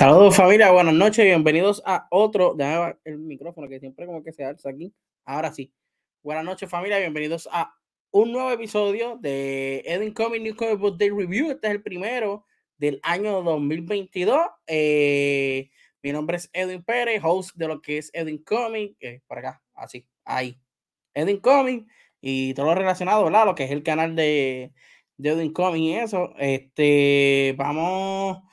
Saludos 0.00 0.34
familia, 0.34 0.70
buenas 0.70 0.94
noches, 0.94 1.26
bienvenidos 1.26 1.82
a 1.84 2.06
otro, 2.10 2.54
déjame 2.54 2.96
el 3.04 3.18
micrófono 3.18 3.68
que 3.68 3.80
siempre 3.80 4.06
como 4.06 4.22
que 4.22 4.32
se 4.32 4.42
alza 4.42 4.70
aquí, 4.70 4.94
ahora 5.26 5.52
sí. 5.52 5.74
Buenas 6.22 6.42
noches 6.42 6.70
familia, 6.70 6.98
bienvenidos 6.98 7.46
a 7.52 7.74
un 8.10 8.32
nuevo 8.32 8.50
episodio 8.50 9.18
de 9.20 9.82
Edwin 9.84 10.14
Comic 10.14 10.40
New 10.40 10.56
Comic 10.56 10.78
Book 10.78 10.96
Day 10.96 11.10
Review, 11.10 11.50
este 11.50 11.66
es 11.66 11.74
el 11.74 11.82
primero 11.82 12.46
del 12.78 12.98
año 13.02 13.42
2022. 13.42 14.40
Eh, 14.68 15.68
mi 16.02 16.12
nombre 16.12 16.38
es 16.38 16.48
Edwin 16.54 16.82
Pérez, 16.82 17.20
host 17.22 17.54
de 17.56 17.68
lo 17.68 17.82
que 17.82 17.98
es 17.98 18.10
Edwin 18.14 18.42
Comic, 18.42 18.96
por 19.26 19.40
acá, 19.40 19.62
así, 19.74 20.08
ahí. 20.24 20.58
Edwin 21.12 21.40
Comic 21.40 21.86
y 22.22 22.54
todo 22.54 22.64
lo 22.64 22.74
relacionado, 22.74 23.24
¿verdad? 23.24 23.44
Lo 23.44 23.54
que 23.54 23.64
es 23.64 23.70
el 23.70 23.82
canal 23.82 24.16
de, 24.16 24.72
de 25.18 25.28
Edwin 25.28 25.52
Comic 25.52 25.82
y 25.82 25.92
eso. 25.92 26.32
Este, 26.38 27.54
vamos 27.58 28.49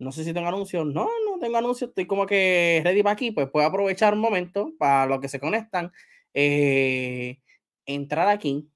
no 0.00 0.12
sé 0.12 0.24
si 0.24 0.32
tengo 0.32 0.48
anuncios. 0.48 0.86
No, 0.86 1.08
no 1.26 1.38
tengo 1.38 1.58
anuncios. 1.58 1.90
Estoy 1.90 2.06
como 2.06 2.26
que 2.26 2.80
ready 2.82 3.02
para 3.02 3.12
aquí. 3.12 3.30
Pues 3.32 3.50
puedo 3.50 3.66
aprovechar 3.66 4.14
un 4.14 4.20
momento 4.20 4.72
para 4.78 5.06
los 5.06 5.20
que 5.20 5.28
se 5.28 5.38
conectan. 5.38 5.92
Eh, 6.34 7.38
entrar 7.86 8.28
aquí. 8.28 8.70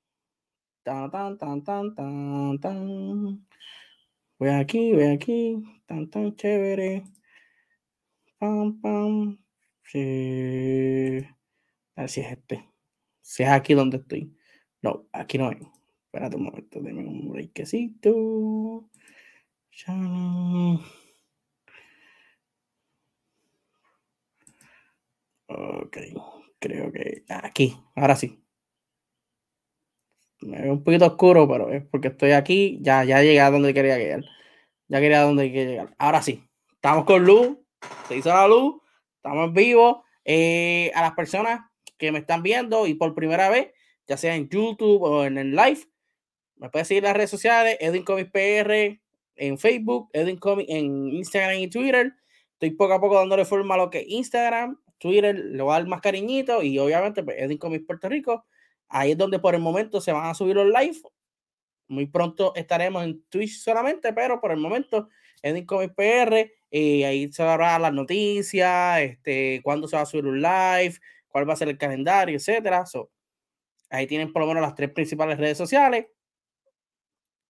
Tan, 0.82 1.10
tan, 1.10 1.38
tan, 1.38 1.64
tan, 1.64 1.94
tan, 1.94 2.60
tan. 2.60 3.46
Voy 4.38 4.50
aquí, 4.50 4.92
voy 4.92 5.04
aquí. 5.04 5.56
Tan, 5.86 6.10
tan 6.10 6.36
chévere. 6.36 7.04
Pam, 8.38 8.80
pam. 8.82 9.38
Sí. 9.82 11.26
A 11.96 12.02
ver 12.02 12.10
si 12.10 12.20
es 12.20 12.32
este. 12.32 12.68
Si 13.22 13.42
es 13.42 13.48
aquí 13.48 13.72
donde 13.72 13.96
estoy. 13.96 14.36
No, 14.82 15.06
aquí 15.12 15.38
no 15.38 15.50
es. 15.50 15.58
Espérate 16.06 16.36
un 16.36 16.44
momento. 16.44 16.80
Deme 16.82 17.02
un 17.02 17.30
breakcito. 17.30 18.90
Ok, 25.46 25.98
creo 26.58 26.92
que 26.92 27.24
aquí, 27.28 27.76
ahora 27.94 28.16
sí. 28.16 28.40
Me 30.40 30.60
veo 30.60 30.72
un 30.72 30.84
poquito 30.84 31.06
oscuro, 31.06 31.48
pero 31.48 31.70
es 31.70 31.84
porque 31.86 32.08
estoy 32.08 32.32
aquí. 32.32 32.78
Ya, 32.82 33.04
ya 33.04 33.22
llegué 33.22 33.40
a 33.40 33.50
donde 33.50 33.72
quería 33.72 33.96
llegar. 33.98 34.24
Ya 34.88 35.00
quería 35.00 35.20
a 35.20 35.24
donde 35.24 35.50
quería 35.50 35.64
llegar. 35.66 35.94
Ahora 35.98 36.22
sí, 36.22 36.44
estamos 36.74 37.04
con 37.04 37.24
luz. 37.24 37.56
Se 38.08 38.16
hizo 38.16 38.28
la 38.28 38.46
luz. 38.48 38.76
Estamos 39.16 39.52
vivos. 39.52 39.98
Eh, 40.24 40.90
a 40.94 41.02
las 41.02 41.12
personas 41.12 41.60
que 41.98 42.12
me 42.12 42.18
están 42.18 42.42
viendo 42.42 42.86
y 42.86 42.94
por 42.94 43.14
primera 43.14 43.48
vez, 43.50 43.72
ya 44.06 44.16
sea 44.16 44.34
en 44.34 44.48
YouTube 44.48 45.02
o 45.02 45.24
en 45.24 45.38
el 45.38 45.54
live, 45.54 45.80
me 46.56 46.70
pueden 46.70 46.86
seguir 46.86 47.04
en 47.04 47.08
las 47.08 47.16
redes 47.16 47.30
sociales, 47.30 47.76
Edwin 47.80 48.04
Comics 48.04 48.30
PR 48.30 49.00
en 49.36 49.58
Facebook, 49.58 50.08
Edwin 50.12 50.38
Comics 50.38 50.70
en 50.70 51.08
Instagram 51.12 51.58
y 51.58 51.68
Twitter. 51.68 52.14
Estoy 52.52 52.70
poco 52.70 52.94
a 52.94 53.00
poco 53.00 53.16
dándole 53.16 53.44
forma 53.44 53.74
a 53.74 53.78
lo 53.78 53.90
que 53.90 54.00
es 54.00 54.08
Instagram, 54.08 54.80
Twitter 55.04 55.38
le 55.38 55.62
va 55.62 55.76
a 55.76 55.78
dar 55.80 55.86
más 55.86 56.00
cariñito 56.00 56.62
y 56.62 56.78
obviamente 56.78 57.22
pues, 57.22 57.36
Edwin 57.38 57.58
Comics 57.58 57.84
Puerto 57.84 58.08
Rico. 58.08 58.46
Ahí 58.88 59.10
es 59.10 59.18
donde 59.18 59.38
por 59.38 59.54
el 59.54 59.60
momento 59.60 60.00
se 60.00 60.12
van 60.12 60.24
a 60.24 60.34
subir 60.34 60.56
los 60.56 60.66
live. 60.66 60.98
Muy 61.88 62.06
pronto 62.06 62.54
estaremos 62.54 63.04
en 63.04 63.22
Twitch 63.28 63.58
solamente, 63.58 64.14
pero 64.14 64.40
por 64.40 64.50
el 64.50 64.56
momento 64.56 65.10
Edwin 65.42 65.66
Comics 65.66 65.92
PR 65.94 66.50
y 66.70 67.02
ahí 67.02 67.30
se 67.30 67.42
a 67.42 67.78
las 67.78 67.92
noticias, 67.92 69.00
este, 69.02 69.60
cuándo 69.62 69.86
se 69.88 69.96
va 69.96 70.02
a 70.02 70.06
subir 70.06 70.24
un 70.24 70.40
live, 70.40 70.94
cuál 71.28 71.46
va 71.46 71.52
a 71.52 71.56
ser 71.56 71.68
el 71.68 71.76
calendario, 71.76 72.36
etcétera. 72.36 72.84
ahí 73.90 74.06
tienen 74.06 74.32
por 74.32 74.40
lo 74.40 74.48
menos 74.48 74.62
las 74.62 74.74
tres 74.74 74.90
principales 74.90 75.36
redes 75.36 75.58
sociales. 75.58 76.06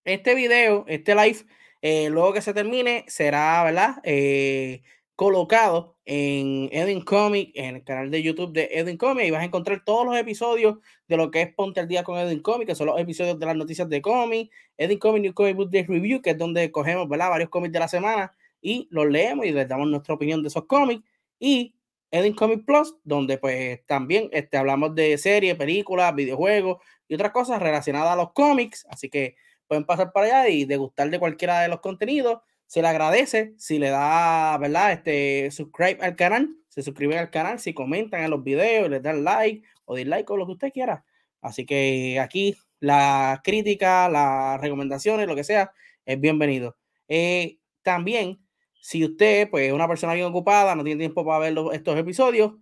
Este 0.03 0.35
video, 0.35 0.83
este 0.89 1.15
live, 1.15 1.45
eh, 1.81 2.09
luego 2.09 2.33
que 2.33 2.41
se 2.41 2.53
termine, 2.53 3.05
será, 3.07 3.63
¿verdad? 3.63 4.01
Eh, 4.03 4.81
colocado 5.15 5.95
en 6.05 6.69
Edwin 6.71 7.01
Comic, 7.01 7.51
en 7.55 7.77
el 7.77 7.83
canal 7.83 8.11
de 8.11 8.21
YouTube 8.21 8.51
de 8.51 8.69
Edwin 8.71 8.97
Comic, 8.97 9.25
y 9.25 9.31
vas 9.31 9.41
a 9.41 9.45
encontrar 9.45 9.83
todos 9.85 10.05
los 10.05 10.15
episodios 10.17 10.77
de 11.07 11.17
lo 11.17 11.31
que 11.31 11.41
es 11.41 11.53
Ponte 11.53 11.79
el 11.79 11.87
Día 11.87 12.03
con 12.03 12.17
Edwin 12.17 12.41
Comic, 12.41 12.67
que 12.67 12.75
son 12.75 12.87
los 12.87 12.99
episodios 12.99 13.39
de 13.39 13.45
las 13.45 13.55
noticias 13.55 13.87
de 13.89 14.01
cómic, 14.01 14.51
Edwin 14.77 14.99
Comic 14.99 15.21
New 15.21 15.33
Comic 15.33 15.55
Book 15.55 15.71
Day 15.71 15.83
Review, 15.83 16.21
que 16.21 16.31
es 16.31 16.37
donde 16.37 16.71
cogemos 16.71 17.07
¿verdad? 17.07 17.29
varios 17.29 17.49
cómics 17.49 17.71
de 17.71 17.79
la 17.79 17.87
semana 17.87 18.35
y 18.61 18.87
los 18.91 19.07
leemos 19.07 19.45
y 19.45 19.51
les 19.51 19.67
damos 19.67 19.87
nuestra 19.87 20.15
opinión 20.15 20.41
de 20.41 20.49
esos 20.49 20.65
cómics, 20.65 21.03
y 21.39 21.75
Edwin 22.11 22.33
Comic 22.33 22.65
Plus, 22.65 22.95
donde 23.03 23.37
pues 23.37 23.85
también 23.85 24.29
este, 24.31 24.57
hablamos 24.57 24.95
de 24.95 25.17
series, 25.17 25.55
películas, 25.55 26.13
videojuegos 26.15 26.81
y 27.07 27.15
otras 27.15 27.31
cosas 27.31 27.61
relacionadas 27.61 28.13
a 28.13 28.15
los 28.15 28.33
cómics, 28.33 28.85
así 28.89 29.09
que 29.09 29.35
pueden 29.67 29.85
pasar 29.85 30.11
para 30.11 30.27
allá 30.41 30.49
y 30.49 30.65
degustar 30.65 31.09
de 31.09 31.19
cualquiera 31.19 31.61
de 31.61 31.67
los 31.67 31.79
contenidos 31.79 32.39
se 32.67 32.81
le 32.81 32.87
agradece 32.87 33.53
si 33.57 33.79
le 33.79 33.89
da, 33.89 34.57
¿verdad? 34.57 34.91
Este, 34.93 35.51
subscribe 35.51 35.99
al 36.01 36.15
canal, 36.15 36.49
se 36.69 36.81
suscriben 36.81 37.17
al 37.19 37.29
canal, 37.29 37.59
si 37.59 37.73
comentan 37.73 38.23
en 38.23 38.31
los 38.31 38.43
videos, 38.43 38.89
les 38.89 39.01
dan 39.01 39.23
like 39.23 39.65
o 39.85 39.95
dislike 39.95 40.29
o 40.29 40.37
lo 40.37 40.45
que 40.45 40.51
usted 40.53 40.71
quiera. 40.71 41.05
Así 41.41 41.65
que 41.65 42.19
aquí 42.19 42.55
la 42.79 43.41
crítica, 43.43 44.09
las 44.09 44.59
recomendaciones, 44.59 45.27
lo 45.27 45.35
que 45.35 45.43
sea, 45.43 45.71
es 46.05 46.19
bienvenido. 46.19 46.75
Eh, 47.07 47.59
también, 47.81 48.39
si 48.81 49.05
usted, 49.05 49.49
pues, 49.49 49.67
es 49.67 49.73
una 49.73 49.87
persona 49.87 50.13
bien 50.13 50.25
ocupada, 50.25 50.75
no 50.75 50.83
tiene 50.83 50.99
tiempo 50.99 51.25
para 51.25 51.39
ver 51.39 51.55
estos 51.73 51.97
episodios, 51.97 52.53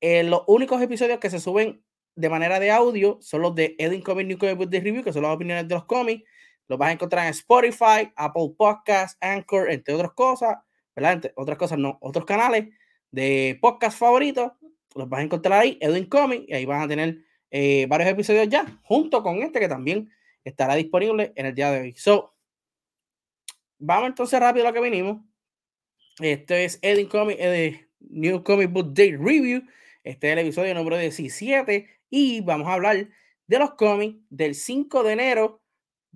eh, 0.00 0.22
los 0.24 0.42
únicos 0.46 0.82
episodios 0.82 1.18
que 1.18 1.30
se 1.30 1.40
suben 1.40 1.82
de 2.16 2.28
manera 2.28 2.60
de 2.60 2.70
audio 2.70 3.18
son 3.20 3.42
los 3.42 3.54
de 3.54 3.74
Edwin 3.78 4.02
Comic 4.02 4.26
New 4.26 4.38
Comic 4.38 4.56
Book 4.56 4.70
Review, 4.70 5.02
que 5.02 5.12
son 5.12 5.22
las 5.22 5.34
opiniones 5.34 5.66
de 5.66 5.74
los 5.74 5.84
cómics 5.84 6.24
lo 6.68 6.78
vas 6.78 6.90
a 6.90 6.92
encontrar 6.92 7.26
en 7.26 7.30
Spotify, 7.30 8.12
Apple 8.16 8.54
Podcasts, 8.56 9.18
Anchor, 9.20 9.70
entre 9.70 9.94
otras 9.94 10.12
cosas, 10.12 10.56
¿verdad? 10.94 11.12
Entre 11.14 11.32
otras 11.36 11.58
cosas, 11.58 11.78
no, 11.78 11.98
otros 12.00 12.24
canales 12.24 12.68
de 13.10 13.58
podcast 13.60 13.98
favoritos. 13.98 14.52
Los 14.94 15.08
vas 15.08 15.20
a 15.20 15.24
encontrar 15.24 15.60
ahí, 15.60 15.78
Edwin 15.80 16.06
Comic, 16.06 16.44
y 16.48 16.54
ahí 16.54 16.64
vas 16.64 16.84
a 16.84 16.88
tener 16.88 17.18
eh, 17.50 17.86
varios 17.88 18.10
episodios 18.10 18.48
ya, 18.48 18.80
junto 18.84 19.22
con 19.22 19.42
este 19.42 19.60
que 19.60 19.68
también 19.68 20.10
estará 20.44 20.74
disponible 20.74 21.32
en 21.36 21.46
el 21.46 21.54
día 21.54 21.70
de 21.70 21.80
hoy. 21.80 21.92
So, 21.94 22.34
vamos 23.78 24.08
entonces 24.08 24.38
rápido 24.40 24.66
a 24.66 24.70
lo 24.70 24.74
que 24.74 24.80
vinimos. 24.80 25.22
Este 26.20 26.64
es 26.64 26.78
Edwin 26.80 27.08
Comic, 27.08 27.36
eh, 27.40 27.88
New 28.00 28.42
Comic 28.42 28.70
Book 28.70 28.94
Day 28.94 29.16
Review. 29.16 29.62
Este 30.04 30.28
es 30.28 30.32
el 30.34 30.38
episodio 30.38 30.74
número 30.74 30.96
17 30.96 31.88
y 32.10 32.40
vamos 32.40 32.68
a 32.68 32.74
hablar 32.74 33.08
de 33.46 33.58
los 33.58 33.74
cómics 33.74 34.18
del 34.30 34.54
5 34.54 35.02
de 35.02 35.12
enero 35.12 35.63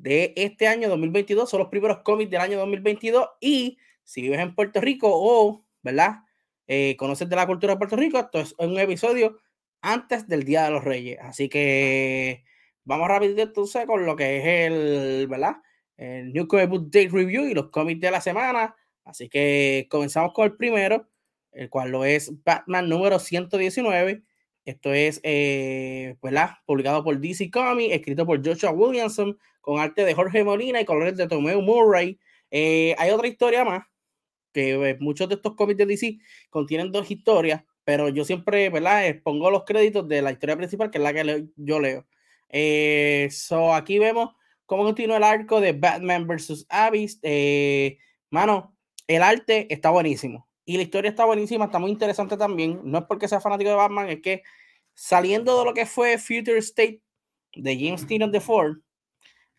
de 0.01 0.33
este 0.37 0.69
año 0.69 0.89
2022, 0.89 1.51
son 1.51 1.61
los 1.61 1.69
primeros 1.69 1.99
cómics 1.99 2.31
del 2.31 2.41
año 2.41 2.59
2022 2.59 3.29
y 3.41 3.79
si 4.05 4.23
vives 4.23 4.41
en 4.41 4.55
Puerto 4.55 4.81
Rico 4.81 5.09
o, 5.11 5.65
¿verdad? 5.83 6.21
Eh, 6.67 6.97
conoces 6.97 7.29
de 7.29 7.37
la 7.37 7.47
cultura 7.47 7.75
de 7.75 7.79
Puerto 7.79 7.97
Rico, 7.97 8.19
esto 8.19 8.41
es 8.41 8.55
un 8.59 8.79
episodio 8.79 9.39
antes 9.81 10.29
del 10.29 10.45
Día 10.45 10.65
de 10.65 10.71
los 10.71 10.85
Reyes. 10.85 11.19
Así 11.21 11.49
que 11.49 12.45
vamos 12.85 13.09
rápido 13.09 13.43
entonces 13.43 13.87
con 13.87 14.07
lo 14.07 14.17
que 14.17 14.39
es 14.39 14.73
el, 14.73 15.27
¿verdad? 15.29 15.57
El 15.97 16.33
New 16.33 16.47
Comic 16.47 16.69
Book 16.69 16.91
Day 16.91 17.09
Review 17.09 17.47
y 17.47 17.55
los 17.55 17.71
cómics 17.71 18.01
de 18.01 18.11
la 18.11 18.21
semana. 18.21 18.77
Así 19.05 19.29
que 19.29 19.89
comenzamos 19.91 20.33
con 20.33 20.45
el 20.45 20.57
primero, 20.57 21.09
el 21.53 21.71
cual 21.71 21.91
lo 21.91 22.05
es 22.05 22.31
Batman 22.45 22.89
número 22.89 23.19
119. 23.19 24.23
Esto 24.69 24.93
es, 24.93 25.19
eh, 25.23 26.17
¿verdad? 26.23 26.51
Publicado 26.67 27.03
por 27.03 27.19
DC 27.19 27.51
Comics, 27.51 27.95
escrito 27.95 28.27
por 28.27 28.47
Joshua 28.47 28.71
Williamson, 28.71 29.39
con 29.63 29.81
arte 29.81 30.05
de 30.05 30.13
Jorge 30.13 30.45
Molina 30.45 30.79
y 30.79 30.85
colores 30.85 31.17
de 31.17 31.27
Tomeu 31.27 31.63
Murray. 31.63 32.21
Eh, 32.51 32.95
hay 32.99 33.11
otra 33.11 33.29
historia 33.29 33.65
más, 33.65 33.87
que 34.53 34.73
eh, 34.73 34.99
muchos 35.01 35.27
de 35.31 35.37
estos 35.37 35.55
cómics 35.55 35.79
de 35.79 35.87
DC 35.87 36.19
contienen 36.51 36.93
dos 36.93 37.11
historias, 37.11 37.65
pero 37.83 38.11
yo 38.11 38.27
siempre, 38.27 38.69
¿verdad? 38.69 39.05
Pongo 39.25 39.51
los 39.51 39.65
créditos 39.65 40.07
de 40.07 40.21
la 40.21 40.33
historia 40.33 40.59
principal, 40.59 40.91
que 40.91 40.99
es 40.99 41.05
la 41.05 41.15
que 41.15 41.47
yo 41.57 41.81
leo. 41.81 42.07
Eh, 42.51 43.29
so 43.31 43.73
aquí 43.73 43.99
vemos 43.99 44.35
cómo 44.67 44.85
continúa 44.85 45.17
el 45.17 45.25
arco 45.25 45.63
de 45.63 45.73
Batman 45.73 46.27
vs. 46.27 46.67
Abyss. 46.69 47.21
mano, 48.29 48.77
el 49.07 49.23
arte 49.23 49.67
está 49.73 49.89
buenísimo. 49.89 50.47
Y 50.67 50.77
la 50.77 50.83
historia 50.83 51.09
está 51.09 51.25
buenísima, 51.25 51.65
está 51.65 51.79
muy 51.79 51.91
interesante 51.91 52.37
también. 52.37 52.83
No 52.85 52.99
es 52.99 53.05
porque 53.07 53.29
sea 53.29 53.41
fanático 53.41 53.71
de 53.71 53.77
Batman, 53.77 54.11
es 54.11 54.21
que 54.21 54.43
saliendo 54.99 55.57
de 55.57 55.65
lo 55.65 55.75
que 55.75 55.87
fue 55.87 56.19
Future 56.19 56.59
State 56.59 57.01
de 57.55 57.79
James 57.79 58.05
Tynion 58.05 58.33
de 58.33 58.41
Ford, 58.41 58.79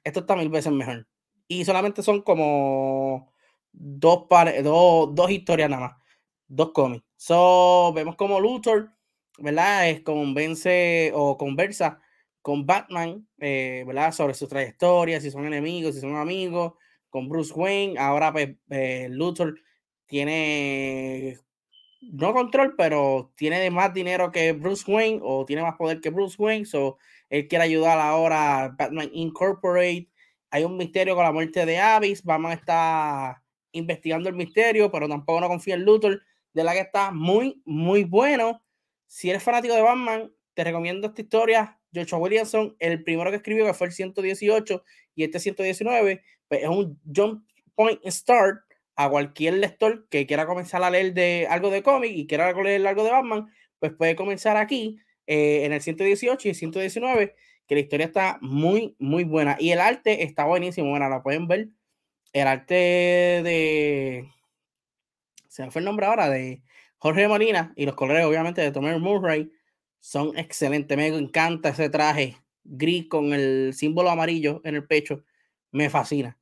esto 0.03 0.19
está 0.19 0.35
mil 0.35 0.49
veces 0.49 0.69
mejor. 0.73 1.07
Y 1.47 1.63
solamente 1.63 2.03
son 2.03 2.21
como 2.23 3.31
dos, 3.71 4.27
dos, 4.63 5.15
dos 5.15 5.31
historias 5.31 5.69
nada 5.69 5.87
más, 5.87 5.97
dos 6.45 6.71
cómics. 6.73 7.05
So, 7.15 7.93
vemos 7.95 8.17
como 8.17 8.41
Luthor, 8.41 8.91
¿verdad? 9.37 9.89
Es 9.89 10.01
convence 10.01 11.13
o 11.15 11.37
conversa 11.37 12.01
con 12.41 12.65
Batman, 12.65 13.25
eh, 13.39 13.85
¿verdad? 13.87 14.11
Sobre 14.11 14.33
su 14.33 14.45
trayectoria, 14.45 15.21
si 15.21 15.31
son 15.31 15.45
enemigos, 15.45 15.95
si 15.95 16.01
son 16.01 16.17
amigos, 16.17 16.73
con 17.09 17.29
Bruce 17.29 17.53
Wayne. 17.53 17.97
Ahora, 17.97 18.33
pues, 18.33 18.57
eh, 18.71 19.07
Luthor 19.09 19.57
tiene 20.05 21.39
no 22.01 22.33
control, 22.33 22.75
pero 22.77 23.31
tiene 23.35 23.69
más 23.71 23.93
dinero 23.93 24.31
que 24.31 24.53
Bruce 24.53 24.89
Wayne 24.89 25.19
o 25.21 25.45
tiene 25.45 25.61
más 25.61 25.75
poder 25.75 26.01
que 26.01 26.09
Bruce 26.09 26.35
Wayne, 26.39 26.65
so 26.65 26.97
él 27.29 27.47
quiere 27.47 27.65
ayudar 27.65 27.99
ahora 27.99 28.63
a 28.63 28.67
Batman 28.69 29.09
Incorporate. 29.13 30.09
Hay 30.51 30.63
un 30.63 30.77
misterio 30.77 31.15
con 31.15 31.23
la 31.23 31.31
muerte 31.31 31.65
de 31.65 31.79
Abyss, 31.79 32.23
Batman 32.23 32.53
está 32.53 33.43
investigando 33.71 34.29
el 34.29 34.35
misterio, 34.35 34.91
pero 34.91 35.07
tampoco 35.07 35.41
no 35.41 35.47
confía 35.47 35.75
en 35.75 35.85
Luthor, 35.85 36.21
de 36.53 36.63
la 36.63 36.73
que 36.73 36.79
está 36.79 37.11
muy, 37.11 37.61
muy 37.65 38.03
bueno. 38.03 38.63
Si 39.05 39.29
eres 39.29 39.43
fanático 39.43 39.75
de 39.75 39.81
Batman, 39.81 40.31
te 40.53 40.63
recomiendo 40.63 41.07
esta 41.07 41.21
historia. 41.21 41.79
Joshua 41.93 42.19
Williamson, 42.19 42.75
el 42.79 43.03
primero 43.03 43.29
que 43.29 43.37
escribió, 43.37 43.65
que 43.65 43.73
fue 43.73 43.87
el 43.87 43.93
118 43.93 44.83
y 45.15 45.23
este 45.23 45.39
119, 45.39 46.23
pues 46.47 46.63
es 46.63 46.69
un 46.69 46.99
jump 47.15 47.43
point 47.75 47.99
start 48.07 48.61
a 48.99 49.09
cualquier 49.09 49.53
lector 49.53 50.09
que 50.09 50.27
quiera 50.27 50.45
comenzar 50.45 50.83
a 50.83 50.89
leer 50.89 51.13
de 51.13 51.47
algo 51.49 51.69
de 51.69 51.83
cómic 51.83 52.11
y 52.13 52.27
quiera 52.27 52.51
leer 52.51 52.85
algo 52.85 53.05
de 53.05 53.11
Batman, 53.11 53.47
pues 53.79 53.93
puede 53.93 54.17
comenzar 54.17 54.57
aquí 54.57 54.99
eh, 55.25 55.63
en 55.63 55.71
el 55.71 55.81
118 55.81 56.49
y 56.49 56.53
119, 56.53 57.33
que 57.65 57.75
la 57.75 57.79
historia 57.79 58.05
está 58.07 58.39
muy, 58.41 58.97
muy 58.99 59.23
buena. 59.23 59.55
Y 59.57 59.71
el 59.71 59.79
arte 59.79 60.23
está 60.23 60.43
buenísimo. 60.43 60.89
Bueno, 60.89 61.07
la 61.07 61.23
pueden 61.23 61.47
ver. 61.47 61.69
El 62.33 62.47
arte 62.47 62.73
de. 62.75 64.29
Se 65.47 65.63
me 65.63 65.71
fue 65.71 65.79
el 65.79 65.85
nombre 65.85 66.05
ahora, 66.05 66.29
de 66.29 66.61
Jorge 66.97 67.25
Molina 67.29 67.71
y 67.77 67.85
los 67.85 67.95
colores, 67.95 68.25
obviamente, 68.25 68.61
de 68.61 68.71
Tommy 68.73 68.99
Murray 68.99 69.49
son 70.01 70.37
excelentes. 70.37 70.97
Me 70.97 71.07
encanta 71.07 71.69
ese 71.69 71.89
traje 71.89 72.35
gris 72.65 73.07
con 73.07 73.31
el 73.31 73.73
símbolo 73.73 74.09
amarillo 74.09 74.59
en 74.65 74.75
el 74.75 74.85
pecho. 74.85 75.23
Me 75.71 75.89
fascina. 75.89 76.37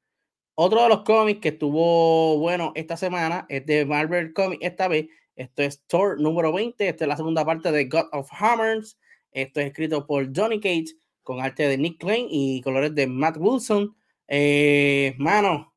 Otro 0.60 0.82
de 0.82 0.90
los 0.90 1.04
cómics 1.04 1.40
que 1.40 1.50
estuvo 1.50 2.40
bueno 2.40 2.72
esta 2.74 2.98
semana 2.98 3.46
es 3.48 3.64
de 3.68 3.86
Marvel 3.86 4.34
Comics 4.34 4.66
esta 4.66 4.88
vez. 4.88 5.06
Esto 5.36 5.62
es 5.62 5.84
Thor 5.86 6.20
número 6.20 6.52
20. 6.52 6.90
Esta 6.90 7.04
es 7.04 7.08
la 7.08 7.16
segunda 7.16 7.46
parte 7.46 7.72
de 7.72 7.86
God 7.86 8.08
of 8.12 8.28
Hammers. 8.32 8.98
Esto 9.32 9.60
es 9.60 9.68
escrito 9.68 10.08
por 10.08 10.36
Johnny 10.36 10.60
Cage 10.60 10.96
con 11.22 11.42
arte 11.42 11.68
de 11.68 11.78
Nick 11.78 12.00
Klein 12.00 12.26
y 12.32 12.62
colores 12.62 12.96
de 12.96 13.06
Matt 13.06 13.38
Wilson. 13.38 13.96
Eh, 14.28 15.14
mano, 15.20 15.76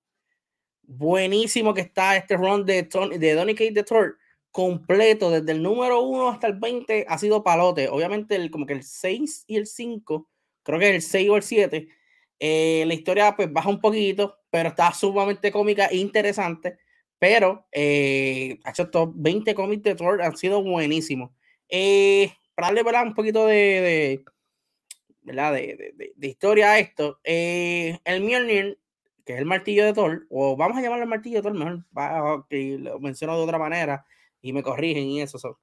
buenísimo 0.85 1.75
que 1.75 1.83
está 1.83 2.17
este 2.17 2.39
run 2.39 2.65
de, 2.65 2.85
Tony, 2.85 3.19
de 3.19 3.35
Donny 3.35 3.55
Cage 3.55 3.73
de 3.73 3.85
Thor 3.85 4.17
completo, 4.51 5.31
desde 5.31 5.53
el 5.53 5.63
número 5.63 6.01
1 6.01 6.31
hasta 6.31 6.47
el 6.47 6.55
20, 6.55 7.05
ha 7.07 7.19
sido 7.19 7.45
palote. 7.45 7.91
Obviamente, 7.91 8.35
el, 8.35 8.51
como 8.51 8.65
que 8.65 8.73
el 8.73 8.83
6 8.83 9.45
y 9.47 9.57
el 9.57 9.67
5, 9.67 10.27
creo 10.63 10.79
que 10.79 10.95
el 10.95 11.03
6 11.03 11.29
o 11.29 11.37
el 11.37 11.43
7, 11.43 11.87
eh, 12.41 12.85
la 12.87 12.95
historia 12.95 13.37
pues 13.37 13.53
baja 13.53 13.69
un 13.69 13.81
poquito, 13.81 14.39
pero 14.51 14.71
está 14.71 14.93
sumamente 14.93 15.53
cómica 15.53 15.87
e 15.87 15.99
interesante. 15.99 16.79
Pero, 17.19 17.67
eh, 17.71 18.59
estos 18.65 19.11
20 19.15 19.55
cómics 19.55 19.83
de 19.83 19.95
Thor 19.95 20.23
han 20.23 20.37
sido 20.37 20.63
buenísimos. 20.63 21.31
Eh, 21.69 22.33
para 22.55 22.69
darle 22.69 22.83
¿verdad? 22.83 23.07
un 23.07 23.15
poquito 23.15 23.47
de, 23.47 23.55
de 23.55 24.25
¿verdad? 25.23 25.53
De, 25.53 25.95
de, 25.97 26.13
de, 26.17 26.27
historia 26.27 26.73
a 26.73 26.79
esto, 26.79 27.21
eh, 27.25 27.99
el 28.05 28.23
Mjolnir, 28.23 28.81
que 29.25 29.35
es 29.35 29.39
el 29.39 29.45
martillo 29.45 29.85
de 29.85 29.93
Thor, 29.93 30.27
o 30.31 30.57
vamos 30.57 30.79
a 30.79 30.83
llamarlo 30.83 31.05
el 31.05 31.11
martillo 31.11 31.37
de 31.37 31.43
Thor, 31.43 31.55
mejor 31.55 32.47
que 32.49 32.79
lo 32.79 32.99
menciono 33.01 33.37
de 33.37 33.45
otra 33.45 33.59
manera 33.59 34.05
y 34.41 34.53
me 34.53 34.63
corrigen 34.63 35.05
y 35.05 35.21
eso. 35.21 35.39
son 35.39 35.57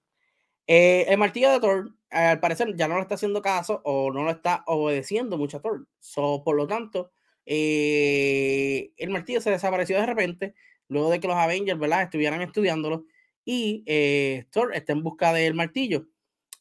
eh, 0.68 1.06
el 1.08 1.18
martillo 1.18 1.50
de 1.52 1.60
Thor, 1.62 1.94
al 2.10 2.40
parecer, 2.42 2.76
ya 2.76 2.88
no 2.90 2.96
le 2.96 3.02
está 3.02 3.16
haciendo 3.16 3.42
caso 3.42 3.82
o 3.86 4.12
no 4.12 4.24
lo 4.24 4.32
está 4.32 4.64
obedeciendo 4.68 5.38
mucho 5.38 5.58
a 5.58 5.62
Thor. 5.62 5.88
So, 6.00 6.44
por 6.44 6.58
lo 6.58 6.68
tanto, 6.68 7.12
eh, 7.46 8.92
el 8.98 9.10
martillo 9.10 9.40
se 9.40 9.50
desapareció 9.50 9.98
de 9.98 10.06
repente, 10.06 10.56
luego 10.90 11.10
de 11.10 11.20
que 11.22 11.28
los 11.28 11.38
Avengers, 11.38 11.80
¿verdad?, 11.80 12.04
estuvieran 12.04 12.42
estudiándolo. 12.42 13.06
Y 13.46 13.84
eh, 13.86 14.46
Thor 14.52 14.76
está 14.76 14.92
en 14.92 15.04
busca 15.04 15.32
del 15.32 15.54
martillo. 15.54 16.08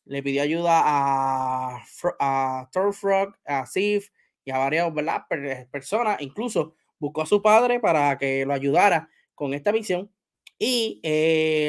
Le 0.04 0.22
pidió 0.22 0.42
ayuda 0.42 0.82
a, 0.84 2.68
Thor 2.72 2.94
Frog, 2.94 3.34
a 3.44 3.66
Sif 3.66 4.10
y 4.44 4.52
a 4.52 4.58
varias 4.58 4.94
¿verdad? 4.94 5.24
personas. 5.72 6.20
Incluso 6.20 6.76
buscó 7.00 7.22
a 7.22 7.26
su 7.26 7.42
padre 7.42 7.80
para 7.80 8.16
que 8.18 8.46
lo 8.46 8.54
ayudara 8.54 9.08
con 9.34 9.52
esta 9.52 9.72
misión. 9.72 10.12
Y 10.60 11.00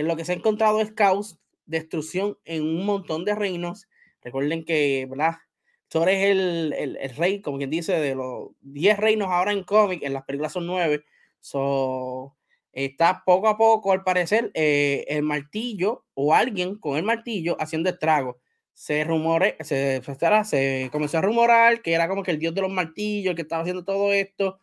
lo 0.03 0.15
que 0.15 0.23
se 0.23 0.33
ha 0.33 0.35
encontrado 0.35 0.81
es 0.81 0.91
caos, 0.91 1.39
destrucción 1.67 2.37
en 2.45 2.63
un 2.63 2.85
montón 2.85 3.25
de 3.25 3.35
reinos. 3.35 3.87
Recuerden 4.21 4.65
que, 4.65 5.05
¿verdad? 5.09 5.35
Thor 5.89 6.09
es 6.09 6.25
el, 6.25 6.73
el, 6.77 6.97
el, 6.97 7.15
rey, 7.15 7.41
como 7.41 7.57
quien 7.57 7.69
dice, 7.69 7.93
de 7.93 8.15
los 8.15 8.49
10 8.61 8.97
reinos 8.97 9.29
ahora 9.29 9.53
en 9.53 9.63
cómic, 9.63 10.03
en 10.03 10.13
las 10.13 10.23
películas 10.23 10.53
son 10.53 10.65
9. 10.67 11.03
So, 11.39 12.35
está 12.73 13.23
poco 13.25 13.47
a 13.47 13.57
poco, 13.57 13.91
al 13.91 14.03
parecer, 14.03 14.51
eh, 14.53 15.05
el 15.07 15.23
martillo 15.23 16.05
o 16.13 16.33
alguien 16.33 16.77
con 16.77 16.97
el 16.97 17.03
martillo 17.03 17.55
haciendo 17.59 17.89
estragos. 17.89 18.35
Se 18.73 19.03
rumore, 19.03 19.57
se, 19.61 20.01
se, 20.03 20.43
se 20.45 20.89
comenzó 20.91 21.17
a 21.17 21.21
rumorar 21.21 21.81
que 21.81 21.93
era 21.93 22.07
como 22.07 22.23
que 22.23 22.31
el 22.31 22.39
dios 22.39 22.53
de 22.53 22.61
los 22.61 22.71
martillos, 22.71 23.35
que 23.35 23.41
estaba 23.43 23.61
haciendo 23.61 23.83
todo 23.83 24.13
esto. 24.13 24.59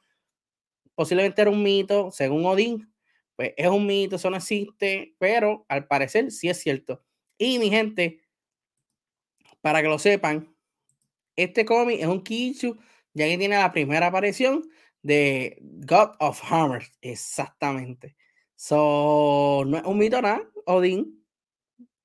Posiblemente 0.94 1.42
era 1.42 1.50
un 1.50 1.62
mito, 1.62 2.10
según 2.12 2.46
Odín, 2.46 2.93
pues 3.36 3.52
es 3.56 3.68
un 3.68 3.86
mito, 3.86 4.16
eso 4.16 4.30
no 4.30 4.36
existe, 4.36 5.14
pero 5.18 5.64
al 5.68 5.86
parecer 5.86 6.30
sí 6.30 6.48
es 6.48 6.60
cierto. 6.60 7.02
Y 7.38 7.58
mi 7.58 7.70
gente, 7.70 8.20
para 9.60 9.82
que 9.82 9.88
lo 9.88 9.98
sepan, 9.98 10.54
este 11.36 11.64
cómic 11.64 12.00
es 12.00 12.06
un 12.06 12.22
Kichu, 12.22 12.76
ya 13.12 13.26
que 13.26 13.38
tiene 13.38 13.56
la 13.56 13.72
primera 13.72 14.06
aparición 14.06 14.68
de 15.02 15.58
God 15.60 16.12
of 16.20 16.40
Hammers, 16.50 16.92
exactamente. 17.00 18.16
So, 18.56 19.64
no 19.66 19.76
es 19.76 19.84
un 19.84 19.98
mito 19.98 20.22
nada, 20.22 20.42
Odín, 20.66 21.24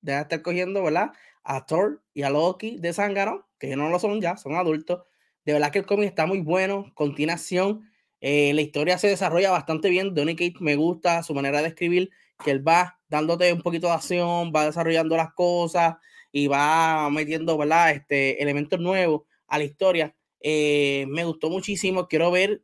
debe 0.02 0.22
estar 0.22 0.42
cogiendo, 0.42 0.84
¿verdad? 0.84 1.12
A 1.44 1.66
Thor 1.66 2.04
y 2.14 2.24
a 2.24 2.30
Loki 2.30 2.78
de 2.80 2.94
Zángano, 2.94 3.48
que 3.58 3.76
no 3.76 3.90
lo 3.90 4.00
son 4.00 4.20
ya, 4.20 4.36
son 4.36 4.56
adultos. 4.56 5.04
De 5.46 5.54
verdad 5.54 5.72
que 5.72 5.80
el 5.80 5.86
cómic 5.86 6.10
está 6.10 6.26
muy 6.26 6.42
bueno, 6.42 6.92
continuación 6.96 7.90
eh, 8.22 8.54
la 8.54 8.62
historia 8.62 8.98
se 8.98 9.08
desarrolla 9.08 9.52
bastante 9.52 9.90
bien. 9.90 10.14
Donny 10.14 10.36
Kate 10.36 10.56
me 10.60 10.76
gusta 10.76 11.24
su 11.24 11.34
manera 11.34 11.62
de 11.62 11.70
escribir, 11.70 12.10
que 12.44 12.52
él 12.52 12.68
va 12.68 13.00
dándote 13.08 13.52
un 13.54 13.62
poquito 13.62 13.88
de 13.88 13.94
acción, 13.94 14.52
va 14.56 14.66
desarrollando 14.66 15.18
las 15.18 15.34
cosas 15.34 15.96
y 16.32 16.48
va 16.48 17.10
metiendo 17.10 17.58
¿verdad? 17.58 17.92
Este, 17.92 18.42
elementos 18.42 18.80
nuevos 18.80 19.24
a 19.48 19.58
la 19.58 19.64
historia. 19.64 20.16
Eh, 20.42 21.06
me 21.10 21.24
gustó 21.26 21.50
muchísimo. 21.50 22.08
Quiero 22.08 22.32
ver 22.32 22.64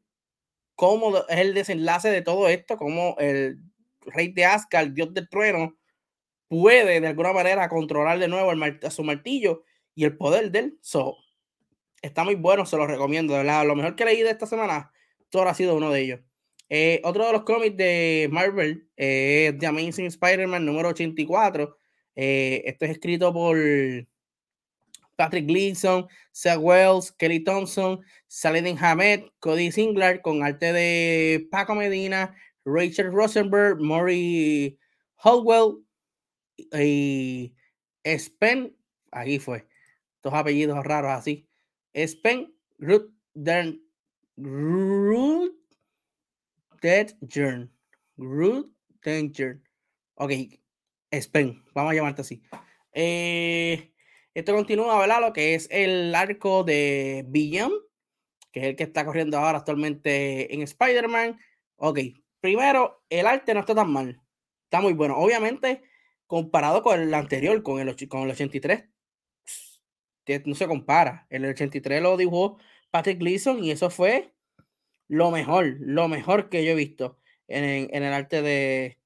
cómo 0.75 1.17
es 1.29 1.37
el 1.39 1.53
desenlace 1.53 2.09
de 2.09 2.21
todo 2.21 2.47
esto, 2.49 2.77
cómo 2.77 3.15
el 3.19 3.59
rey 4.01 4.31
de 4.31 4.45
Asgard, 4.45 4.87
el 4.87 4.93
dios 4.93 5.13
del 5.13 5.29
trueno, 5.29 5.77
puede 6.47 7.01
de 7.01 7.07
alguna 7.07 7.33
manera 7.33 7.69
controlar 7.69 8.19
de 8.19 8.27
nuevo 8.27 8.51
el 8.51 8.91
su 8.91 9.03
martillo 9.03 9.63
y 9.95 10.03
el 10.05 10.17
poder 10.17 10.51
de 10.51 10.59
él. 10.59 10.79
So, 10.81 11.17
está 12.01 12.23
muy 12.23 12.35
bueno, 12.35 12.65
se 12.65 12.77
lo 12.77 12.87
recomiendo. 12.87 13.33
De 13.33 13.39
verdad, 13.39 13.65
lo 13.65 13.75
mejor 13.75 13.95
que 13.95 14.05
leí 14.05 14.21
de 14.21 14.31
esta 14.31 14.45
semana 14.45 14.91
Thor 15.29 15.47
ha 15.47 15.53
sido 15.53 15.75
uno 15.75 15.91
de 15.91 16.01
ellos. 16.01 16.19
Eh, 16.69 17.01
otro 17.03 17.25
de 17.25 17.33
los 17.33 17.43
cómics 17.43 17.77
de 17.77 18.27
Marvel 18.31 18.89
es 18.95 19.57
The 19.57 19.67
Amazing 19.67 20.07
Spider-Man 20.07 20.65
número 20.65 20.89
84. 20.89 21.77
Eh, 22.15 22.63
esto 22.65 22.85
es 22.85 22.91
escrito 22.91 23.33
por 23.33 23.57
Patrick 25.15 25.47
Gleason, 25.47 26.07
Seth 26.31 26.57
Wells, 26.59 27.11
Kelly 27.11 27.43
Thompson, 27.43 28.01
Saladin 28.27 28.77
Hamed, 28.77 29.25
Cody 29.39 29.71
Singler, 29.71 30.21
con 30.21 30.43
arte 30.43 30.73
de 30.73 31.47
Paco 31.51 31.75
Medina, 31.75 32.35
Rachel 32.65 33.11
Rosenberg, 33.11 33.79
Maury 33.79 34.77
Hallwell 35.17 35.83
y 36.57 37.53
Spen, 38.03 38.75
aquí 39.11 39.39
fue, 39.39 39.67
dos 40.23 40.33
apellidos 40.33 40.83
raros 40.83 41.11
así, 41.11 41.47
Spen 41.93 42.53
Ruth 42.79 43.11
Dern 43.33 43.84
Root 44.37 45.53
Danger. 46.81 47.69
Root 48.17 48.71
Danger. 49.03 49.61
Ok, 50.15 50.31
Spain, 51.11 51.63
vamos 51.73 51.91
a 51.91 51.95
llamarte 51.95 52.21
así. 52.21 52.41
Eh, 52.93 53.93
esto 54.33 54.53
continúa, 54.53 54.99
¿verdad? 54.99 55.21
Lo 55.21 55.33
que 55.33 55.55
es 55.55 55.67
el 55.71 56.13
arco 56.13 56.63
de 56.63 57.25
Beyond, 57.27 57.73
que 58.51 58.59
es 58.61 58.65
el 58.67 58.75
que 58.75 58.83
está 58.83 59.05
corriendo 59.05 59.37
ahora 59.37 59.59
actualmente 59.59 60.53
en 60.53 60.61
Spider-Man. 60.61 61.39
Ok, 61.77 61.99
primero, 62.39 63.03
el 63.09 63.27
arte 63.27 63.53
no 63.53 63.61
está 63.61 63.75
tan 63.75 63.91
mal. 63.91 64.21
Está 64.65 64.81
muy 64.81 64.93
bueno. 64.93 65.17
Obviamente, 65.17 65.83
comparado 66.27 66.81
con 66.81 66.99
el 66.99 67.13
anterior, 67.13 67.61
con 67.63 67.79
el, 67.79 67.95
con 68.07 68.23
el 68.23 68.31
83, 68.31 68.85
no 70.45 70.55
se 70.55 70.67
compara. 70.67 71.27
El 71.29 71.45
83 71.45 72.01
lo 72.01 72.17
dibujó 72.17 72.57
Patrick 72.95 73.19
Gleason 73.19 73.61
y 73.61 73.71
eso 73.71 73.89
fue 73.89 74.31
lo 75.09 75.29
mejor, 75.29 75.75
lo 75.81 76.07
mejor 76.07 76.47
que 76.47 76.63
yo 76.63 76.71
he 76.71 76.75
visto. 76.75 77.19
en, 77.49 77.89
el 77.91 78.13
arte 78.13 78.41
de, 78.41 78.97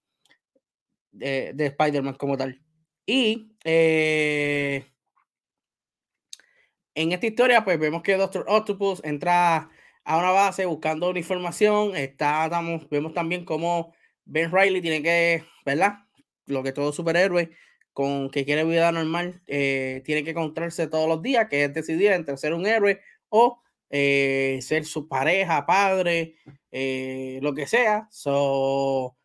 de, 1.11 1.65
Spider-Man 1.65 2.13
como 2.13 2.37
tal. 2.37 2.61
Y 3.07 3.55
eh, 3.63 4.85
en 6.93 7.11
esta 7.13 7.25
historia, 7.25 7.63
pues 7.65 7.79
vemos 7.79 8.03
que 8.03 8.15
Doctor 8.15 8.45
Octopus 8.47 9.01
entra 9.03 9.71
a 10.03 10.17
una 10.19 10.29
base 10.29 10.67
buscando 10.67 11.09
una 11.09 11.17
información. 11.17 11.95
Está, 11.95 12.45
estamos, 12.45 12.87
vemos 12.91 13.15
también 13.15 13.43
cómo 13.43 13.95
Ben 14.23 14.51
Riley 14.51 14.83
tiene 14.83 15.01
que, 15.01 15.45
¿verdad? 15.65 16.03
Lo 16.45 16.61
que 16.61 16.73
todo 16.73 16.93
superhéroe 16.93 17.49
con 17.91 18.29
que 18.29 18.45
quiere 18.45 18.65
vida 18.65 18.91
normal 18.91 19.41
eh, 19.47 20.03
tiene 20.05 20.23
que 20.23 20.29
encontrarse 20.29 20.85
todos 20.85 21.09
los 21.09 21.23
días, 21.23 21.47
que 21.49 21.63
es 21.63 21.73
decidir 21.73 22.11
entre 22.11 22.37
ser 22.37 22.53
un 22.53 22.67
héroe 22.67 23.01
o 23.29 23.63
eh, 23.89 24.59
ser 24.61 24.85
su 24.85 25.07
pareja, 25.07 25.65
padre, 25.65 26.35
eh, 26.71 27.39
lo 27.41 27.53
que 27.53 27.67
sea. 27.67 28.07
So, 28.11 29.17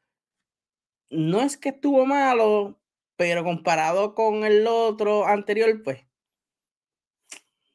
no 1.11 1.40
es 1.42 1.56
que 1.56 1.71
estuvo 1.71 2.06
malo, 2.06 2.80
pero 3.16 3.44
comparado 3.44 4.14
con 4.14 4.44
el 4.44 4.66
otro 4.66 5.26
anterior, 5.26 5.83
pues 5.83 6.04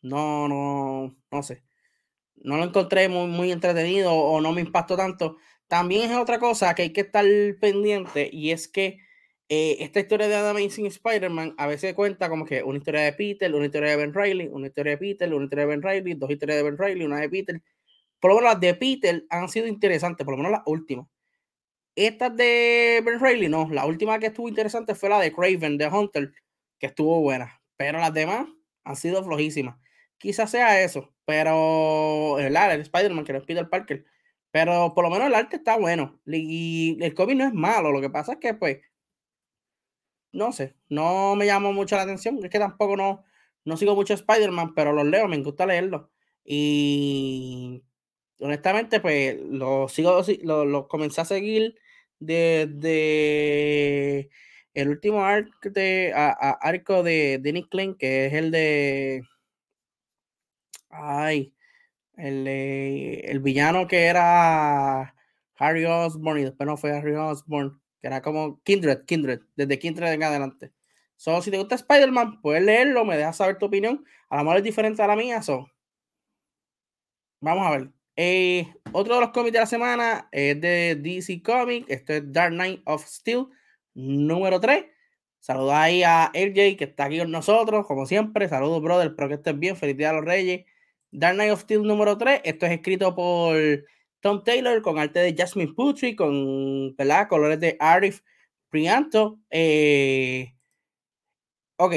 no, 0.02 0.48
no, 0.48 1.16
no 1.32 1.44
sé. 1.44 1.64
No 2.36 2.58
lo 2.58 2.66
encontré 2.66 3.10
muy, 3.10 3.28
muy 3.28 3.52
entretenido 3.52 4.14
o 4.14 4.42
no 4.42 4.54
me 4.54 4.62
impactó 4.62 4.98
tanto. 4.98 5.38
También 5.68 6.12
es 6.12 6.18
otra 6.18 6.40
cosa 6.40 6.74
que 6.76 6.84
hay 6.84 6.94
que 6.94 7.02
estar 7.02 7.26
pendiente 7.62 8.30
y 8.32 8.52
es 8.52 8.68
que 8.68 9.00
eh, 9.50 9.78
esta 9.80 10.00
historia 10.00 10.28
de 10.28 10.36
The 10.36 10.50
Amazing 10.50 10.86
Spider-Man 10.86 11.56
a 11.58 11.66
veces 11.66 11.96
cuenta 11.96 12.30
como 12.30 12.46
que 12.46 12.64
una 12.64 12.78
historia 12.78 13.02
de 13.02 13.14
Peter, 13.14 13.54
una 13.54 13.66
historia 13.66 13.90
de 13.90 13.96
Ben 13.98 14.14
Riley, 14.14 14.48
una 14.48 14.68
historia 14.68 14.92
de 14.92 14.98
Peter, 15.00 15.34
una 15.34 15.46
historia 15.46 15.66
de 15.66 15.70
Ben 15.76 15.82
Riley, 15.82 16.14
dos 16.14 16.30
historias 16.30 16.58
de 16.58 16.64
Ben 16.64 16.78
Riley, 16.78 17.06
una 17.06 17.20
de 17.20 17.30
Peter. 17.30 17.62
Por 18.20 18.32
lo 18.32 18.36
menos 18.38 18.54
las 18.54 18.62
de 18.62 18.76
Peter 18.76 19.26
han 19.30 19.50
sido 19.50 19.68
interesantes, 19.68 20.24
por 20.24 20.34
lo 20.34 20.38
menos 20.38 20.52
las 20.52 20.62
últimas. 20.68 21.08
Estas 21.96 22.36
de 22.38 23.02
Ben 23.04 23.20
Riley, 23.20 23.50
no. 23.50 23.68
La 23.72 23.86
última 23.86 24.20
que 24.20 24.28
estuvo 24.28 24.48
interesante 24.48 24.96
fue 24.96 25.10
la 25.10 25.20
de 25.20 25.34
Craven, 25.34 25.78
de 25.78 25.88
Hunter, 25.88 26.32
que 26.80 26.88
estuvo 26.88 27.20
buena. 27.22 27.62
Pero 27.76 28.00
las 28.00 28.14
demás 28.14 28.48
han 28.84 28.96
sido 28.96 29.24
flojísimas. 29.24 29.78
Quizás 30.18 30.52
sea 30.52 30.82
eso, 30.84 31.14
pero 31.26 32.38
el, 32.40 32.56
el 32.56 32.82
Spider-Man, 32.82 33.26
que 33.26 33.34
no 33.34 33.42
Peter 33.42 33.68
Parker. 33.70 34.06
Pero 34.52 34.94
por 34.94 35.04
lo 35.04 35.10
menos 35.10 35.28
el 35.28 35.36
arte 35.36 35.58
está 35.58 35.78
bueno. 35.78 36.20
Y 36.26 36.98
el 37.02 37.14
cómic 37.16 37.38
no 37.38 37.46
es 37.46 37.54
malo. 37.54 37.92
Lo 37.92 38.02
que 38.02 38.10
pasa 38.10 38.34
es 38.34 38.40
que, 38.40 38.54
pues, 38.54 38.80
no 40.32 40.52
sé, 40.52 40.76
no 40.90 41.36
me 41.36 41.46
llamó 41.46 41.74
mucho 41.74 41.96
la 41.96 42.04
atención. 42.04 42.40
Es 42.44 42.50
que 42.50 42.60
tampoco 42.60 42.96
no, 42.98 43.24
no 43.66 43.78
sigo 43.78 43.96
mucho 43.96 44.14
Spider-Man, 44.14 44.74
pero 44.76 44.94
los 44.94 45.06
leo, 45.06 45.28
me 45.28 45.42
gusta 45.42 45.66
leerlos. 45.66 46.08
Y 46.46 47.84
honestamente, 48.40 49.00
pues, 49.00 49.38
los 49.42 49.92
sigo, 49.94 50.22
los 50.44 50.88
comencé 50.88 51.22
a 51.22 51.26
seguir 51.26 51.76
desde 52.20 54.30
el 54.74 54.90
último 54.90 55.24
arco 55.24 55.70
de, 55.70 56.14
arco 56.16 57.04
de, 57.04 57.40
de 57.40 57.54
Nick 57.54 57.70
Klein, 57.70 57.96
que 57.96 58.28
es 58.28 58.34
el 58.34 58.52
de. 58.52 59.24
Ay, 60.90 61.54
el, 62.18 62.48
el 62.48 63.40
villano 63.40 63.88
que 63.88 64.06
era 64.06 65.16
Harry 65.58 65.86
Osborn 65.86 66.40
y 66.40 66.44
después 66.46 66.68
no 66.68 66.78
fue 66.78 66.92
Harry 66.98 67.16
Osborn, 67.16 67.79
que 68.02 68.08
era 68.08 68.22
como 68.22 68.62
Kindred, 68.64 69.06
Kindred, 69.06 69.42
desde 69.56 69.80
Kindred 69.80 70.14
en 70.14 70.24
adelante. 70.24 70.72
So, 71.16 71.42
si 71.42 71.52
te 71.52 71.58
gusta 71.58 71.76
Spider-Man, 71.76 72.42
puedes 72.42 72.64
leerlo, 72.64 73.04
me 73.06 73.18
dejas 73.18 73.38
saber 73.38 73.58
tu 73.58 73.66
opinión. 73.66 74.06
A 74.30 74.38
lo 74.38 74.44
mejor 74.44 74.58
es 74.58 74.64
diferente 74.64 75.02
a 75.02 75.08
la 75.08 75.16
mía, 75.16 75.42
so. 75.42 75.70
Vamos 77.42 77.68
a 77.68 77.72
ver. 77.72 77.90
Eh, 78.16 78.68
otro 78.92 79.16
de 79.16 79.22
los 79.22 79.30
cómics 79.32 79.54
de 79.54 79.60
la 79.60 79.66
semana 79.66 80.28
es 80.32 80.60
de 80.60 80.96
DC 80.96 81.42
Comics. 81.42 81.90
Esto 81.90 82.14
es 82.14 82.32
Dark 82.32 82.54
Knight 82.54 82.82
of 82.86 83.06
Steel, 83.06 83.48
número 83.94 84.60
3. 84.60 84.86
Saludos 85.40 85.74
ahí 85.74 86.04
a 86.04 86.32
LJ 86.34 86.76
que 86.78 86.84
está 86.84 87.06
aquí 87.06 87.20
con 87.20 87.32
nosotros, 87.32 87.88
como 87.88 88.06
siempre. 88.06 88.50
Saludos, 88.50 88.82
brother. 88.82 89.08
Espero 89.08 89.30
que 89.30 89.36
estés 89.36 89.58
bien. 89.58 89.78
Feliz 89.78 89.96
día 89.96 90.10
a 90.10 90.14
los 90.14 90.26
Reyes. 90.26 90.66
Dark 91.12 91.36
Knight 91.36 91.52
of 91.52 91.62
Steel 91.62 91.84
número 91.84 92.18
3. 92.18 92.42
Esto 92.44 92.66
es 92.66 92.74
escrito 92.74 93.16
por 93.16 93.56
Tom 94.22 94.44
Taylor 94.44 94.82
con 94.82 95.00
arte 95.00 95.20
de 95.20 95.36
Jasmine 95.36 95.74
Putri, 95.74 96.16
con 96.16 96.96
colores 97.30 97.60
de 97.60 97.78
Arif 97.80 98.22
Prianto. 98.70 99.40
Eh, 99.50 100.54
ok. 101.78 101.94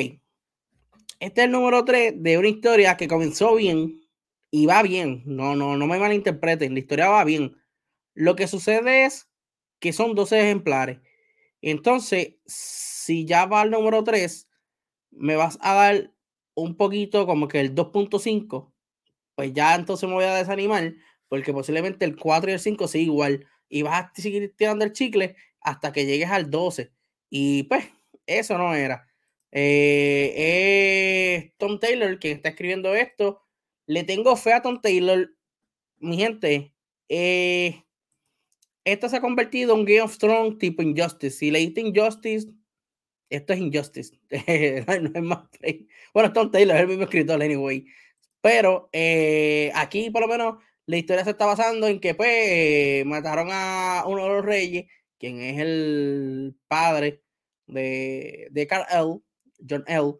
Este 1.21 1.41
es 1.41 1.45
el 1.47 1.52
número 1.52 1.85
3 1.85 2.14
de 2.23 2.38
una 2.38 2.49
historia 2.49 2.97
que 2.97 3.09
comenzó 3.09 3.55
bien 3.55 4.00
y 4.50 4.67
va 4.67 4.83
bien. 4.83 5.23
No, 5.26 5.55
no, 5.57 5.76
no 5.76 5.87
me 5.87 5.99
malinterpreten. 5.99 6.75
La 6.75 6.81
historia 6.81 7.09
va 7.09 7.25
bien. 7.25 7.57
Lo 8.14 8.37
que 8.37 8.49
sucede 8.49 9.05
es 9.05 9.29
que 9.81 9.93
son 9.93 10.14
12 10.14 10.41
ejemplares. 10.41 11.00
Entonces, 11.61 12.37
si 12.47 13.25
ya 13.25 13.47
va 13.47 13.62
al 13.62 13.71
número 13.71 14.05
3, 14.05 14.49
me 15.11 15.37
vas 15.37 15.59
a 15.61 15.75
dar 15.75 16.12
un 16.55 16.76
poquito 16.76 17.26
como 17.26 17.49
que 17.49 17.61
el 17.61 17.75
2.5 17.75 18.73
pues 19.35 19.52
ya 19.52 19.75
entonces 19.75 20.09
me 20.09 20.14
voy 20.14 20.25
a 20.25 20.35
desanimar, 20.35 20.95
porque 21.33 21.55
posiblemente 21.55 22.05
el 22.05 22.15
4 22.15 22.51
y 22.51 22.53
el 22.53 22.61
5 22.61 22.89
sí 22.89 23.05
igual, 23.05 23.47
y 23.71 23.81
vas 23.81 24.05
a 24.05 24.12
seguir 24.15 24.55
tirando 24.55 24.85
el 24.85 24.93
chicle 24.93 25.35
hasta 25.62 25.91
que 25.91 26.05
llegues 26.05 26.29
al 26.29 26.51
12. 26.51 26.93
Y 27.31 27.62
pues, 27.62 27.87
eso 28.27 28.59
no 28.59 28.75
era. 28.75 29.09
Eh, 29.51 31.55
Tom 31.57 31.81
Taylor 31.81 32.19
quien 32.19 32.37
está 32.37 32.51
escribiendo 32.51 32.95
esto. 32.95 33.41
Le 33.87 34.05
tengo 34.05 34.37
fe 34.37 34.53
a 34.53 34.61
Tom 34.61 34.83
Taylor. 34.83 35.35
Mi 36.01 36.19
gente, 36.19 36.75
eh, 37.09 37.83
esto 38.85 39.09
se 39.09 39.17
ha 39.17 39.23
convertido 39.23 39.75
en 39.75 39.87
Game 39.87 40.03
of 40.03 40.19
Thrones 40.19 40.59
tipo 40.59 40.83
Injustice. 40.83 41.39
Si 41.39 41.51
leíste 41.51 41.81
Injustice, 41.81 42.49
esto 43.31 43.55
es 43.55 43.59
Injustice. 43.59 44.21
no 44.29 45.11
es 45.15 45.23
más. 45.23 45.49
Bueno, 46.12 46.31
Tom 46.35 46.51
Taylor 46.51 46.77
es 46.77 46.83
el 46.83 46.89
mismo 46.89 47.05
escritor, 47.05 47.43
anyway. 47.43 47.87
Pero 48.43 48.91
eh, 48.93 49.73
aquí, 49.75 50.11
por 50.11 50.21
lo 50.21 50.29
menos, 50.29 50.57
la 50.87 50.97
historia 50.97 51.25
se 51.25 51.31
está 51.31 51.47
basando 51.47 51.87
en 51.89 52.01
que, 52.01 52.15
pues, 52.15 53.05
mataron 53.07 53.49
a 53.51 54.05
uno 54.07 54.25
de 54.25 54.29
los 54.31 54.45
reyes, 54.45 54.87
quien 55.19 55.41
es 55.41 55.59
el 55.61 56.57
padre 56.69 57.23
de, 57.67 58.49
de 58.51 58.67
Carl 58.67 58.87
L., 58.91 59.21
John 59.69 59.85
L. 59.87 60.15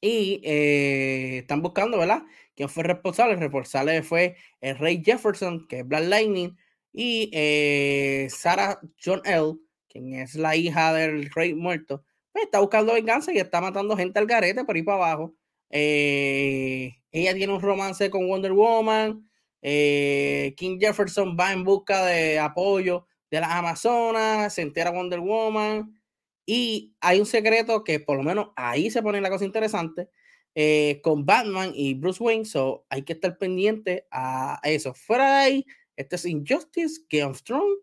Y 0.00 0.40
eh, 0.44 1.38
están 1.38 1.62
buscando, 1.62 1.98
¿verdad? 1.98 2.22
¿Quién 2.54 2.68
fue 2.68 2.84
responsable? 2.84 3.34
El 3.34 3.40
responsable 3.40 4.02
fue 4.02 4.36
el 4.60 4.78
rey 4.78 5.02
Jefferson, 5.04 5.66
que 5.68 5.80
es 5.80 5.88
Black 5.88 6.04
Lightning, 6.04 6.56
y 6.92 7.30
eh, 7.32 8.28
Sarah 8.30 8.80
John 9.02 9.22
L., 9.24 9.54
quien 9.88 10.14
es 10.14 10.34
la 10.34 10.56
hija 10.56 10.92
del 10.92 11.30
rey 11.30 11.54
muerto, 11.54 12.04
pues 12.32 12.44
está 12.44 12.60
buscando 12.60 12.92
venganza 12.94 13.32
y 13.32 13.38
está 13.38 13.60
matando 13.60 13.96
gente 13.96 14.18
al 14.18 14.26
garete 14.26 14.64
por 14.64 14.76
ahí 14.76 14.82
para 14.82 14.98
abajo. 14.98 15.34
Eh, 15.70 16.94
ella 17.10 17.34
tiene 17.34 17.52
un 17.52 17.60
romance 17.60 18.10
con 18.10 18.28
Wonder 18.28 18.52
Woman. 18.52 19.27
Eh, 19.62 20.54
King 20.56 20.78
Jefferson 20.80 21.36
va 21.38 21.52
en 21.52 21.64
busca 21.64 22.04
de 22.06 22.38
apoyo 22.38 23.06
de 23.30 23.40
las 23.40 23.50
Amazonas, 23.50 24.54
se 24.54 24.62
entera 24.62 24.90
Wonder 24.90 25.20
Woman. 25.20 26.00
Y 26.46 26.94
hay 27.00 27.20
un 27.20 27.26
secreto 27.26 27.84
que 27.84 28.00
por 28.00 28.16
lo 28.16 28.22
menos 28.22 28.50
ahí 28.56 28.90
se 28.90 29.02
pone 29.02 29.20
la 29.20 29.30
cosa 29.30 29.44
interesante 29.44 30.08
eh, 30.54 31.00
con 31.02 31.26
Batman 31.26 31.72
y 31.74 31.94
Bruce 31.94 32.22
Wayne. 32.22 32.44
So 32.44 32.86
hay 32.88 33.02
que 33.02 33.12
estar 33.14 33.36
pendiente 33.38 34.06
a 34.10 34.60
eso. 34.64 34.94
Fuera 34.94 35.24
de 35.30 35.36
ahí, 35.36 35.66
este 35.96 36.16
es 36.16 36.24
Injustice, 36.24 37.02
Game 37.10 37.32
of 37.32 37.42
Thrones, 37.42 37.78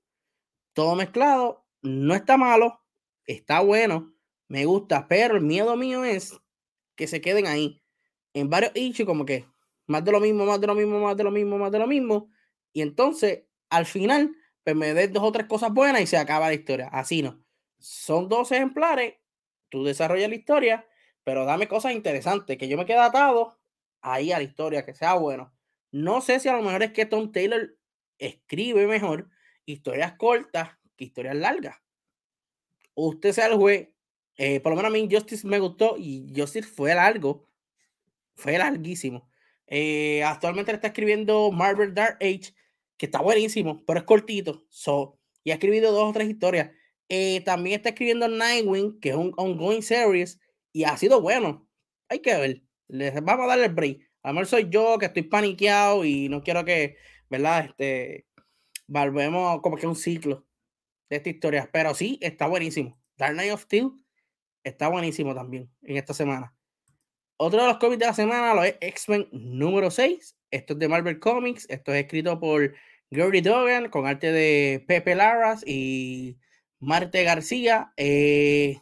todo 0.73 0.95
mezclado. 0.95 1.65
No 1.81 2.15
está 2.15 2.37
malo, 2.37 2.81
está 3.25 3.59
bueno, 3.59 4.15
me 4.47 4.65
gusta, 4.65 5.07
pero 5.07 5.35
el 5.35 5.43
miedo 5.43 5.75
mío 5.75 6.03
es 6.03 6.39
que 6.95 7.07
se 7.07 7.21
queden 7.21 7.47
ahí 7.47 7.83
en 8.33 8.49
varios 8.49 8.71
issues, 8.75 9.05
como 9.05 9.25
que 9.25 9.45
más 9.87 10.03
de 10.03 10.11
lo 10.11 10.19
mismo, 10.19 10.45
más 10.45 10.59
de 10.59 10.67
lo 10.67 10.75
mismo, 10.75 10.99
más 10.99 11.17
de 11.17 11.23
lo 11.23 11.31
mismo, 11.31 11.57
más 11.57 11.71
de 11.71 11.79
lo 11.79 11.87
mismo. 11.87 12.29
Y 12.73 12.81
entonces, 12.81 13.43
al 13.69 13.85
final, 13.85 14.35
pues 14.63 14.75
me 14.75 14.93
des 14.93 15.11
dos 15.13 15.23
o 15.23 15.31
tres 15.31 15.47
cosas 15.47 15.71
buenas 15.71 16.01
y 16.01 16.07
se 16.07 16.17
acaba 16.17 16.47
la 16.47 16.53
historia. 16.53 16.89
Así 16.91 17.21
no. 17.21 17.43
Son 17.79 18.27
dos 18.29 18.51
ejemplares, 18.51 19.15
tú 19.69 19.83
desarrollas 19.83 20.29
la 20.29 20.35
historia, 20.35 20.87
pero 21.23 21.45
dame 21.45 21.67
cosas 21.67 21.93
interesantes, 21.93 22.57
que 22.57 22.67
yo 22.67 22.77
me 22.77 22.85
quede 22.85 22.97
atado 22.97 23.59
ahí 24.01 24.31
a 24.31 24.37
la 24.37 24.43
historia, 24.43 24.85
que 24.85 24.93
sea 24.93 25.13
bueno. 25.15 25.53
No 25.91 26.21
sé 26.21 26.39
si 26.39 26.49
a 26.49 26.55
lo 26.55 26.61
mejor 26.61 26.83
es 26.83 26.91
que 26.91 27.05
Tom 27.05 27.31
Taylor 27.31 27.77
escribe 28.17 28.87
mejor 28.87 29.29
historias 29.65 30.13
cortas 30.13 30.69
que 30.95 31.05
historias 31.05 31.35
largas. 31.35 31.77
Usted 32.93 33.33
sea 33.33 33.47
el 33.47 33.55
juez. 33.55 33.89
Eh, 34.37 34.59
por 34.59 34.71
lo 34.71 34.75
menos 34.75 34.89
a 34.89 34.93
mí 34.93 35.07
Justice 35.09 35.47
me 35.47 35.59
gustó 35.59 35.95
y 35.97 36.33
Justice 36.35 36.67
fue 36.67 36.93
largo. 36.93 37.47
Fue 38.35 38.57
larguísimo. 38.57 39.29
Eh, 39.67 40.23
actualmente 40.23 40.71
está 40.71 40.87
escribiendo 40.87 41.51
Marvel 41.51 41.93
Dark 41.93 42.17
Age, 42.21 42.53
que 42.97 43.07
está 43.07 43.21
buenísimo, 43.21 43.83
pero 43.85 43.99
es 43.99 44.05
cortito. 44.05 44.65
So, 44.69 45.19
y 45.43 45.51
ha 45.51 45.55
escrito 45.55 45.91
dos 45.91 46.09
o 46.09 46.13
tres 46.13 46.29
historias. 46.29 46.71
Eh, 47.09 47.41
también 47.45 47.77
está 47.77 47.89
escribiendo 47.89 48.27
Nightwing, 48.27 48.99
que 48.99 49.09
es 49.09 49.15
un 49.15 49.33
ongoing 49.37 49.83
series, 49.83 50.39
y 50.73 50.83
ha 50.83 50.97
sido 50.97 51.21
bueno. 51.21 51.67
Hay 52.09 52.19
que 52.19 52.35
ver. 52.35 52.63
Les 52.87 53.13
vamos 53.23 53.45
a 53.45 53.49
darle 53.49 53.65
el 53.65 53.73
break. 53.73 53.99
A 54.23 54.29
lo 54.29 54.33
mejor 54.35 54.47
soy 54.47 54.67
yo 54.69 54.97
que 54.99 55.07
estoy 55.07 55.23
paniqueado 55.23 56.03
y 56.05 56.29
no 56.29 56.41
quiero 56.41 56.65
que, 56.65 56.97
¿verdad? 57.29 57.65
Este, 57.65 58.27
volvemos 58.87 59.61
como 59.61 59.77
que 59.77 59.87
un 59.87 59.95
ciclo 59.95 60.47
de 61.09 61.17
esta 61.17 61.29
historia. 61.29 61.69
Pero 61.71 61.93
sí, 61.93 62.17
está 62.21 62.47
buenísimo. 62.47 62.99
Dark 63.17 63.33
Knight 63.33 63.53
of 63.53 63.63
Steel 63.63 63.91
está 64.63 64.87
buenísimo 64.87 65.35
también 65.35 65.71
en 65.83 65.97
esta 65.97 66.13
semana. 66.13 66.54
Otro 67.37 67.61
de 67.61 67.67
los 67.67 67.77
cómics 67.77 67.99
de 67.99 68.05
la 68.05 68.13
semana 68.13 68.53
lo 68.53 68.63
es 68.63 68.77
X-Men 68.79 69.27
número 69.31 69.91
6. 69.91 70.37
Esto 70.51 70.73
es 70.73 70.79
de 70.79 70.87
Marvel 70.87 71.19
Comics. 71.19 71.65
Esto 71.69 71.93
es 71.93 72.03
escrito 72.05 72.39
por 72.39 72.73
Gary 73.11 73.41
Dogan 73.41 73.89
con 73.89 74.07
arte 74.07 74.31
de 74.31 74.85
Pepe 74.87 75.15
Larras 75.15 75.61
y 75.67 76.37
Marte 76.79 77.23
García. 77.23 77.91
Eh, 77.97 78.79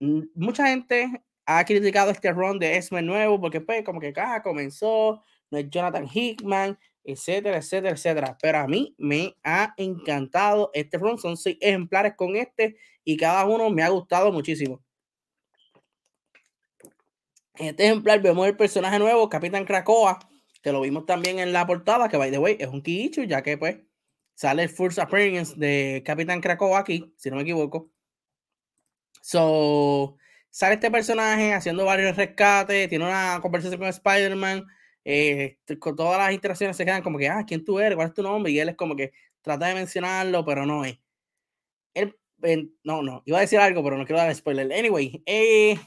mucha 0.00 0.68
gente 0.68 1.22
ha 1.44 1.62
criticado 1.66 2.10
este 2.10 2.32
run 2.32 2.58
de 2.58 2.76
X-Men 2.76 3.04
nuevo 3.04 3.38
porque 3.38 3.60
pues 3.60 3.84
como 3.84 4.00
que 4.00 4.08
acá 4.08 4.42
comenzó, 4.42 5.22
no 5.50 5.58
es 5.58 5.68
Jonathan 5.68 6.08
Hickman, 6.10 6.78
etcétera, 7.04 7.58
etcétera, 7.58 7.90
etcétera. 7.90 8.38
Pero 8.40 8.58
a 8.60 8.66
mí 8.66 8.94
me 8.96 9.36
ha 9.44 9.74
encantado 9.76 10.70
este 10.72 10.96
run. 10.96 11.18
Son 11.18 11.36
seis 11.36 11.58
ejemplares 11.60 12.14
con 12.16 12.34
este 12.34 12.78
y 13.04 13.18
cada 13.18 13.44
uno 13.44 13.68
me 13.68 13.82
ha 13.82 13.90
gustado 13.90 14.32
muchísimo. 14.32 14.85
En 17.58 17.68
este 17.68 17.86
ejemplar 17.86 18.20
vemos 18.20 18.46
el 18.46 18.56
personaje 18.56 18.98
nuevo, 18.98 19.28
Capitán 19.28 19.64
Krakoa, 19.64 20.18
que 20.62 20.72
lo 20.72 20.80
vimos 20.82 21.06
también 21.06 21.38
en 21.38 21.52
la 21.52 21.66
portada, 21.66 22.08
que 22.08 22.16
by 22.16 22.30
the 22.30 22.38
way 22.38 22.56
es 22.58 22.68
un 22.68 22.82
key 22.82 23.10
ya 23.26 23.42
que 23.42 23.56
pues 23.56 23.78
sale 24.34 24.64
el 24.64 24.68
first 24.68 24.98
appearance 24.98 25.54
de 25.56 26.02
Capitán 26.04 26.40
Krakoa 26.40 26.80
aquí, 26.80 27.14
si 27.16 27.30
no 27.30 27.36
me 27.36 27.42
equivoco. 27.42 27.90
So, 29.22 30.18
sale 30.50 30.74
este 30.74 30.90
personaje 30.90 31.54
haciendo 31.54 31.84
varios 31.84 32.16
rescates, 32.16 32.88
tiene 32.88 33.06
una 33.06 33.38
conversación 33.40 33.78
con 33.78 33.88
Spider-Man, 33.88 34.66
eh, 35.04 35.58
con 35.78 35.96
todas 35.96 36.18
las 36.18 36.32
interacciones 36.32 36.76
se 36.76 36.84
quedan 36.84 37.02
como 37.02 37.18
que, 37.18 37.28
ah, 37.28 37.44
¿quién 37.46 37.64
tú 37.64 37.78
eres? 37.78 37.96
¿Cuál 37.96 38.08
es 38.08 38.14
tu 38.14 38.22
nombre? 38.22 38.52
Y 38.52 38.58
él 38.58 38.68
es 38.68 38.76
como 38.76 38.96
que 38.96 39.12
trata 39.40 39.66
de 39.66 39.74
mencionarlo, 39.74 40.44
pero 40.44 40.66
no 40.66 40.84
es. 40.84 40.98
Él, 41.94 42.14
no, 42.84 43.02
no, 43.02 43.22
iba 43.24 43.38
a 43.38 43.40
decir 43.40 43.58
algo, 43.58 43.82
pero 43.82 43.96
no 43.96 44.04
quiero 44.04 44.20
dar 44.20 44.34
spoiler. 44.34 44.70
Anyway, 44.72 45.22
eh, 45.24 45.78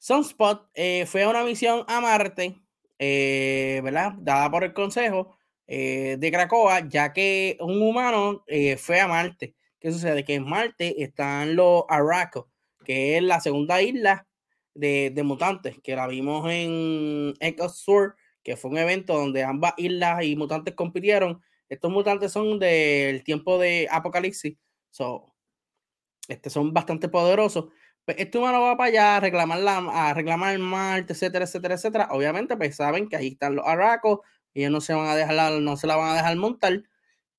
Sunspot 0.00 0.70
eh, 0.72 1.04
fue 1.04 1.24
a 1.24 1.28
una 1.28 1.44
misión 1.44 1.84
a 1.86 2.00
Marte, 2.00 2.58
eh, 2.98 3.82
¿verdad? 3.84 4.14
Dada 4.16 4.50
por 4.50 4.64
el 4.64 4.72
Consejo 4.72 5.36
eh, 5.66 6.16
de 6.18 6.32
Cracoa, 6.32 6.88
ya 6.88 7.12
que 7.12 7.58
un 7.60 7.82
humano 7.82 8.42
fue 8.78 8.98
a 8.98 9.06
Marte. 9.06 9.54
¿Qué 9.78 9.92
sucede? 9.92 10.24
Que 10.24 10.36
en 10.36 10.48
Marte 10.48 11.02
están 11.02 11.54
los 11.54 11.84
Araco, 11.90 12.50
que 12.82 13.18
es 13.18 13.22
la 13.22 13.40
segunda 13.40 13.82
isla 13.82 14.26
de, 14.74 15.12
mutantes, 15.22 15.78
que 15.82 15.94
la 15.94 16.06
vimos 16.06 16.50
en 16.50 17.34
Echo 17.38 17.68
Sur, 17.68 18.16
que 18.42 18.56
fue 18.56 18.70
un 18.70 18.78
evento 18.78 19.14
donde 19.14 19.44
ambas 19.44 19.74
islas 19.76 20.24
y 20.24 20.34
mutantes 20.34 20.74
compitieron. 20.74 21.42
Estos 21.68 21.90
mutantes 21.90 22.32
son 22.32 22.58
del 22.58 23.22
tiempo 23.22 23.58
de 23.58 23.86
Apocalipsis, 23.90 24.56
so, 24.90 25.34
este, 26.26 26.48
son 26.48 26.72
bastante 26.72 27.08
poderosos 27.10 27.66
pues, 28.04 28.18
este 28.18 28.38
humano 28.38 28.60
va 28.62 28.76
para 28.76 28.88
allá 28.88 29.16
a 29.16 29.20
reclamar, 29.20 29.60
la, 29.60 29.78
a 29.78 30.14
reclamar 30.14 30.58
Marte, 30.58 31.12
etcétera, 31.12 31.44
etcétera, 31.44 31.74
etcétera. 31.74 32.08
Obviamente, 32.10 32.56
pues 32.56 32.76
saben 32.76 33.08
que 33.08 33.16
ahí 33.16 33.28
están 33.28 33.56
los 33.56 33.66
aracos 33.66 34.20
y 34.54 34.60
ellos 34.60 34.72
no 34.72 34.80
se 34.80 34.94
van 34.94 35.08
a 35.08 35.16
dejar, 35.16 35.52
no 35.60 35.76
se 35.76 35.86
la 35.86 35.96
van 35.96 36.10
a 36.10 36.14
dejar 36.16 36.36
montar. 36.36 36.82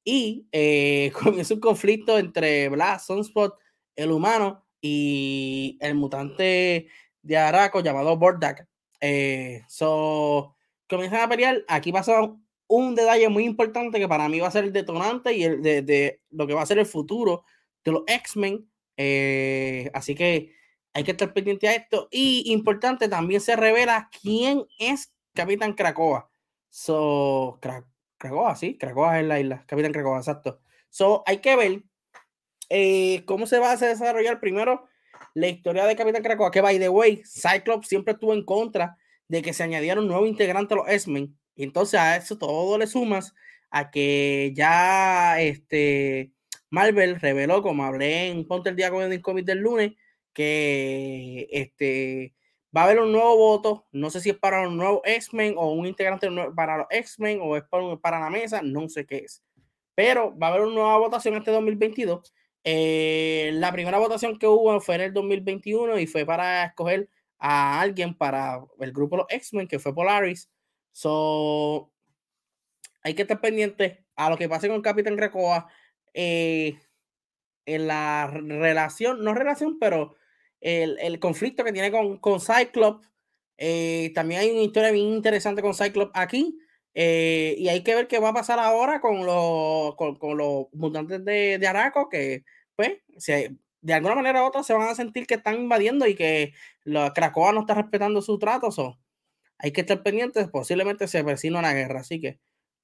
Y 0.03 0.47
eh, 0.51 1.11
comienza 1.23 1.53
un 1.53 1.59
conflicto 1.59 2.17
entre 2.17 2.69
¿verdad? 2.69 3.01
Sunspot, 3.01 3.57
el 3.95 4.11
humano, 4.11 4.65
y 4.81 5.77
el 5.79 5.95
mutante 5.95 6.87
de 7.21 7.37
Araco 7.37 7.81
llamado 7.81 8.17
Bordak. 8.17 8.67
Eh, 8.99 9.61
so, 9.67 10.55
comienzan 10.89 11.21
a 11.21 11.29
pelear. 11.29 11.63
Aquí 11.67 11.91
pasa 11.91 12.35
un 12.67 12.95
detalle 12.95 13.29
muy 13.29 13.45
importante 13.45 13.99
que 13.99 14.07
para 14.07 14.27
mí 14.27 14.39
va 14.39 14.47
a 14.47 14.51
ser 14.51 14.65
el 14.65 14.73
detonante 14.73 15.33
y 15.33 15.43
el 15.43 15.61
de, 15.61 15.81
de 15.83 16.21
lo 16.31 16.47
que 16.47 16.53
va 16.53 16.63
a 16.63 16.65
ser 16.65 16.79
el 16.79 16.85
futuro 16.85 17.43
de 17.83 17.91
los 17.91 18.03
X-Men 18.07 18.67
eh, 19.03 19.91
así 19.93 20.15
que 20.15 20.53
hay 20.93 21.03
que 21.03 21.11
estar 21.11 21.33
pendiente 21.33 21.67
a 21.67 21.75
esto. 21.75 22.07
Y 22.11 22.51
importante, 22.51 23.07
también 23.07 23.41
se 23.41 23.55
revela 23.55 24.09
quién 24.21 24.65
es 24.79 25.13
Capitán 25.33 25.73
Krakoa. 25.73 26.29
So, 26.69 27.59
Krakoa, 28.17 28.55
sí, 28.55 28.77
Krakoa 28.77 29.19
es 29.19 29.25
la 29.25 29.39
isla. 29.39 29.65
Capitán 29.67 29.91
Krakoa, 29.91 30.17
exacto. 30.19 30.59
So, 30.89 31.23
hay 31.25 31.37
que 31.37 31.55
ver 31.55 31.83
eh, 32.69 33.23
cómo 33.25 33.47
se 33.47 33.59
va 33.59 33.71
a 33.71 33.77
desarrollar 33.77 34.39
primero 34.39 34.87
la 35.33 35.47
historia 35.47 35.85
de 35.85 35.95
Capitán 35.95 36.23
Krakoa. 36.23 36.51
Que, 36.51 36.61
by 36.61 36.79
the 36.79 36.89
way, 36.89 37.23
Cyclops 37.25 37.87
siempre 37.87 38.13
estuvo 38.13 38.33
en 38.33 38.45
contra 38.45 38.97
de 39.27 39.41
que 39.41 39.53
se 39.53 39.63
añadiera 39.63 39.99
un 39.99 40.07
nuevo 40.07 40.25
integrante 40.25 40.73
a 40.73 40.77
los 40.77 40.89
X-Men. 40.89 41.37
Entonces 41.55 41.99
a 41.99 42.17
eso 42.17 42.37
todo 42.37 42.77
le 42.77 42.87
sumas 42.87 43.33
a 43.69 43.91
que 43.91 44.51
ya 44.55 45.39
este 45.41 46.31
Marvel 46.71 47.19
reveló, 47.19 47.61
como 47.61 47.83
hablé 47.83 48.29
en 48.29 48.47
Ponte 48.47 48.69
el 48.69 48.75
Día 48.77 48.89
con 48.89 49.03
el 49.03 49.21
cómic 49.21 49.45
del 49.45 49.59
lunes, 49.59 49.93
que 50.33 51.47
este, 51.51 52.33
va 52.75 52.81
a 52.81 52.83
haber 52.85 52.99
un 53.01 53.11
nuevo 53.11 53.35
voto. 53.35 53.87
No 53.91 54.09
sé 54.09 54.21
si 54.21 54.29
es 54.31 54.37
para 54.37 54.67
un 54.67 54.77
nuevo 54.77 55.01
X-Men 55.05 55.55
o 55.57 55.73
un 55.73 55.85
integrante 55.85 56.29
para 56.55 56.77
los 56.77 56.87
X-Men 56.89 57.39
o 57.41 57.57
es 57.57 57.63
para, 58.01 58.19
la 58.19 58.29
mesa, 58.29 58.61
no 58.63 58.87
sé 58.89 59.05
qué 59.05 59.17
es. 59.17 59.43
Pero 59.95 60.37
va 60.37 60.47
a 60.47 60.49
haber 60.51 60.61
una 60.61 60.75
nueva 60.75 60.97
votación 60.97 61.35
este 61.35 61.51
2022. 61.51 62.33
Eh, 62.63 63.51
la 63.55 63.71
primera 63.73 63.97
votación 63.99 64.39
que 64.39 64.47
hubo 64.47 64.79
fue 64.79 64.95
en 64.95 65.01
el 65.01 65.13
2021 65.13 65.99
y 65.99 66.07
fue 66.07 66.25
para 66.25 66.65
escoger 66.65 67.09
a 67.37 67.81
alguien 67.81 68.15
para 68.15 68.63
el 68.79 68.93
grupo 68.93 69.17
los 69.17 69.25
X-Men, 69.29 69.67
que 69.67 69.79
fue 69.79 69.93
Polaris. 69.93 70.49
So, 70.93 71.91
hay 73.03 73.13
que 73.13 73.23
estar 73.23 73.41
pendiente 73.41 74.05
a 74.15 74.29
lo 74.29 74.37
que 74.37 74.47
pase 74.47 74.69
con 74.69 74.81
Capitán 74.81 75.17
Krakoa 75.17 75.67
eh, 76.13 76.79
en 77.65 77.87
la 77.87 78.27
relación, 78.27 79.23
no 79.23 79.33
relación, 79.33 79.77
pero 79.79 80.15
el, 80.61 80.97
el 80.99 81.19
conflicto 81.19 81.63
que 81.63 81.73
tiene 81.73 81.91
con, 81.91 82.17
con 82.17 82.39
Cyclops. 82.39 83.09
Eh, 83.57 84.11
también 84.15 84.41
hay 84.41 84.51
una 84.51 84.61
historia 84.61 84.91
bien 84.91 85.07
interesante 85.07 85.61
con 85.61 85.73
Cyclops 85.73 86.11
aquí. 86.13 86.57
Eh, 86.93 87.55
y 87.57 87.69
hay 87.69 87.83
que 87.83 87.95
ver 87.95 88.07
qué 88.07 88.19
va 88.19 88.29
a 88.29 88.33
pasar 88.33 88.59
ahora 88.59 88.99
con 88.99 89.25
los, 89.25 89.95
con, 89.95 90.15
con 90.17 90.37
los 90.37 90.65
mutantes 90.73 91.23
de, 91.23 91.57
de, 91.57 91.67
Araco, 91.67 92.09
que 92.09 92.43
pues 92.75 92.97
se, 93.17 93.55
de 93.81 93.93
alguna 93.93 94.15
manera 94.15 94.43
u 94.43 94.47
otra 94.47 94.63
se 94.63 94.73
van 94.73 94.89
a 94.89 94.95
sentir 94.95 95.25
que 95.25 95.35
están 95.35 95.55
invadiendo 95.55 96.05
y 96.07 96.15
que 96.15 96.53
la 96.83 97.13
Krakoa 97.13 97.53
no 97.53 97.61
está 97.61 97.75
respetando 97.75 98.21
su 98.21 98.37
trato. 98.39 98.69
hay 99.57 99.71
que 99.71 99.81
estar 99.81 100.03
pendientes, 100.03 100.49
posiblemente 100.49 101.07
se 101.07 101.19
avecina 101.19 101.59
una 101.59 101.73
guerra, 101.73 102.01
así 102.01 102.19
que 102.19 102.39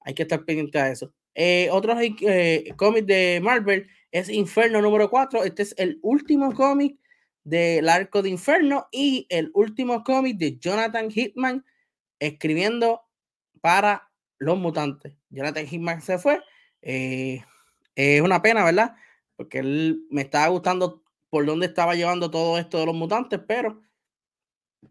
hay 0.07 0.13
que 0.13 0.23
estar 0.23 0.45
pendiente 0.45 0.79
a 0.79 0.89
eso. 0.89 1.13
Eh, 1.35 1.67
otros 1.69 1.97
eh, 2.01 2.73
cómics 2.77 3.07
de 3.07 3.41
Marvel 3.43 3.89
es 4.09 4.29
Inferno 4.29 4.81
número 4.81 5.09
4. 5.09 5.43
Este 5.43 5.63
es 5.63 5.75
el 5.77 5.99
último 6.01 6.53
cómic 6.53 6.97
del 7.43 7.89
arco 7.89 8.21
de 8.21 8.29
Inferno 8.29 8.87
y 8.89 9.27
el 9.27 9.51
último 9.53 10.05
cómic 10.05 10.37
de 10.37 10.57
Jonathan 10.59 11.11
Hitman 11.11 11.65
escribiendo 12.19 13.01
para 13.59 14.09
los 14.37 14.57
mutantes. 14.57 15.13
Jonathan 15.29 15.67
Hitman 15.67 16.01
se 16.01 16.17
fue. 16.19 16.41
Eh, 16.81 17.43
es 17.93 18.21
una 18.21 18.41
pena, 18.41 18.63
¿verdad? 18.63 18.95
Porque 19.35 19.59
él 19.59 20.05
me 20.09 20.21
estaba 20.21 20.47
gustando 20.47 21.03
por 21.29 21.45
dónde 21.45 21.65
estaba 21.65 21.95
llevando 21.95 22.31
todo 22.31 22.57
esto 22.57 22.79
de 22.79 22.85
los 22.85 22.95
mutantes, 22.95 23.41
pero 23.45 23.81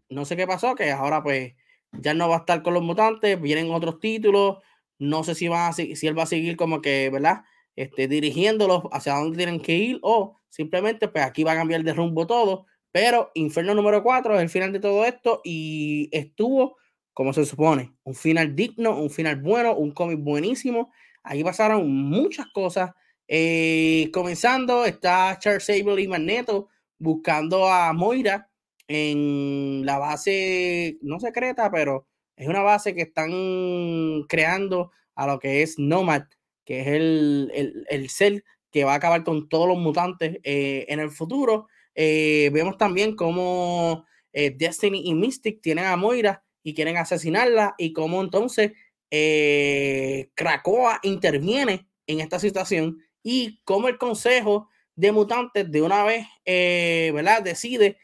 no 0.09 0.25
sé 0.25 0.37
qué 0.37 0.45
pasó, 0.45 0.75
que 0.75 0.91
ahora 0.91 1.23
pues 1.23 1.55
ya 1.93 2.13
no 2.13 2.29
va 2.29 2.35
a 2.35 2.39
estar 2.39 2.61
con 2.61 2.75
los 2.75 2.83
mutantes, 2.83 3.41
vienen 3.41 3.71
otros 3.71 3.99
títulos, 3.99 4.57
no 4.99 5.23
sé 5.23 5.35
si, 5.35 5.47
va 5.47 5.67
a, 5.67 5.73
si 5.73 6.07
él 6.07 6.17
va 6.17 6.23
a 6.23 6.27
seguir 6.27 6.57
como 6.57 6.81
que, 6.81 7.09
¿verdad? 7.09 7.43
Este, 7.75 8.07
dirigiéndolos 8.07 8.83
hacia 8.91 9.15
dónde 9.15 9.37
tienen 9.37 9.61
que 9.61 9.75
ir 9.75 9.99
o 10.01 10.35
simplemente 10.49 11.07
pues 11.07 11.23
aquí 11.23 11.43
va 11.43 11.53
a 11.53 11.57
cambiar 11.57 11.83
de 11.83 11.93
rumbo 11.93 12.27
todo. 12.27 12.65
Pero 12.91 13.31
Inferno 13.35 13.75
número 13.75 14.01
4 14.03 14.35
es 14.35 14.41
el 14.41 14.49
final 14.49 14.73
de 14.73 14.79
todo 14.79 15.05
esto 15.05 15.41
y 15.43 16.09
estuvo 16.11 16.77
como 17.17 17.33
se 17.33 17.45
supone, 17.45 17.95
un 18.03 18.13
final 18.13 18.55
digno, 18.55 18.95
un 18.95 19.09
final 19.09 19.41
bueno, 19.41 19.73
un 19.75 19.89
cómic 19.89 20.19
buenísimo. 20.19 20.91
Ahí 21.23 21.43
pasaron 21.43 21.89
muchas 21.91 22.45
cosas. 22.53 22.91
Eh, 23.27 24.11
comenzando, 24.13 24.85
está 24.85 25.35
Charles 25.39 25.65
Sable 25.65 25.99
y 25.99 26.07
Magneto 26.07 26.67
buscando 26.99 27.67
a 27.67 27.91
Moira 27.91 28.51
en 28.87 29.83
la 29.83 29.97
base 29.97 30.99
no 31.01 31.19
secreta, 31.19 31.71
pero 31.71 32.05
es 32.37 32.47
una 32.47 32.61
base 32.61 32.95
que 32.95 33.01
están 33.01 34.23
creando 34.29 34.91
a 35.15 35.27
lo 35.27 35.39
que 35.39 35.63
es 35.63 35.77
Nomad, 35.77 36.23
que 36.63 36.81
es 36.81 36.87
el, 36.87 37.51
el, 37.53 37.85
el 37.89 38.09
ser 38.09 38.43
que 38.71 38.83
va 38.83 38.93
a 38.93 38.97
acabar 38.97 39.23
con 39.23 39.49
todos 39.49 39.67
los 39.67 39.77
mutantes 39.77 40.37
eh, 40.43 40.85
en 40.89 40.99
el 40.99 41.09
futuro. 41.09 41.67
Eh, 41.95 42.51
vemos 42.53 42.77
también 42.77 43.15
cómo 43.15 44.05
eh, 44.33 44.51
Destiny 44.55 45.01
y 45.05 45.15
Mystic 45.15 45.61
tienen 45.61 45.85
a 45.85 45.97
Moira 45.97 46.43
y 46.61 46.75
quieren 46.75 46.97
asesinarla 46.97 47.73
y 47.77 47.91
cómo 47.91 48.21
entonces 48.21 48.73
Krakoa 49.09 50.99
interviene 51.01 51.87
en 52.05 52.19
esta 52.19 52.39
situación 52.39 52.99
y 53.23 53.61
cómo 53.63 53.87
el 53.87 53.97
Consejo 53.97 54.69
de 54.95 55.13
Mutantes 55.13 55.71
de 55.71 55.81
una 55.81 56.03
vez, 56.03 56.27
¿verdad? 56.45 57.41
Decide 57.41 57.97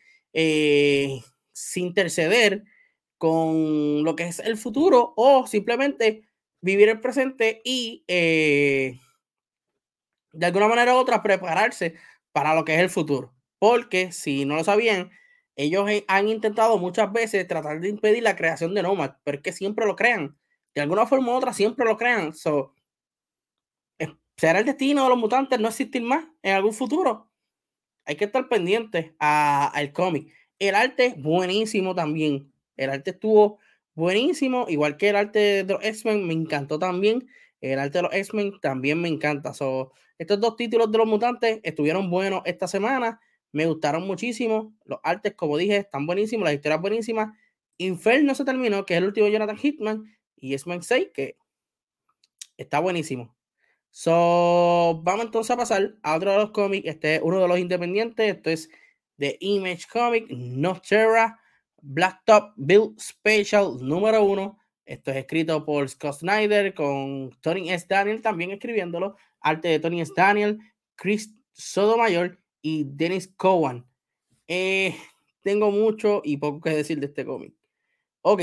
interceder 1.76 2.64
con 3.24 4.04
lo 4.04 4.18
que 4.18 4.24
es 4.24 4.40
el 4.40 4.58
futuro 4.58 5.14
o 5.16 5.48
simplemente 5.48 6.28
vivir 6.60 6.90
el 6.90 7.00
presente 7.00 7.62
y 7.64 8.04
eh, 8.10 9.00
de 10.34 10.46
alguna 10.46 10.68
manera 10.68 10.94
u 10.94 10.98
otra 10.98 11.24
prepararse 11.24 11.96
para 12.34 12.54
lo 12.54 12.66
que 12.66 12.76
es 12.76 12.82
el 12.82 12.90
futuro. 12.90 13.34
Porque 13.60 14.12
si 14.12 14.44
no 14.44 14.58
lo 14.58 14.66
sabían, 14.66 15.10
ellos 15.56 15.90
han 16.10 16.28
intentado 16.28 16.78
muchas 16.80 17.14
veces 17.14 17.48
tratar 17.48 17.80
de 17.80 17.88
impedir 17.88 18.24
la 18.24 18.36
creación 18.36 18.74
de 18.74 18.84
Nomad, 18.84 19.12
pero 19.24 19.38
es 19.38 19.42
que 19.42 19.54
siempre 19.54 19.86
lo 19.86 19.96
crean. 19.96 20.38
De 20.76 20.82
alguna 20.82 21.06
forma 21.06 21.32
u 21.32 21.36
otra 21.36 21.54
siempre 21.54 21.86
lo 21.86 21.96
crean. 21.96 22.34
So, 22.34 22.74
¿Será 24.36 24.60
el 24.60 24.66
destino 24.66 25.04
de 25.04 25.10
los 25.12 25.18
mutantes 25.18 25.62
no 25.62 25.70
existir 25.70 26.02
más 26.02 26.26
en 26.42 26.56
algún 26.56 26.74
futuro? 26.74 27.32
Hay 28.04 28.18
que 28.18 28.26
estar 28.26 28.50
pendiente 28.50 29.16
al 29.18 29.94
cómic. 29.94 30.34
El 30.60 30.76
arte 30.76 31.16
buenísimo 31.18 31.96
también. 31.96 32.53
El 32.78 32.90
arte 32.90 33.12
estuvo 33.12 33.60
buenísimo, 33.96 34.66
igual 34.70 34.98
que 34.98 35.10
el 35.10 35.16
arte 35.16 35.64
de 35.64 35.74
los 35.74 35.84
X-Men 35.84 36.26
me 36.28 36.34
encantó 36.34 36.80
también. 36.80 37.28
El 37.62 37.80
arte 37.80 38.00
de 38.00 38.02
los 38.04 38.14
X-Men 38.14 38.60
también 38.62 39.00
me 39.00 39.08
encanta. 39.08 39.54
So, 39.54 39.94
estos 40.18 40.40
dos 40.40 40.56
títulos 40.56 40.92
de 40.92 40.98
los 40.98 41.08
mutantes 41.08 41.60
estuvieron 41.64 42.10
buenos 42.10 42.42
esta 42.46 42.68
semana. 42.68 43.20
Me 43.52 43.66
gustaron 43.66 44.06
muchísimo. 44.06 44.74
Los 44.86 45.00
artes, 45.04 45.34
como 45.36 45.58
dije, 45.58 45.78
están 45.78 46.06
buenísimos. 46.06 46.46
Las 46.46 46.56
historias 46.56 46.82
buenísimas. 46.82 47.38
Inferno 47.78 48.36
se 48.36 48.46
terminó, 48.46 48.86
que 48.86 48.96
es 48.96 48.98
el 48.98 49.06
último 49.06 49.28
Jonathan 49.28 49.58
Hitman. 49.58 50.04
Y 50.38 50.54
X-Men 50.54 50.84
6, 50.84 51.10
que 51.14 51.38
está 52.58 52.80
buenísimo. 52.80 53.36
So, 53.92 55.02
vamos 55.04 55.26
entonces 55.26 55.52
a 55.52 55.58
pasar 55.58 55.96
a 56.02 56.16
otro 56.16 56.32
de 56.32 56.38
los 56.38 56.52
cómics. 56.52 56.88
Este 56.88 57.16
es 57.16 57.22
uno 57.24 57.40
de 57.40 57.48
los 57.48 57.60
independientes. 57.60 58.36
Esto 58.36 58.50
es 58.50 58.70
de 59.18 59.38
Image 59.40 59.86
Comic, 59.92 60.28
Terra 60.88 61.40
Blacktop 61.84 62.54
Build 62.56 63.00
Special 63.00 63.78
número 63.82 64.24
uno. 64.24 64.58
Esto 64.86 65.12
es 65.12 65.18
escrito 65.18 65.66
por 65.66 65.88
Scott 65.90 66.20
Snyder 66.20 66.74
con 66.74 67.32
Tony 67.42 67.70
S. 67.72 67.86
Daniel 67.88 68.22
también 68.22 68.52
escribiéndolo. 68.52 69.18
Arte 69.42 69.68
de 69.68 69.80
Tony 69.80 70.02
S. 70.02 70.14
Daniel, 70.16 70.60
Chris 70.96 71.36
Sotomayor 71.52 72.40
y 72.62 72.86
Dennis 72.86 73.28
Cowan. 73.36 73.86
Eh, 74.48 74.96
tengo 75.42 75.72
mucho 75.72 76.22
y 76.24 76.38
poco 76.38 76.62
que 76.62 76.70
decir 76.70 77.00
de 77.00 77.08
este 77.08 77.26
cómic. 77.26 77.54
Ok. 78.22 78.42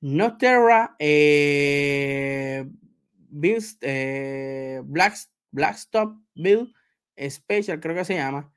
Noterra 0.00 0.94
eh, 1.00 2.64
Bill, 3.28 3.58
eh, 3.80 4.80
Black, 4.84 5.16
Blackstop 5.50 6.16
Bill 6.36 6.72
Special, 7.18 7.80
creo 7.80 7.96
que 7.96 8.04
se 8.04 8.14
llama. 8.14 8.52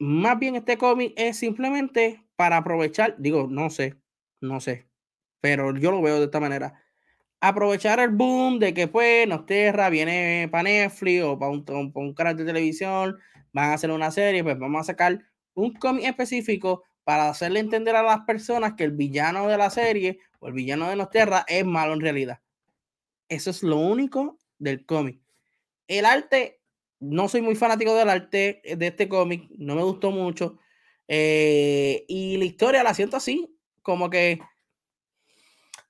Más 0.00 0.36
bien 0.40 0.56
este 0.56 0.76
cómic 0.76 1.12
es 1.16 1.36
simplemente 1.36 2.23
para 2.36 2.58
aprovechar, 2.58 3.16
digo, 3.18 3.46
no 3.48 3.70
sé, 3.70 3.96
no 4.40 4.60
sé, 4.60 4.88
pero 5.40 5.76
yo 5.76 5.90
lo 5.90 6.02
veo 6.02 6.18
de 6.18 6.24
esta 6.26 6.40
manera. 6.40 6.80
Aprovechar 7.40 8.00
el 8.00 8.10
boom 8.10 8.58
de 8.58 8.72
que 8.72 8.88
pues 8.88 9.28
Nosterra 9.28 9.90
viene 9.90 10.48
para 10.50 10.64
Netflix 10.64 11.22
o 11.22 11.38
para 11.38 11.52
un, 11.52 12.14
canal 12.14 12.36
de 12.36 12.44
televisión, 12.44 13.18
van 13.52 13.70
a 13.70 13.74
hacer 13.74 13.90
una 13.90 14.10
serie, 14.10 14.42
pues 14.42 14.58
vamos 14.58 14.80
a 14.80 14.84
sacar 14.84 15.20
un 15.54 15.74
cómic 15.74 16.04
específico 16.06 16.84
para 17.04 17.28
hacerle 17.28 17.60
entender 17.60 17.94
a 17.96 18.02
las 18.02 18.20
personas 18.20 18.74
que 18.74 18.84
el 18.84 18.92
villano 18.92 19.46
de 19.46 19.58
la 19.58 19.70
serie 19.70 20.18
o 20.40 20.48
el 20.48 20.54
villano 20.54 20.88
de 20.88 20.96
Nosterra 20.96 21.44
es 21.46 21.64
malo 21.64 21.92
en 21.92 22.00
realidad. 22.00 22.40
Eso 23.28 23.50
es 23.50 23.62
lo 23.62 23.76
único 23.76 24.38
del 24.58 24.86
cómic. 24.86 25.20
El 25.86 26.06
arte, 26.06 26.62
no 27.00 27.28
soy 27.28 27.42
muy 27.42 27.54
fanático 27.54 27.94
del 27.94 28.08
arte 28.08 28.62
de 28.64 28.86
este 28.86 29.08
cómic, 29.08 29.50
no 29.58 29.74
me 29.74 29.82
gustó 29.82 30.10
mucho. 30.10 30.58
Eh, 31.08 32.04
y 32.08 32.36
la 32.36 32.44
historia 32.44 32.82
la 32.82 32.94
siento 32.94 33.16
así, 33.16 33.54
como 33.82 34.08
que 34.10 34.40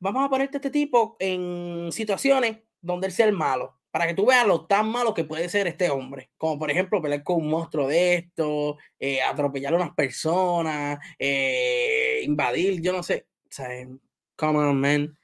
vamos 0.01 0.25
a 0.25 0.29
ponerte 0.29 0.57
a 0.57 0.59
este 0.59 0.71
tipo 0.71 1.17
en 1.19 1.91
situaciones 1.93 2.59
donde 2.81 3.07
él 3.07 3.13
sea 3.13 3.27
el 3.27 3.33
malo, 3.33 3.79
para 3.91 4.07
que 4.07 4.15
tú 4.15 4.27
veas 4.27 4.47
lo 4.47 4.67
tan 4.67 4.89
malo 4.89 5.15
que 5.15 5.25
puede 5.25 5.49
ser 5.49 5.67
este 5.67 5.91
hombre. 5.91 6.31
Como 6.37 6.59
por 6.59 6.71
ejemplo 6.71 7.01
pelear 7.01 7.23
con 7.23 7.37
un 7.37 7.49
monstruo 7.49 7.87
de 7.87 8.15
esto, 8.17 8.77
eh, 8.99 9.23
atropellar 9.23 9.73
a 9.73 9.77
unas 9.77 9.95
personas, 9.95 10.99
eh, 11.19 12.21
invadir, 12.25 12.81
yo 12.83 12.93
no 12.93 13.03
sé. 13.03 13.27
O 13.59 13.99
come 14.37 14.59
on, 14.59 14.81
man. 14.81 15.19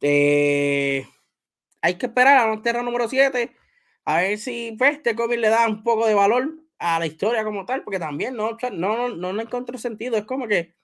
Hay 0.00 1.94
que 1.98 2.06
esperar 2.06 2.38
a 2.38 2.54
la 2.54 2.62
Terra 2.62 2.82
número 2.82 3.08
7 3.08 3.56
a 4.04 4.16
ver 4.20 4.38
si 4.38 4.74
pues, 4.78 4.96
este 4.96 5.14
cómic 5.14 5.38
le 5.38 5.48
da 5.48 5.66
un 5.68 5.82
poco 5.82 6.06
de 6.06 6.14
valor 6.14 6.61
a 6.82 6.98
la 6.98 7.06
historia 7.06 7.44
como 7.44 7.64
tal, 7.64 7.84
porque 7.84 7.98
también 7.98 8.34
no, 8.34 8.56
no, 8.72 9.08
no, 9.08 9.32
no 9.32 9.40
encuentro 9.40 9.78
sentido. 9.78 10.16
Es 10.16 10.24
como 10.24 10.48
que 10.48 10.74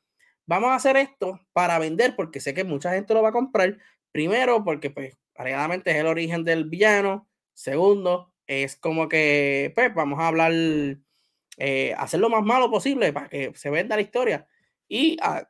vamos 0.47 0.71
a 0.71 0.77
hacer 0.77 0.97
esto 0.97 1.41
para 1.53 1.79
vender, 1.79 2.15
porque 2.17 2.41
sé 2.41 2.55
que 2.55 2.65
mucha 2.65 2.93
gente 2.93 3.15
lo 3.15 3.23
va 3.23 3.31
a 3.31 3.33
comprar. 3.33 3.79
Primero, 4.13 4.65
porque 4.65 4.91
pues, 4.91 5.19
alegadamente 5.35 5.91
es 5.91 5.97
el 5.97 6.07
origen 6.07 6.45
del 6.45 6.65
villano. 6.65 7.29
Segundo, 7.55 8.33
es 8.47 8.77
como 8.77 9.09
que, 9.09 9.73
pues, 9.75 9.95
vamos 9.95 10.21
a 10.21 10.29
hablar, 10.29 10.53
eh, 11.59 11.95
hacer 11.99 12.21
lo 12.21 12.31
más 12.31 12.45
malo 12.45 12.71
posible 12.71 13.13
para 13.13 13.29
que 13.29 13.53
se 13.55 13.71
venda 13.71 13.97
la 13.97 14.03
historia. 14.03 14.47
Y 14.89 15.17
ah, 15.21 15.49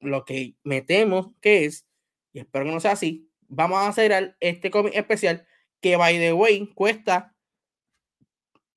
lo 0.00 0.24
que 0.24 0.54
metemos 0.64 1.30
que 1.40 1.64
es, 1.64 1.86
y 2.32 2.40
espero 2.40 2.64
que 2.66 2.72
no 2.72 2.80
sea 2.80 2.92
así, 2.92 3.30
vamos 3.48 3.78
a 3.78 3.88
hacer 3.88 4.36
este 4.40 4.70
cómic 4.70 4.94
especial 4.94 5.46
que, 5.80 5.96
by 5.96 6.18
the 6.18 6.32
way, 6.32 6.66
cuesta. 6.74 7.34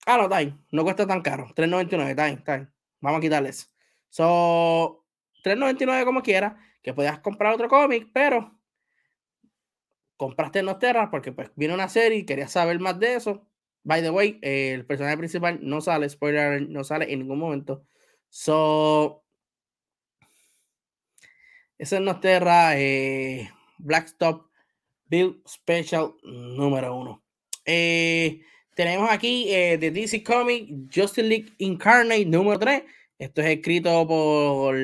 Ah, 0.05 0.17
no, 0.17 0.29
time. 0.29 0.57
No 0.71 0.83
cuesta 0.83 1.07
tan 1.07 1.21
caro. 1.21 1.47
3.99, 1.55 2.15
time, 2.15 2.37
time. 2.45 2.67
Vamos 2.99 3.19
a 3.19 3.21
quitarles. 3.21 3.71
So, 4.09 5.05
3.99 5.43 6.05
como 6.05 6.21
quiera. 6.21 6.57
Que 6.81 6.93
puedas 6.93 7.19
comprar 7.19 7.53
otro 7.53 7.69
cómic, 7.69 8.09
pero 8.13 8.59
compraste 10.17 10.59
en 10.59 10.67
porque 11.11 11.31
pues 11.31 11.51
viene 11.55 11.73
una 11.73 11.89
serie 11.89 12.19
y 12.19 12.25
querías 12.25 12.51
saber 12.51 12.79
más 12.79 12.99
de 12.99 13.15
eso. 13.15 13.47
By 13.83 14.01
the 14.01 14.09
way, 14.09 14.39
el 14.41 14.85
personaje 14.85 15.17
principal 15.17 15.59
no 15.61 15.81
sale, 15.81 16.09
spoiler, 16.09 16.61
no 16.69 16.83
sale 16.83 17.11
en 17.11 17.19
ningún 17.19 17.39
momento. 17.39 17.85
So, 18.29 19.23
ese 21.77 21.97
es 21.97 22.01
Nosterra, 22.01 22.79
eh, 22.79 23.49
Blackstop 23.77 24.49
Build 25.05 25.45
Special 25.47 26.15
número 26.23 26.95
uno. 26.95 27.23
Eh, 27.65 28.41
tenemos 28.75 29.09
aquí 29.09 29.49
eh, 29.49 29.77
de 29.77 29.91
DC 29.91 30.23
Comic 30.23 30.69
Justice 30.93 31.23
League 31.23 31.53
Incarnate 31.57 32.25
número 32.25 32.59
3. 32.59 32.83
Esto 33.19 33.41
es 33.41 33.47
escrito 33.47 34.07
por 34.07 34.75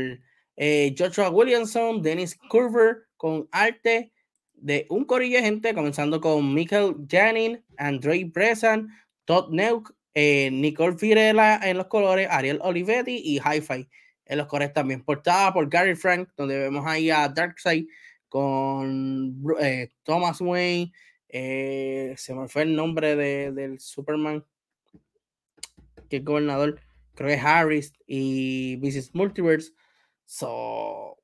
eh, 0.57 0.95
Joshua 0.97 1.29
Williamson, 1.29 2.01
Dennis 2.01 2.37
Curver, 2.49 3.07
con 3.17 3.47
arte 3.51 4.11
de 4.53 4.85
un 4.89 5.05
corillo 5.05 5.37
de 5.37 5.43
gente, 5.43 5.73
comenzando 5.73 6.19
con 6.21 6.53
Michael 6.53 6.95
Janin, 7.09 7.63
Andre 7.77 8.25
Bresan, 8.25 8.89
Todd 9.25 9.51
Neuk, 9.51 9.93
Nicole 10.15 10.97
Firela 10.97 11.61
en 11.63 11.77
los 11.77 11.87
colores, 11.87 12.27
Ariel 12.29 12.59
Olivetti 12.61 13.21
y 13.23 13.37
Hi-Fi 13.39 13.87
en 14.29 14.37
los 14.37 14.47
colores 14.47 14.73
también. 14.73 15.03
Portada 15.03 15.51
por 15.51 15.67
Gary 15.69 15.95
Frank, 15.95 16.29
donde 16.37 16.57
vemos 16.57 16.85
ahí 16.85 17.09
a 17.09 17.27
Darkseid 17.27 17.87
con 18.29 19.43
eh, 19.59 19.89
Thomas 20.03 20.39
Wayne, 20.39 20.91
eh, 21.29 22.15
se 22.17 22.33
me 22.33 22.47
fue 22.47 22.63
el 22.63 22.75
nombre 22.75 23.15
de, 23.15 23.51
del 23.51 23.79
Superman, 23.79 24.45
que 26.09 26.17
es 26.17 26.25
gobernador, 26.25 26.81
creo 27.13 27.29
que 27.29 27.35
es 27.35 27.43
Harris 27.43 27.93
y 28.07 28.77
Mrs. 28.81 29.13
Multiverse. 29.13 29.73
So, 30.25 31.17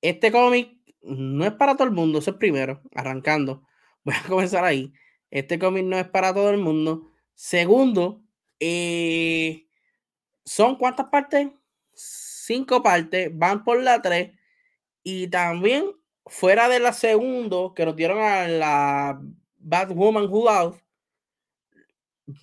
este 0.00 0.32
cómic 0.32 0.76
no 1.02 1.44
es 1.44 1.52
para 1.52 1.76
todo 1.76 1.88
el 1.88 1.94
mundo, 1.94 2.18
eso 2.18 2.32
es 2.32 2.36
primero, 2.36 2.82
arrancando. 2.94 3.66
Voy 4.04 4.14
a 4.14 4.28
comenzar 4.28 4.64
ahí. 4.64 4.92
Este 5.30 5.58
cómic 5.58 5.84
no 5.84 5.98
es 5.98 6.08
para 6.08 6.32
todo 6.34 6.50
el 6.50 6.58
mundo. 6.58 7.10
Segundo, 7.34 8.22
eh, 8.60 9.68
¿son 10.44 10.76
cuántas 10.76 11.06
partes? 11.08 11.48
Cinco 11.94 12.82
partes, 12.82 13.30
van 13.32 13.64
por 13.64 13.82
la 13.82 14.00
tres. 14.02 14.32
Y 15.02 15.28
también 15.28 15.84
fuera 16.26 16.68
de 16.68 16.80
la 16.80 16.92
segundo 16.92 17.74
que 17.74 17.84
nos 17.86 17.96
dieron 17.96 18.18
a 18.20 18.48
la 18.48 19.20
Batwoman 19.58 20.26
Who 20.26 20.44
Loved, 20.44 20.78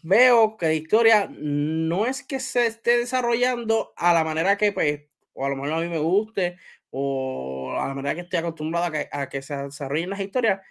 veo 0.03 0.57
que 0.57 0.65
la 0.67 0.73
historia 0.73 1.29
no 1.31 2.05
es 2.05 2.23
que 2.23 2.39
se 2.39 2.67
esté 2.67 2.97
desarrollando 2.97 3.93
a 3.95 4.13
la 4.13 4.23
manera 4.23 4.57
que, 4.57 4.71
pues, 4.71 5.01
o 5.33 5.45
a 5.45 5.49
lo 5.49 5.55
mejor 5.55 5.73
a 5.73 5.79
mí 5.81 5.87
me 5.87 5.99
guste, 5.99 6.57
o 6.91 7.73
a 7.77 7.87
la 7.87 7.93
manera 7.93 8.15
que 8.15 8.21
estoy 8.21 8.39
acostumbrado 8.39 8.85
a 8.87 8.91
que, 8.91 9.09
a 9.11 9.29
que 9.29 9.41
se 9.41 9.55
desarrollen 9.55 10.09
las 10.09 10.19
historias, 10.19 10.61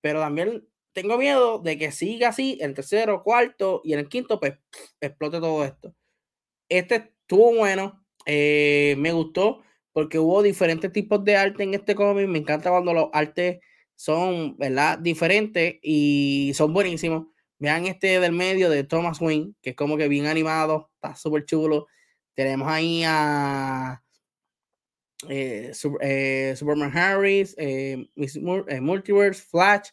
pero 0.00 0.20
también 0.20 0.66
tengo 0.92 1.18
miedo 1.18 1.58
de 1.58 1.78
que 1.78 1.92
siga 1.92 2.28
así 2.28 2.58
el 2.60 2.74
tercero, 2.74 3.22
cuarto 3.22 3.82
y 3.84 3.92
en 3.92 4.00
el 4.00 4.08
quinto, 4.08 4.40
pues, 4.40 4.54
explote 5.00 5.40
todo 5.40 5.64
esto. 5.64 5.94
Este 6.68 6.96
estuvo 6.96 7.54
bueno, 7.56 8.04
eh, 8.26 8.94
me 8.98 9.12
gustó 9.12 9.62
porque 9.96 10.18
hubo 10.18 10.42
diferentes 10.42 10.92
tipos 10.92 11.24
de 11.24 11.36
arte 11.36 11.62
en 11.62 11.72
este 11.72 11.94
cómic. 11.94 12.28
Me 12.28 12.36
encanta 12.36 12.68
cuando 12.68 12.92
los 12.92 13.08
artes 13.14 13.60
son, 13.94 14.54
¿verdad? 14.58 14.98
Diferentes 14.98 15.76
y 15.80 16.52
son 16.54 16.74
buenísimos. 16.74 17.28
Vean 17.58 17.86
este 17.86 18.20
del 18.20 18.32
medio 18.32 18.68
de 18.68 18.84
Thomas 18.84 19.22
Wayne, 19.22 19.54
que 19.62 19.70
es 19.70 19.76
como 19.76 19.96
que 19.96 20.06
bien 20.06 20.26
animado, 20.26 20.90
está 20.96 21.16
súper 21.16 21.46
chulo. 21.46 21.86
Tenemos 22.34 22.68
ahí 22.68 23.04
a, 23.06 24.02
eh, 25.30 25.72
Superman 25.74 26.94
Harris, 26.94 27.56
Multiverse, 28.82 29.44
Flash 29.44 29.88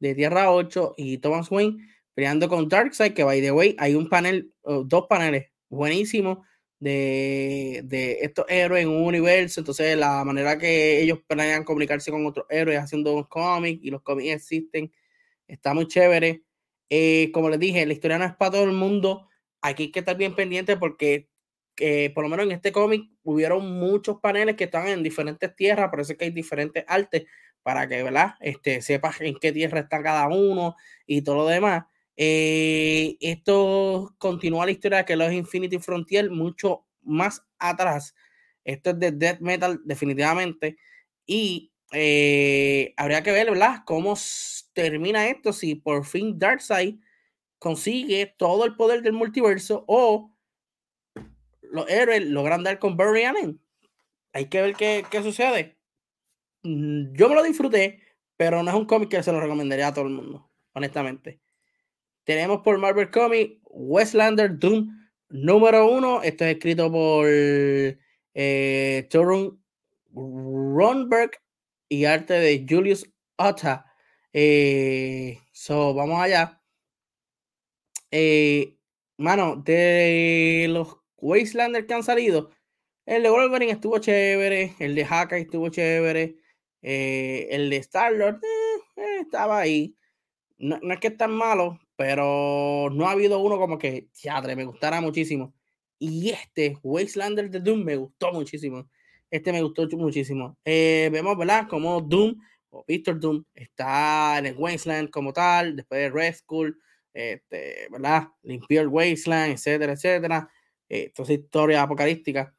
de 0.00 0.14
Tierra 0.14 0.50
8 0.50 0.94
y 0.96 1.18
Thomas 1.18 1.50
Wayne 1.50 1.76
peleando 2.14 2.48
con 2.48 2.70
Darkseid, 2.70 3.12
que 3.12 3.24
by 3.24 3.42
the 3.42 3.52
way, 3.52 3.76
hay 3.78 3.96
un 3.96 4.08
panel, 4.08 4.50
dos 4.86 5.04
paneles 5.10 5.50
buenísimos 5.68 6.38
de, 6.82 7.82
de, 7.84 8.18
estos 8.22 8.44
héroes 8.48 8.82
en 8.82 8.88
un 8.88 9.04
universo, 9.04 9.60
entonces 9.60 9.96
la 9.96 10.24
manera 10.24 10.58
que 10.58 11.00
ellos 11.00 11.20
planean 11.28 11.62
comunicarse 11.62 12.10
con 12.10 12.26
otros 12.26 12.44
héroes 12.50 12.80
haciendo 12.80 13.14
un 13.14 13.22
cómic 13.22 13.78
y 13.84 13.90
los 13.90 14.02
cómics 14.02 14.34
existen, 14.34 14.92
está 15.46 15.74
muy 15.74 15.86
chévere. 15.86 16.42
Eh, 16.90 17.30
como 17.32 17.50
les 17.50 17.60
dije, 17.60 17.86
la 17.86 17.92
historia 17.92 18.18
no 18.18 18.24
es 18.24 18.34
para 18.34 18.50
todo 18.50 18.64
el 18.64 18.72
mundo, 18.72 19.28
aquí 19.60 19.84
hay 19.84 19.92
que 19.92 20.00
estar 20.00 20.16
bien 20.16 20.34
pendiente 20.34 20.76
porque 20.76 21.30
eh, 21.78 22.10
por 22.14 22.24
lo 22.24 22.30
menos 22.30 22.46
en 22.46 22.52
este 22.52 22.72
cómic 22.72 23.08
hubieron 23.22 23.78
muchos 23.78 24.18
paneles 24.20 24.56
que 24.56 24.64
están 24.64 24.88
en 24.88 25.04
diferentes 25.04 25.54
tierras, 25.54 25.88
por 25.88 26.00
eso 26.00 26.12
es 26.12 26.18
que 26.18 26.24
hay 26.24 26.30
diferentes 26.32 26.84
artes 26.88 27.26
para 27.62 27.86
que, 27.86 28.02
¿verdad? 28.02 28.34
Este, 28.40 28.82
sepas 28.82 29.20
en 29.20 29.36
qué 29.38 29.52
tierra 29.52 29.78
está 29.78 30.02
cada 30.02 30.26
uno 30.26 30.74
y 31.06 31.22
todo 31.22 31.36
lo 31.36 31.46
demás. 31.46 31.84
Eh, 32.16 33.16
esto 33.20 34.14
continúa 34.18 34.66
la 34.66 34.72
historia 34.72 34.98
de 34.98 35.04
que 35.04 35.16
los 35.16 35.32
Infinity 35.32 35.78
Frontier 35.78 36.30
mucho 36.30 36.86
más 37.02 37.44
atrás. 37.58 38.14
Esto 38.64 38.90
es 38.90 38.98
de 38.98 39.12
Death 39.12 39.40
Metal, 39.40 39.80
definitivamente. 39.84 40.76
Y 41.26 41.72
eh, 41.92 42.94
habría 42.96 43.22
que 43.22 43.32
ver, 43.32 43.50
¿verdad? 43.50 43.82
Cómo 43.86 44.14
termina 44.72 45.28
esto, 45.28 45.52
si 45.52 45.74
por 45.74 46.04
fin 46.04 46.38
Darkseid 46.38 46.96
consigue 47.58 48.34
todo 48.38 48.64
el 48.64 48.74
poder 48.76 49.02
del 49.02 49.12
multiverso 49.12 49.84
o 49.86 50.34
los 51.62 51.88
héroes 51.88 52.22
logran 52.26 52.64
dar 52.64 52.78
con 52.78 52.96
Barry 52.96 53.24
Allen. 53.24 53.60
Hay 54.32 54.46
que 54.46 54.62
ver 54.62 54.74
qué, 54.74 55.04
qué 55.10 55.22
sucede. 55.22 55.78
Mm, 56.62 57.14
yo 57.14 57.28
me 57.28 57.34
lo 57.34 57.42
disfruté, 57.42 58.02
pero 58.36 58.62
no 58.62 58.70
es 58.70 58.76
un 58.76 58.86
cómic 58.86 59.10
que 59.10 59.22
se 59.22 59.32
lo 59.32 59.40
recomendaría 59.40 59.88
a 59.88 59.94
todo 59.94 60.06
el 60.06 60.12
mundo, 60.12 60.50
honestamente. 60.72 61.40
Tenemos 62.24 62.62
por 62.62 62.78
Marvel 62.78 63.10
Comics 63.10 63.58
Westlander 63.64 64.58
Doom 64.58 64.88
número 65.28 65.90
uno. 65.90 66.22
Esto 66.22 66.44
es 66.44 66.56
escrito 66.56 66.90
por 66.90 67.26
eh, 67.28 69.08
Torun 69.10 69.62
Ronberg 70.14 71.32
y 71.88 72.04
arte 72.04 72.34
de 72.34 72.66
Julius 72.68 73.10
Otta. 73.36 73.86
Eh, 74.32 75.38
so, 75.52 75.94
vamos 75.94 76.20
allá. 76.20 76.62
Eh, 78.10 78.76
mano, 79.16 79.56
de 79.56 80.66
los 80.70 80.96
Wastelanders 81.16 81.86
que 81.86 81.94
han 81.94 82.02
salido, 82.02 82.50
el 83.06 83.22
de 83.22 83.30
Wolverine 83.30 83.72
estuvo 83.72 83.98
chévere, 83.98 84.74
el 84.78 84.94
de 84.94 85.04
Hawkeye 85.04 85.40
estuvo 85.42 85.68
chévere, 85.70 86.36
eh, 86.82 87.48
el 87.50 87.70
de 87.70 87.76
Star-Lord 87.78 88.40
estaba 89.20 89.58
ahí. 89.60 89.96
No, 90.58 90.78
no, 90.82 90.94
es 90.94 91.00
que 91.00 91.08
es 91.08 91.16
tan 91.16 91.32
malo, 91.32 91.78
pero 92.02 92.90
no 92.90 93.06
ha 93.06 93.12
habido 93.12 93.38
uno 93.38 93.58
como 93.58 93.78
que, 93.78 94.08
teatro, 94.20 94.56
me 94.56 94.64
gustara 94.64 95.00
muchísimo. 95.00 95.54
Y 96.00 96.30
este, 96.30 96.76
Wastelander 96.82 97.48
de 97.48 97.60
Doom, 97.60 97.84
me 97.84 97.94
gustó 97.94 98.32
muchísimo. 98.32 98.90
Este 99.30 99.52
me 99.52 99.62
gustó 99.62 99.86
muchísimo. 99.96 100.58
Eh, 100.64 101.10
vemos, 101.12 101.38
¿verdad? 101.38 101.68
Como 101.68 102.00
Doom 102.00 102.34
o 102.70 102.84
Victor 102.88 103.20
Doom 103.20 103.44
está 103.54 104.36
en 104.38 104.46
el 104.46 104.56
Wasteland 104.58 105.10
como 105.10 105.32
tal, 105.32 105.76
después 105.76 106.00
de 106.00 106.10
Red 106.10 106.34
School, 106.34 106.76
este, 107.14 107.86
¿verdad? 107.88 108.26
Limpió 108.42 108.80
el 108.80 108.88
Wasteland, 108.88 109.52
etcétera, 109.52 109.92
etcétera. 109.92 110.50
Eh, 110.88 111.12
esa 111.16 111.32
historia 111.32 111.82
apocalíptica. 111.82 112.52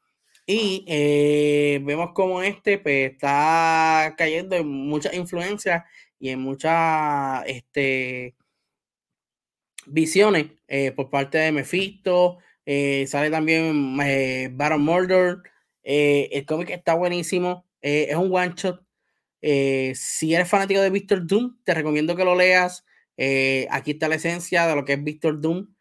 Y 0.46 0.86
eh, 0.88 1.80
vemos 1.84 2.12
como 2.14 2.40
este 2.40 2.78
pues, 2.78 3.12
está 3.12 4.14
cayendo 4.16 4.56
en 4.56 4.68
muchas 4.68 5.12
influencias 5.12 5.84
y 6.18 6.30
en 6.30 6.40
muchas 6.40 7.44
este, 7.46 8.36
visiones 9.86 10.46
eh, 10.68 10.92
por 10.92 11.10
parte 11.10 11.38
de 11.38 11.52
Mephisto. 11.52 12.38
Eh, 12.66 13.06
sale 13.08 13.30
también 13.30 13.98
eh, 14.02 14.50
Baron 14.52 14.82
Murder. 14.82 15.38
el 15.82 16.46
cómic 16.46 16.70
está 16.70 16.94
buenísimo. 16.94 17.66
es 17.80 18.16
un 18.16 18.34
one 18.34 18.54
shot. 18.56 18.82
si 19.40 20.34
eres 20.34 20.48
fanático 20.48 20.80
de 20.80 20.90
Victor 20.90 21.26
Doom, 21.26 21.58
te 21.64 21.74
recomiendo 21.74 22.16
que 22.16 22.24
lo 22.24 22.34
leas. 22.34 22.84
aquí 23.70 23.92
está 23.92 24.08
la 24.08 24.16
esencia 24.16 24.66
de 24.66 24.76
lo 24.76 24.84
que 24.84 24.94
es 24.94 25.04
Victor 25.04 25.40
Doom. 25.40 25.74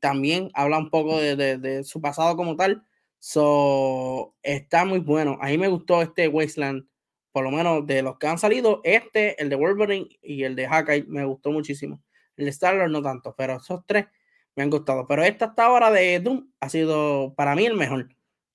también 0.00 0.50
habla 0.54 0.78
un 0.78 0.90
poco 0.90 1.20
de, 1.20 1.36
de, 1.58 1.84
su 1.84 2.00
pasado 2.00 2.36
como 2.36 2.56
tal. 2.56 2.84
So, 3.18 4.34
está 4.42 4.84
muy 4.84 5.00
bueno. 5.00 5.38
A 5.40 5.48
mí 5.48 5.58
me 5.58 5.68
gustó 5.68 6.02
este 6.02 6.28
Wasteland. 6.28 6.86
Por 7.32 7.44
lo 7.44 7.50
menos 7.50 7.86
de 7.86 8.02
los 8.02 8.18
que 8.18 8.28
han 8.28 8.38
salido, 8.38 8.80
este, 8.82 9.40
el 9.42 9.50
de 9.50 9.56
Wolverine 9.56 10.08
y 10.22 10.44
el 10.44 10.56
de 10.56 10.66
Hawkeye, 10.68 11.04
me 11.06 11.24
gustó 11.26 11.50
muchísimo. 11.52 12.00
El 12.36 12.48
Star 12.48 12.90
no 12.90 13.02
tanto, 13.02 13.34
pero 13.36 13.56
esos 13.56 13.84
tres 13.86 14.06
me 14.54 14.62
han 14.62 14.70
gustado. 14.70 15.06
Pero 15.06 15.22
esta 15.22 15.46
hasta 15.46 15.64
ahora 15.64 15.90
de 15.90 16.20
Doom 16.20 16.50
ha 16.60 16.68
sido 16.68 17.34
para 17.34 17.54
mí 17.54 17.66
el 17.66 17.74
mejor. 17.74 18.08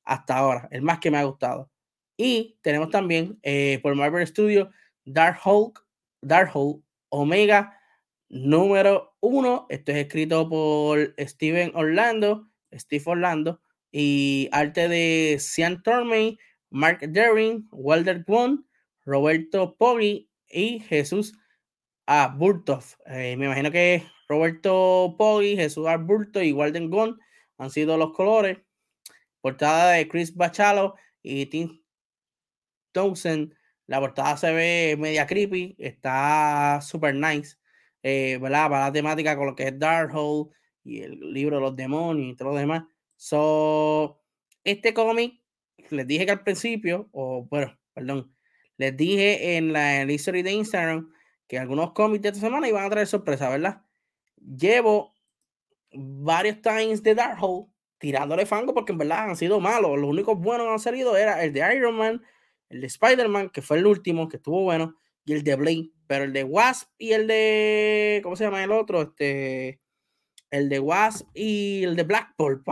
Hasta 0.04 0.38
ahora, 0.38 0.68
el 0.72 0.82
más 0.82 1.00
que 1.00 1.12
me 1.12 1.18
ha 1.18 1.24
gustado. 1.24 1.70
Y 2.18 2.58
tenemos 2.62 2.90
también 2.90 3.40
eh, 3.44 3.80
por 3.82 3.96
Marvel 3.96 4.26
Studios 4.28 4.70
Dark 5.06 5.40
Hulk, 5.44 5.86
Dark 6.22 6.52
Hulk 6.54 6.84
Omega 7.10 7.78
número 8.30 9.16
uno. 9.20 9.68
Esto 9.70 9.92
es 9.92 9.98
escrito 10.00 10.48
por 10.50 11.14
Steven 11.18 11.72
Orlando, 11.76 12.48
Steve 12.74 13.04
Orlando, 13.06 13.62
y 13.92 14.50
arte 14.52 14.88
de 14.88 15.38
Sean 15.40 15.84
Tormey, 15.84 16.38
Mark 16.70 17.00
Daring, 17.10 17.68
Walter 17.72 18.24
Kwon, 18.26 18.66
Roberto 19.06 19.76
Poggi 19.78 20.30
y 20.48 20.80
Jesús 20.80 21.34
a 22.14 22.28
Burtov. 22.28 22.84
Eh, 23.06 23.38
me 23.38 23.46
imagino 23.46 23.72
que 23.72 24.04
Roberto 24.28 25.16
Poggi, 25.18 25.56
Jesús 25.56 25.88
Arburto 25.88 26.44
y 26.44 26.52
Walden 26.52 26.90
Gunn 26.90 27.18
han 27.58 27.70
sido 27.70 27.98
los 27.98 28.12
colores. 28.12 28.58
Portada 29.40 29.92
de 29.92 30.10
Chris 30.10 30.36
Bachalo 30.36 30.96
y 31.24 31.46
Tim 31.46 31.82
Townsend. 32.92 33.54
La 33.88 34.02
portada 34.02 34.36
se 34.36 34.52
ve 34.52 34.98
media 35.00 35.26
creepy, 35.26 35.76
está 35.78 36.82
super 36.82 37.16
nice, 37.16 37.56
eh, 38.04 38.38
¿verdad? 38.42 38.70
Para 38.70 38.86
la 38.88 38.92
temática 38.92 39.38
con 39.38 39.46
lo 39.46 39.56
que 39.56 39.70
es 39.70 39.80
Darkhold 39.80 40.50
y 40.84 41.02
el 41.04 41.34
libro 41.34 41.58
de 41.58 41.62
los 41.62 41.76
demonios 41.78 42.34
y 42.34 42.36
todo 42.36 42.50
lo 42.50 42.56
demás. 42.56 42.84
So, 43.16 44.22
este 44.66 44.94
cómic, 44.94 45.42
les 45.90 46.08
dije 46.08 46.26
que 46.26 46.32
al 46.32 46.44
principio, 46.44 47.08
o 47.14 47.46
bueno, 47.50 47.78
perdón, 47.94 48.36
les 48.76 48.98
dije 48.98 49.56
en 49.56 49.72
la, 49.72 50.02
en 50.02 50.08
de 50.08 50.52
Instagram 50.52 51.10
que 51.52 51.60
algunos 51.60 51.92
cómics 51.92 52.22
de 52.22 52.30
esta 52.30 52.40
semana 52.40 52.70
iban 52.70 52.86
a 52.86 52.90
traer 52.90 53.08
sorpresa, 53.08 53.50
¿verdad? 53.50 53.82
Llevo 54.38 55.14
varios 55.92 56.62
times 56.62 57.04
de 57.04 57.14
Darkhold 57.14 57.68
tirándole 57.98 58.46
fango 58.46 58.74
porque 58.74 58.94
en 58.94 59.00
verdad 59.00 59.30
han 59.30 59.36
sido 59.36 59.60
malos. 59.60 60.00
Los 60.00 60.10
únicos 60.10 60.40
buenos 60.40 60.66
que 60.66 60.72
han 60.72 60.80
salido 60.80 61.18
era 61.18 61.44
el 61.44 61.52
de 61.52 61.76
Iron 61.76 61.96
Man, 61.96 62.24
el 62.70 62.80
de 62.80 62.88
Spider-Man, 62.88 63.50
que 63.50 63.62
fue 63.62 63.80
el 63.80 63.86
último, 63.86 64.30
que 64.30 64.38
estuvo 64.38 64.64
bueno, 64.64 64.96
y 65.26 65.34
el 65.34 65.44
de 65.44 65.56
Blade. 65.56 65.92
Pero 66.08 66.24
el 66.24 66.32
de 66.32 66.46
Wasp 66.46 66.90
y 66.98 67.12
el 67.12 67.28
de. 67.28 68.22
¿Cómo 68.24 68.38
se 68.38 68.46
llama 68.46 68.64
el 68.64 68.72
otro? 68.72 69.02
Este. 69.02 69.82
El 70.52 70.70
de 70.70 70.80
Wasp 70.80 71.28
y 71.34 71.84
el 71.84 71.98
de 71.98 72.04
Black 72.04 72.34
Bolt. 72.38 72.66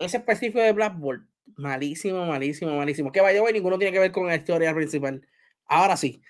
Ese 0.00 0.16
específico 0.16 0.58
de 0.58 0.72
Black 0.72 0.98
Bolt. 0.98 1.22
Malísimo, 1.54 2.26
malísimo, 2.26 2.76
malísimo. 2.76 3.12
Que 3.12 3.20
vaya, 3.20 3.40
ninguno 3.52 3.78
tiene 3.78 3.92
que 3.92 4.00
ver 4.00 4.10
con 4.10 4.26
la 4.26 4.34
historia 4.34 4.74
principal. 4.74 5.24
Ahora 5.66 5.96
sí, 5.96 6.20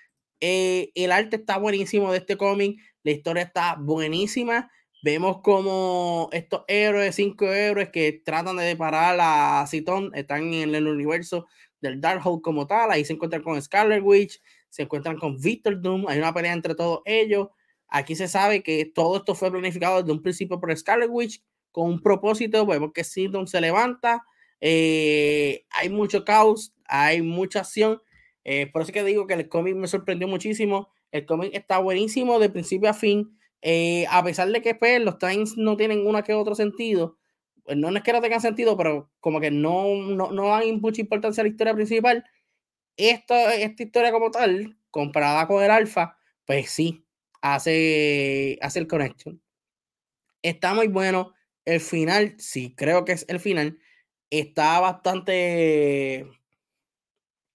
eh, 0.41 0.91
el 0.95 1.11
arte 1.11 1.37
está 1.37 1.57
buenísimo 1.57 2.11
de 2.11 2.19
este 2.19 2.37
cómic, 2.37 2.79
la 3.03 3.11
historia 3.11 3.43
está 3.43 3.75
buenísima. 3.79 4.71
Vemos 5.01 5.41
como 5.41 6.29
estos 6.33 6.63
héroes, 6.67 7.15
cinco 7.15 7.45
héroes 7.45 7.89
que 7.89 8.21
tratan 8.25 8.57
de 8.57 8.75
parar 8.75 9.17
a 9.21 9.65
Citon, 9.67 10.11
están 10.13 10.53
en 10.53 10.75
el 10.75 10.87
universo 10.87 11.47
del 11.79 12.01
Darkhold 12.01 12.41
como 12.41 12.67
tal. 12.67 12.91
Ahí 12.91 13.05
se 13.05 13.13
encuentran 13.13 13.41
con 13.41 13.61
Scarlet 13.61 14.03
Witch, 14.03 14.41
se 14.69 14.83
encuentran 14.83 15.17
con 15.17 15.39
Victor 15.39 15.81
Doom. 15.81 16.05
Hay 16.07 16.17
una 16.19 16.33
pelea 16.33 16.53
entre 16.53 16.75
todos 16.75 17.01
ellos. 17.05 17.47
Aquí 17.87 18.15
se 18.15 18.27
sabe 18.27 18.61
que 18.61 18.85
todo 18.85 19.17
esto 19.17 19.35
fue 19.35 19.51
planificado 19.51 20.01
desde 20.01 20.11
un 20.11 20.21
principio 20.21 20.59
por 20.59 20.75
Scarlet 20.75 21.09
Witch 21.09 21.41
con 21.71 21.87
un 21.89 22.01
propósito. 22.01 22.65
Vemos 22.65 22.91
que 22.93 23.03
Citon 23.05 23.47
se 23.47 23.61
levanta. 23.61 24.25
Eh, 24.61 25.65
hay 25.69 25.89
mucho 25.89 26.25
caos, 26.25 26.73
hay 26.85 27.21
mucha 27.21 27.61
acción 27.61 28.01
eh, 28.43 28.67
por 28.71 28.81
eso 28.81 28.91
que 28.91 29.03
digo 29.03 29.27
que 29.27 29.33
el 29.35 29.49
cómic 29.49 29.75
me 29.75 29.87
sorprendió 29.87 30.27
muchísimo. 30.27 30.89
El 31.11 31.25
cómic 31.25 31.51
está 31.53 31.79
buenísimo 31.79 32.39
de 32.39 32.49
principio 32.49 32.89
a 32.89 32.93
fin. 32.93 33.37
Eh, 33.61 34.05
a 34.09 34.23
pesar 34.23 34.49
de 34.49 34.61
que 34.61 34.75
pues, 34.75 35.01
los 35.01 35.17
times 35.19 35.57
no 35.57 35.77
tienen 35.77 36.07
una 36.07 36.23
que 36.23 36.33
otro 36.33 36.55
sentido, 36.55 37.17
pues, 37.63 37.77
no 37.77 37.89
es 37.89 38.03
que 38.03 38.13
no 38.13 38.21
tengan 38.21 38.41
sentido, 38.41 38.77
pero 38.77 39.11
como 39.19 39.39
que 39.41 39.51
no, 39.51 39.95
no, 39.95 40.31
no 40.31 40.47
dan 40.47 40.79
mucha 40.81 41.01
importancia 41.01 41.41
a 41.41 41.45
la 41.45 41.49
historia 41.49 41.73
principal. 41.75 42.25
Esta, 42.97 43.55
esta 43.55 43.83
historia 43.83 44.11
como 44.11 44.31
tal, 44.31 44.77
comparada 44.91 45.47
con 45.47 45.63
el 45.63 45.71
alfa, 45.71 46.17
pues 46.45 46.71
sí, 46.71 47.05
hace, 47.41 48.57
hace 48.61 48.79
el 48.79 48.87
connection. 48.87 49.41
Está 50.41 50.73
muy 50.73 50.87
bueno. 50.87 51.33
El 51.65 51.79
final, 51.81 52.35
sí, 52.39 52.73
creo 52.75 53.05
que 53.05 53.13
es 53.13 53.25
el 53.29 53.39
final. 53.39 53.79
está 54.31 54.79
bastante 54.79 56.27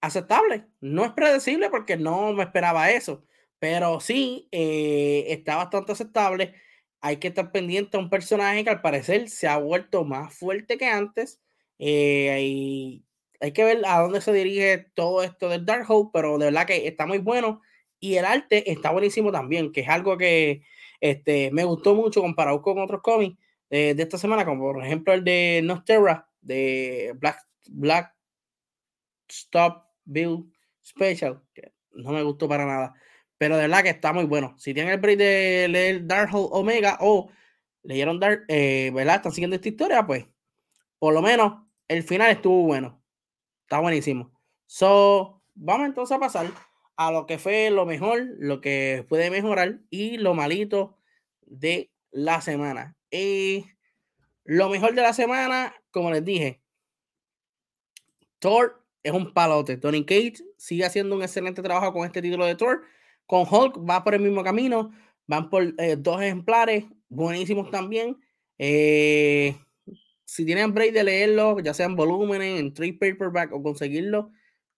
aceptable. 0.05 0.65
No 0.81 1.05
es 1.05 1.11
predecible 1.11 1.69
porque 1.69 1.97
no 1.97 2.33
me 2.33 2.43
esperaba 2.43 2.91
eso, 2.91 3.25
pero 3.59 3.99
sí 3.99 4.47
eh, 4.51 5.25
está 5.29 5.57
bastante 5.57 5.93
aceptable. 5.93 6.53
Hay 7.01 7.17
que 7.17 7.29
estar 7.29 7.51
pendiente 7.51 7.97
a 7.97 7.99
un 7.99 8.09
personaje 8.09 8.63
que 8.63 8.69
al 8.69 8.81
parecer 8.81 9.29
se 9.29 9.47
ha 9.47 9.57
vuelto 9.57 10.05
más 10.05 10.37
fuerte 10.37 10.77
que 10.77 10.87
antes. 10.87 11.41
Eh, 11.79 12.39
y 12.41 13.05
hay 13.39 13.51
que 13.53 13.63
ver 13.63 13.81
a 13.85 13.99
dónde 13.99 14.21
se 14.21 14.33
dirige 14.33 14.87
todo 14.95 15.23
esto 15.23 15.49
del 15.49 15.65
Darkhold, 15.65 16.09
pero 16.13 16.37
de 16.37 16.45
verdad 16.45 16.67
que 16.67 16.87
está 16.87 17.05
muy 17.05 17.19
bueno. 17.19 17.61
Y 17.99 18.15
el 18.17 18.25
arte 18.25 18.71
está 18.71 18.91
buenísimo 18.91 19.31
también, 19.31 19.71
que 19.71 19.81
es 19.81 19.89
algo 19.89 20.17
que 20.17 20.63
este, 21.01 21.51
me 21.51 21.63
gustó 21.63 21.95
mucho 21.95 22.21
comparado 22.21 22.61
con 22.61 22.79
otros 22.79 23.01
cómics 23.01 23.37
de, 23.69 23.95
de 23.95 24.03
esta 24.03 24.17
semana, 24.17 24.45
como 24.45 24.73
por 24.73 24.83
ejemplo 24.83 25.13
el 25.13 25.23
de 25.23 25.61
Nosterra, 25.63 26.29
de 26.41 27.13
Black, 27.17 27.39
Black 27.67 28.15
Stop 29.27 29.84
Bill 30.05 30.51
Special, 30.83 31.41
que 31.53 31.73
no 31.91 32.11
me 32.11 32.23
gustó 32.23 32.47
para 32.47 32.65
nada. 32.65 32.93
Pero 33.37 33.55
de 33.55 33.63
verdad 33.63 33.83
que 33.83 33.89
está 33.89 34.13
muy 34.13 34.25
bueno. 34.25 34.55
Si 34.57 34.73
tienen 34.73 34.93
el 34.93 34.99
break 34.99 35.17
de 35.17 35.67
leer 35.69 36.07
Darkhold 36.07 36.49
Omega 36.51 36.97
o 37.01 37.29
leyeron 37.83 38.19
Dark, 38.19 38.45
eh, 38.47 38.91
¿verdad? 38.93 39.17
Están 39.17 39.31
siguiendo 39.31 39.55
esta 39.55 39.69
historia, 39.69 40.05
pues 40.05 40.25
por 40.99 41.13
lo 41.13 41.21
menos 41.21 41.63
el 41.87 42.03
final 42.03 42.31
estuvo 42.31 42.63
bueno. 42.63 43.03
Está 43.63 43.79
buenísimo. 43.79 44.31
So, 44.65 45.41
vamos 45.53 45.87
entonces 45.87 46.15
a 46.15 46.19
pasar 46.19 46.47
a 46.97 47.11
lo 47.11 47.25
que 47.25 47.37
fue 47.37 47.69
lo 47.69 47.85
mejor, 47.85 48.25
lo 48.37 48.61
que 48.61 49.05
puede 49.09 49.29
mejorar 49.29 49.79
y 49.89 50.17
lo 50.17 50.33
malito 50.33 50.97
de 51.41 51.91
la 52.11 52.41
semana. 52.41 52.95
Y 53.11 53.65
lo 54.43 54.69
mejor 54.69 54.93
de 54.93 55.01
la 55.01 55.13
semana, 55.13 55.75
como 55.91 56.11
les 56.11 56.23
dije, 56.23 56.61
Thor 58.39 58.84
es 59.05 59.13
un 59.13 59.31
palote. 59.31 59.77
Tony 59.77 60.03
Cage 60.03 60.37
sigue 60.57 60.83
haciendo 60.83 61.15
un 61.15 61.21
excelente 61.21 61.61
trabajo 61.61 61.93
con 61.93 62.05
este 62.05 62.23
título 62.23 62.45
de 62.45 62.55
Thor. 62.55 62.81
Con 63.27 63.45
Hulk 63.49 63.87
va 63.87 64.03
por 64.03 64.15
el 64.15 64.21
mismo 64.21 64.43
camino. 64.43 64.91
Van 65.27 65.49
por 65.49 65.73
eh, 65.77 65.95
dos 65.95 66.21
ejemplares, 66.21 66.85
buenísimos 67.07 67.69
también. 67.69 68.17
Eh, 68.57 69.55
si 70.23 70.43
tienen 70.43 70.73
break 70.73 70.91
de 70.91 71.03
leerlo, 71.03 71.59
ya 71.59 71.75
sean 71.75 71.95
volúmenes, 71.95 72.59
en 72.59 72.73
trade 72.73 72.93
paperback 72.93 73.53
o 73.53 73.61
conseguirlo, 73.61 74.31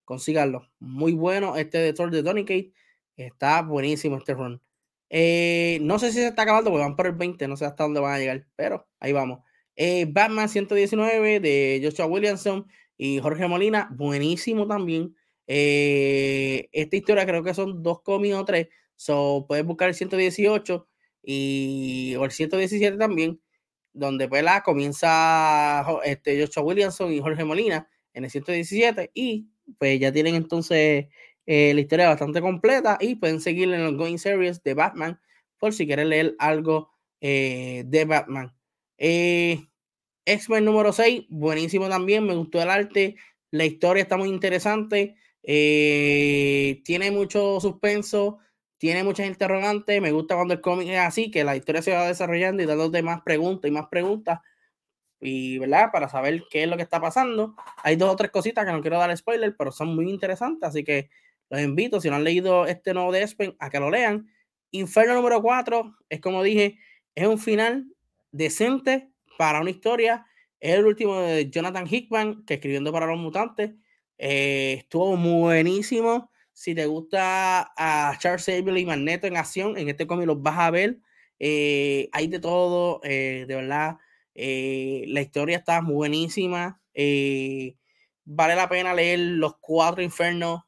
consíganlo. 0.04 0.70
Muy 0.80 1.14
bueno 1.14 1.56
este 1.56 1.78
de 1.78 1.94
Thor 1.94 2.12
de 2.12 2.22
Tony 2.22 2.44
Cage. 2.44 2.74
Está 3.16 3.62
buenísimo 3.62 4.18
este 4.18 4.34
run. 4.34 4.62
Eh, 5.10 5.80
no 5.84 6.00
sé 6.00 6.12
si 6.12 6.20
se 6.20 6.28
está 6.28 6.42
acabando 6.42 6.70
porque 6.70 6.84
van 6.84 6.98
por 6.98 7.08
el 7.08 7.14
20, 7.14 7.48
no 7.48 7.56
sé 7.56 7.66
hasta 7.66 7.84
dónde 7.84 8.02
van 8.02 8.14
a 8.14 8.20
llegar, 8.20 8.46
pero 8.58 8.90
ahí 9.00 9.14
vamos. 9.14 9.40
Eh, 9.78 10.06
Batman 10.10 10.50
119 10.50 11.40
de 11.40 11.80
Joshua 11.82 12.08
Williamson 12.08 12.68
y 12.98 13.20
Jorge 13.20 13.48
Molina, 13.48 13.90
buenísimo 13.96 14.68
también. 14.68 15.16
Eh, 15.48 16.70
esta 16.72 16.96
historia 16.96 17.26
creo 17.26 17.44
que 17.44 17.54
son 17.54 17.82
dos 17.84 18.02
cómics 18.02 18.36
o 18.36 18.46
tres, 18.46 18.68
so 18.96 19.46
puedes 19.48 19.66
buscar 19.66 19.90
el 19.90 19.96
118 19.96 20.88
y, 21.24 22.16
o 22.18 22.26
el 22.26 22.32
117 22.32 22.98
también 22.98 23.40
donde 23.98 24.28
pues, 24.28 24.44
la 24.44 24.62
comienza 24.62 25.86
este, 26.04 26.40
Joshua 26.40 26.64
Williamson 26.64 27.12
y 27.12 27.20
Jorge 27.20 27.44
Molina 27.44 27.90
en 28.14 28.26
el 28.26 28.30
117 28.30 29.12
y 29.14 29.50
pues 29.78 30.00
ya 30.00 30.12
tienen 30.12 30.36
entonces 30.36 31.08
eh, 31.46 31.74
la 31.74 31.82
historia 31.82 32.10
bastante 32.10 32.42
completa 32.42 32.98
y 33.02 33.16
pueden 33.16 33.42
seguir 33.42 33.74
en 33.74 33.84
los 33.84 33.96
Going 33.96 34.18
Series 34.18 34.64
de 34.64 34.74
Batman 34.74 35.20
por 35.58 35.74
si 35.74 35.88
quieren 35.88 36.10
leer 36.10 36.36
algo 36.40 36.92
eh, 37.22 37.84
de 37.88 38.06
Batman. 38.06 38.54
X-Men 40.28 40.66
número 40.66 40.92
6, 40.92 41.28
buenísimo 41.30 41.88
también, 41.88 42.26
me 42.26 42.36
gustó 42.36 42.62
el 42.62 42.70
arte, 42.70 43.16
la 43.50 43.64
historia 43.66 44.04
está 44.04 44.18
muy 44.18 44.28
interesante, 44.28 45.16
tiene 45.42 47.12
mucho 47.12 47.60
suspenso, 47.62 48.40
tiene 48.78 49.04
muchas 49.04 49.28
interrogantes. 49.28 50.02
Me 50.02 50.12
gusta 50.12 50.36
cuando 50.36 50.54
el 50.54 50.62
cómic 50.62 50.90
es 50.90 51.00
así, 51.00 51.32
que 51.32 51.44
la 51.44 51.56
historia 51.56 51.82
se 51.82 51.94
va 51.94 52.08
desarrollando 52.08 52.62
y 52.62 52.66
dándote 52.66 53.02
más 53.02 53.22
preguntas 53.22 53.70
y 53.70 53.72
más 53.72 53.88
preguntas. 53.88 54.40
Y, 55.20 55.58
¿verdad? 55.60 55.90
Para 55.92 56.10
saber 56.10 56.44
qué 56.50 56.64
es 56.64 56.70
lo 56.70 56.76
que 56.76 56.84
está 56.84 57.00
pasando. 57.00 57.56
Hay 57.84 57.96
dos 57.96 58.12
o 58.12 58.16
tres 58.18 58.30
cositas 58.30 58.66
que 58.66 58.72
no 58.72 58.82
quiero 58.82 59.00
dar 59.00 59.16
spoiler, 59.16 59.56
pero 59.58 59.72
son 59.72 59.96
muy 59.96 60.10
interesantes. 60.10 60.68
Así 60.68 60.84
que 60.84 61.10
los 61.50 61.62
invito, 61.62 62.02
si 62.02 62.10
no 62.10 62.18
han 62.18 62.26
leído 62.26 62.68
este 62.68 62.94
nuevo 62.94 63.12
de 63.12 63.24
Espen, 63.24 63.56
a 63.60 63.70
que 63.70 63.80
lo 63.80 63.90
lean. 63.90 64.28
Inferno 64.72 65.14
número 65.14 65.42
4 65.42 65.96
es 66.10 66.20
como 66.20 66.44
dije, 66.44 66.78
es 67.16 67.26
un 67.26 67.40
final 67.40 67.88
decente 68.32 69.10
para 69.38 69.62
una 69.62 69.70
historia. 69.70 70.26
Es 70.60 70.76
el 70.76 70.86
último 70.86 71.20
de 71.20 71.50
Jonathan 71.50 71.88
Hickman, 71.88 72.46
que 72.46 72.56
escribiendo 72.56 72.92
para 72.92 73.06
los 73.06 73.18
mutantes. 73.18 73.72
Eh, 74.18 74.76
estuvo 74.80 75.16
buenísimo. 75.16 76.32
Si 76.54 76.74
te 76.74 76.88
gusta 76.88 77.72
a 77.78 78.18
Charles 78.18 78.44
Xavier 78.44 78.78
y 78.78 78.86
Magneto 78.86 79.28
en 79.28 79.38
acción, 79.38 79.78
en 79.78 79.90
este 79.90 80.08
cómic 80.08 80.26
los 80.26 80.42
vas 80.42 80.58
a 80.58 80.72
ver. 80.72 81.00
Eh, 81.40 82.10
hay 82.12 82.28
de 82.28 82.40
todo, 82.40 83.00
eh, 83.04 83.46
de 83.48 83.56
verdad. 83.56 83.98
Eh, 84.34 85.06
la 85.08 85.22
historia 85.22 85.58
está 85.58 85.82
buenísima. 85.82 86.82
vale 88.26 88.56
la 88.56 88.68
pena 88.70 88.94
leer 88.94 89.20
los 89.20 89.58
cuatro 89.60 90.02
infernos. 90.04 90.62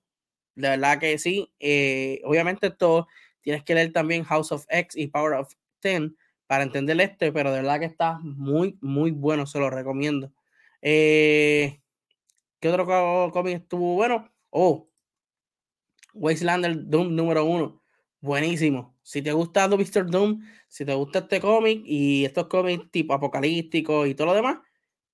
De 0.55 0.69
verdad 0.69 0.99
que 0.99 1.17
sí. 1.17 1.51
obviamente, 2.23 2.67
esto 2.67 3.07
tienes 3.41 3.63
que 3.63 3.73
leer 3.75 3.91
también 3.91 4.23
House 4.23 4.51
of 4.51 4.65
X 4.69 4.95
y 4.95 5.07
Power 5.07 5.33
of 5.33 5.53
Ten 5.79 6.15
para 6.49 6.63
entender 6.63 6.99
este, 6.99 7.31
pero 7.31 7.51
de 7.51 7.57
verdad 7.61 7.79
que 7.79 7.85
está 7.85 8.17
muy, 8.23 8.75
muy 8.81 9.11
bueno. 9.11 9.45
Se 9.45 9.59
lo 9.59 9.69
recomiendo. 9.69 10.33
¿Qué 10.81 11.79
otro 12.65 13.29
cómic 13.31 13.57
estuvo 13.57 13.93
bueno? 13.93 14.27
Oh, 14.49 14.89
Wastelander 16.15 16.89
Doom 16.89 17.15
número 17.15 17.45
uno. 17.45 17.83
Buenísimo. 18.19 18.97
Si 19.03 19.21
te 19.21 19.31
gusta 19.31 19.69
The 19.69 19.77
Mr. 19.77 20.09
Doom, 20.09 20.41
si 20.67 20.85
te 20.85 20.95
gusta 20.95 21.19
este 21.19 21.39
cómic 21.39 21.83
y 21.85 22.25
estos 22.25 22.47
cómics 22.47 22.89
tipo 22.89 23.13
apocalípticos 23.13 24.07
y 24.07 24.15
todo 24.15 24.25
lo 24.25 24.33
demás, 24.33 24.57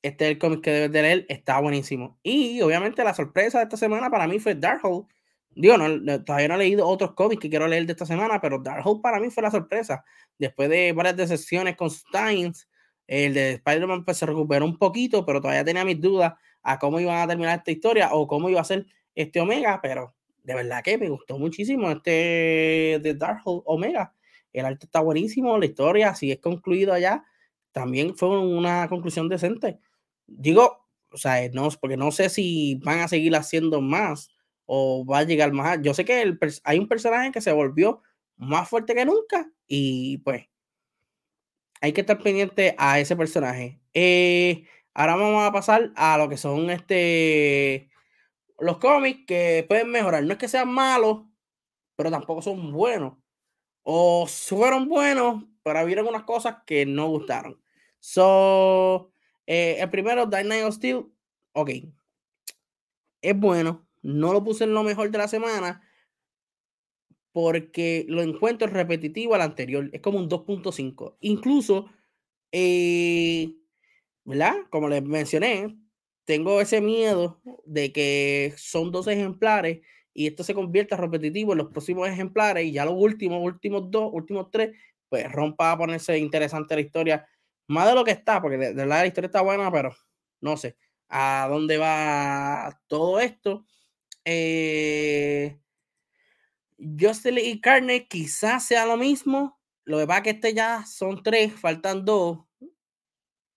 este 0.02 0.24
es 0.24 0.32
el 0.32 0.38
cómic 0.38 0.62
que 0.62 0.72
debes 0.72 0.92
de 0.94 1.02
leer. 1.02 1.26
Está 1.28 1.60
buenísimo. 1.60 2.18
Y 2.24 2.62
obviamente 2.62 3.04
la 3.04 3.14
sorpresa 3.14 3.58
de 3.58 3.66
esta 3.66 3.76
semana 3.76 4.10
para 4.10 4.26
mí 4.26 4.40
fue 4.40 4.56
Darkhold. 4.56 5.08
Digo, 5.56 5.78
no, 5.78 6.24
todavía 6.24 6.50
no 6.50 6.56
he 6.56 6.58
leído 6.58 6.86
otros 6.88 7.14
cómics 7.14 7.42
que 7.42 7.50
quiero 7.50 7.68
leer 7.68 7.86
de 7.86 7.94
esta 7.94 8.06
semana, 8.06 8.42
pero 8.42 8.60
Darkhold 8.60 9.02
para 9.02 9.20
mí 9.20 9.30
fue 9.30 9.42
la 9.42 9.52
sorpresa. 9.52 10.04
Después 10.38 10.70
de 10.70 10.92
varias 10.92 11.16
decepciones 11.16 11.78
con 11.78 11.90
Steins, 11.90 12.68
el 13.08 13.34
de 13.34 13.52
Spider-Man 13.54 14.04
pues, 14.04 14.18
se 14.18 14.26
recuperó 14.26 14.66
un 14.66 14.78
poquito, 14.78 15.26
pero 15.26 15.40
todavía 15.40 15.64
tenía 15.64 15.86
mis 15.86 16.02
dudas 16.02 16.34
a 16.62 16.78
cómo 16.78 17.00
iban 17.00 17.18
a 17.20 17.28
terminar 17.28 17.60
esta 17.60 17.72
historia 17.72 18.10
o 18.12 18.28
cómo 18.28 18.50
iba 18.50 18.60
a 18.60 18.66
ser 18.66 18.86
este 19.14 19.40
Omega, 19.40 19.80
pero 19.82 20.14
de 20.44 20.56
verdad 20.56 20.84
que 20.84 20.98
me 20.98 21.10
gustó 21.10 21.40
muchísimo 21.40 21.90
este 21.90 23.00
de 23.02 23.16
Darkhold 23.18 23.64
Omega. 23.66 24.14
El 24.52 24.66
arte 24.66 24.86
está 24.86 25.00
buenísimo, 25.00 25.58
la 25.58 25.66
historia, 25.66 26.16
si 26.16 26.32
es 26.32 26.40
concluido 26.40 26.94
allá, 26.94 27.24
también 27.72 28.16
fue 28.16 28.40
una 28.40 28.88
conclusión 28.90 29.30
decente. 29.30 29.80
Digo, 30.28 30.86
o 31.12 31.18
sea, 31.18 31.48
no, 31.54 31.70
porque 31.80 31.98
no 31.98 32.12
sé 32.12 32.30
si 32.30 32.76
van 32.84 33.00
a 33.00 33.08
seguir 33.08 33.36
haciendo 33.36 33.82
más 33.82 34.35
o 34.66 35.06
va 35.06 35.20
a 35.20 35.24
llegar 35.24 35.52
más. 35.54 35.80
Yo 35.82 35.94
sé 35.94 36.06
que 36.06 36.22
el, 36.22 36.40
hay 36.64 36.80
un 36.80 36.88
personaje 36.88 37.32
que 37.32 37.42
se 37.42 37.52
volvió 37.52 38.02
más 38.38 38.70
fuerte 38.70 38.96
que 38.96 39.06
nunca 39.06 39.50
y 39.68 40.20
pues 40.20 40.48
hay 41.82 41.94
que 41.94 42.02
estar 42.02 42.22
pendiente 42.22 42.76
a 42.78 43.00
ese 43.00 43.16
personaje. 43.16 43.80
Eh, 43.94 44.66
ahora 44.94 45.16
vamos 45.16 45.44
a 45.44 45.52
pasar 45.52 45.92
a 45.96 46.18
lo 46.18 46.30
que 46.30 46.38
son 46.38 46.70
este 46.70 47.90
los 48.60 48.78
cómics 48.78 49.26
que 49.28 49.66
pueden 49.68 49.92
mejorar. 49.92 50.24
No 50.24 50.34
es 50.34 50.38
que 50.40 50.48
sean 50.48 50.70
malos, 50.70 51.24
pero 51.96 52.12
tampoco 52.12 52.42
son 52.42 52.72
buenos. 52.72 53.16
O 53.84 54.28
fueron 54.28 54.88
buenos, 54.90 55.46
pero 55.64 55.86
vieron 55.86 56.08
unas 56.08 56.24
cosas 56.24 56.58
que 56.66 56.86
no 56.86 57.08
gustaron. 57.10 57.62
So, 58.00 59.12
eh, 59.48 59.78
el 59.80 59.90
primero, 59.90 60.28
Night 60.28 60.64
of 60.64 60.76
Steel, 60.76 61.06
ok. 61.54 61.70
Es 63.22 63.38
bueno. 63.38 63.85
No 64.06 64.34
lo 64.34 64.44
puse 64.44 64.66
en 64.66 64.74
lo 64.74 64.84
mejor 64.84 65.10
de 65.10 65.18
la 65.18 65.28
semana 65.28 65.82
porque 67.32 68.06
lo 68.08 68.22
encuentro 68.22 68.68
repetitivo 68.68 69.34
al 69.34 69.42
anterior. 69.42 69.90
Es 69.92 70.02
como 70.02 70.20
un 70.20 70.30
2.5. 70.30 71.18
Incluso, 71.22 71.90
eh, 72.52 73.56
¿verdad? 74.24 74.56
Como 74.70 74.90
les 74.90 75.04
mencioné, 75.04 75.76
tengo 76.24 76.62
ese 76.62 76.82
miedo 76.82 77.42
de 77.66 77.92
que 77.92 78.54
son 78.58 78.92
dos 78.92 79.08
ejemplares 79.08 79.82
y 80.14 80.28
esto 80.28 80.44
se 80.44 80.54
convierta 80.54 80.96
repetitivo 80.98 81.54
en 81.54 81.58
los 81.58 81.72
próximos 81.72 82.08
ejemplares 82.08 82.66
y 82.66 82.74
ya 82.74 82.86
los 82.86 82.94
últimos, 82.96 83.44
últimos 83.44 83.90
dos, 83.90 84.12
últimos 84.14 84.52
tres, 84.52 84.78
pues 85.10 85.32
rompa 85.32 85.72
a 85.72 85.78
ponerse 85.80 86.18
interesante 86.20 86.76
la 86.76 86.82
historia, 86.82 87.28
más 87.68 87.88
de 87.88 87.96
lo 87.96 88.04
que 88.04 88.12
está, 88.12 88.40
porque 88.40 88.58
de, 88.58 88.74
verdad 88.74 89.00
la 89.00 89.08
historia 89.08 89.28
está 89.28 89.42
buena, 89.42 89.72
pero 89.72 89.96
no 90.42 90.58
sé 90.58 90.78
a 91.10 91.48
dónde 91.50 91.78
va 91.78 92.80
todo 92.88 93.20
esto. 93.20 93.66
Eh, 94.26 95.60
y 96.78 97.62
Carne 97.62 98.08
quizás 98.08 98.66
sea 98.66 98.86
lo 98.86 98.98
mismo. 98.98 99.60
Lo 99.86 100.00
que 100.00 100.08
pasa 100.08 100.18
es 100.20 100.24
que 100.24 100.30
este 100.32 100.54
ya 100.54 100.86
son 100.86 101.24
tres, 101.24 101.54
faltan 101.54 102.06
dos. 102.06 102.40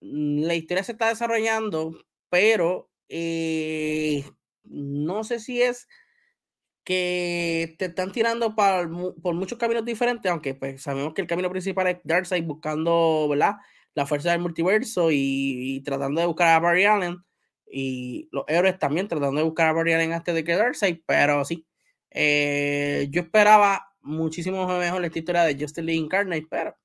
La 0.00 0.54
historia 0.54 0.84
se 0.84 0.92
está 0.92 1.08
desarrollando, 1.08 1.98
pero 2.30 2.90
eh, 3.08 4.24
no 4.64 5.24
sé 5.24 5.40
si 5.40 5.62
es 5.62 5.88
que 6.84 7.76
te 7.78 7.86
están 7.86 8.12
tirando 8.12 8.54
por, 8.54 8.88
muchos 9.34 9.58
caminos 9.58 9.84
diferentes, 9.84 10.30
aunque 10.30 10.54
pues 10.54 10.82
sabemos 10.82 11.14
que 11.14 11.22
el 11.22 11.26
camino 11.26 11.50
principal 11.50 11.86
es 11.88 11.98
Darkseid 12.04 12.44
buscando. 12.44 13.34
La 13.94 14.06
fuerza 14.06 14.30
del 14.30 14.40
multiverso 14.40 15.08
y, 15.10 15.82
tratando 15.84 16.20
de 16.20 16.26
buscar 16.28 16.48
a 16.48 16.60
Barry 16.60 16.84
Allen 16.84 17.16
y 17.70 18.28
los 18.32 18.44
héroes 18.48 18.78
también 18.78 19.08
tratando 19.08 19.38
de 19.38 19.44
buscar 19.44 19.68
a 19.68 19.72
Barry 19.72 19.92
Allen 19.92 20.12
antes 20.12 20.34
de 20.34 20.44
que 20.44 20.56
Darkseid, 20.56 21.00
pero 21.06 21.44
sí, 21.44 21.66
eh, 22.10 23.08
yo 23.10 23.22
esperaba 23.22 23.88
muchísimo 24.00 24.66
mejor 24.78 25.04
esta 25.04 25.18
historia 25.18 25.42
de 25.44 25.56
Justin 25.58 25.86
Lee 25.86 25.96
Incarnate, 25.96 26.46
pero 26.48 26.76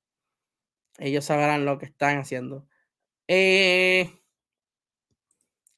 ellos 0.98 1.24
sabrán 1.24 1.64
lo 1.64 1.78
que 1.78 1.86
están 1.86 2.18
haciendo. 2.18 2.66
Eh, 3.28 4.10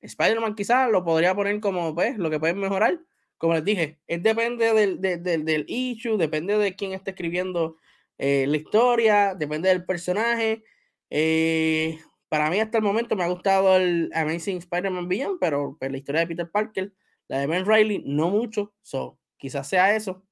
Spider-Man 0.01 0.55
quizás 0.55 0.91
lo 0.91 1.05
podría 1.05 1.35
poner 1.35 1.61
como 1.61 1.95
pues, 1.95 2.19
lo 2.19 2.31
que 2.31 2.41
pueden 2.41 2.59
mejorar. 2.59 3.01
Como 3.39 3.55
les 3.55 3.65
dije, 3.65 4.01
es 4.07 4.23
depende 4.23 4.73
del, 4.73 5.01
del, 5.01 5.65
issue, 5.69 6.17
depende 6.17 6.57
de 6.57 6.75
quién 6.75 6.93
está 6.93 7.11
escribiendo 7.11 7.77
eh, 8.19 8.47
la 8.49 8.57
historia, 8.57 9.35
depende 9.35 9.69
del 9.69 9.85
personaje. 9.85 10.65
Eh, 11.11 11.99
para 12.29 12.51
mí 12.51 12.61
hasta 12.61 12.79
el 12.79 12.85
momento 12.85 13.17
me 13.17 13.25
ha 13.25 13.29
gustado 13.29 13.77
el 13.77 14.11
Amazing 14.15 14.59
Spider-Man 14.59 15.09
Beyond, 15.09 15.39
pero 15.41 15.77
pues, 15.79 15.91
la 15.91 15.99
historia 15.99 16.21
de 16.23 16.27
Peter 16.29 16.51
Parker, 16.51 16.93
la 17.29 17.39
de 17.39 17.47
Ben 17.47 17.67
Riley, 17.67 18.03
no 18.07 18.31
mucho. 18.31 18.75
So, 18.83 19.19
quizás 19.37 19.69
sea 19.69 19.95
eso. 19.97 20.25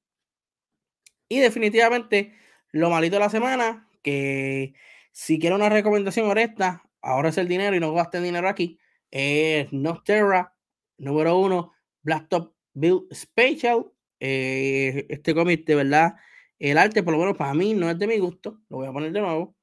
Y 1.29 1.39
definitivamente, 1.39 2.33
lo 2.71 2.89
malito 2.89 3.15
de 3.15 3.21
la 3.21 3.29
semana, 3.29 3.89
que 4.01 4.73
si 5.11 5.39
quiero 5.39 5.55
una 5.55 5.69
recomendación 5.69 6.29
honesta, 6.29 6.83
ahora 7.01 7.29
es 7.29 7.37
el 7.37 7.47
dinero 7.47 7.75
y 7.75 7.79
no 7.79 7.93
gasten 7.93 8.23
dinero 8.23 8.47
aquí, 8.49 8.79
es 9.11 9.71
Nocterra, 9.71 10.55
número 10.97 11.37
uno, 11.37 11.73
Blacktop 12.03 12.53
Build 12.73 13.13
Special. 13.13 13.85
Eh, 14.19 15.05
este 15.09 15.33
cómic, 15.33 15.65
de 15.65 15.75
verdad, 15.75 16.15
el 16.59 16.77
arte, 16.77 17.03
por 17.03 17.13
lo 17.13 17.19
menos 17.19 17.37
para 17.37 17.53
mí, 17.53 17.73
no 17.73 17.89
es 17.89 17.97
de 17.97 18.07
mi 18.07 18.19
gusto. 18.19 18.59
Lo 18.69 18.77
voy 18.77 18.87
a 18.87 18.91
poner 18.91 19.11
de 19.11 19.21
nuevo. 19.21 19.55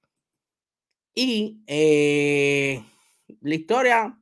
Y 1.14 1.62
eh, 1.66 2.82
la 3.40 3.54
historia, 3.54 4.18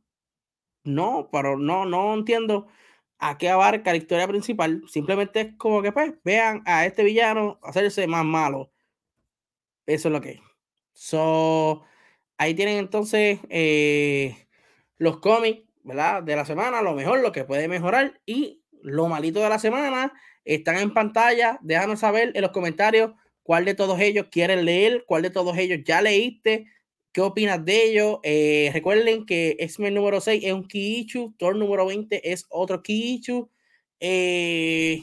no, 0.85 1.29
pero 1.33 1.59
no, 1.59 1.87
no 1.87 2.15
entiendo 2.15 2.69
a 3.19 3.39
qué 3.39 3.51
abarca 3.51 3.93
la 3.93 3.99
historia 3.99 4.27
principal. 4.29 4.83
Simplemente 4.89 5.41
es 5.41 5.57
como 5.57 5.83
que, 5.83 5.93
pues, 5.93 6.15
vean 6.25 6.63
a 6.67 6.87
este 6.87 7.05
villano 7.05 7.61
hacerse 7.63 8.07
más 8.07 8.25
malo. 8.25 8.73
Eso 9.87 10.09
es 10.09 10.13
lo 10.13 10.21
que 10.21 10.31
es. 10.33 10.41
So, 10.93 11.83
ahí 12.39 12.55
tienen 12.55 12.79
entonces 12.79 13.41
eh, 13.49 14.47
los 14.99 15.19
cómics, 15.19 15.63
¿verdad? 15.83 16.23
De 16.23 16.37
la 16.37 16.45
semana, 16.45 16.83
lo 16.83 16.95
mejor, 16.95 17.21
lo 17.21 17.33
que 17.33 17.45
puede 17.45 17.69
mejorar 17.69 18.21
y 18.27 18.63
lo 18.83 19.09
malito 19.09 19.41
de 19.41 19.49
la 19.49 19.59
semana. 19.59 20.13
Están 20.45 20.79
en 20.79 20.95
pantalla. 20.95 21.59
Déjanos 21.63 22.01
saber 22.01 22.33
en 22.35 22.43
los 22.43 22.53
comentarios 22.53 23.13
cuál 23.43 23.65
de 23.65 23.75
todos 23.75 24.01
ellos 24.01 24.27
quieren 24.31 24.65
leer, 24.65 25.05
cuál 25.07 25.23
de 25.23 25.31
todos 25.31 25.57
ellos 25.59 25.81
ya 25.85 26.03
leíste, 26.03 26.67
qué 27.13 27.21
opinas 27.21 27.65
de 27.65 27.85
ellos. 27.85 28.19
Eh, 28.23 28.71
recuerden 28.73 29.27
que 29.27 29.57
X-Men 29.59 29.95
número 29.95 30.21
6 30.21 30.43
es 30.45 30.53
un 30.53 30.67
issue, 30.73 31.35
Thor 31.39 31.57
número 31.57 31.87
20 31.87 32.33
es 32.33 32.47
otro 32.49 32.83
issue. 32.87 33.49
Eh, 34.01 35.03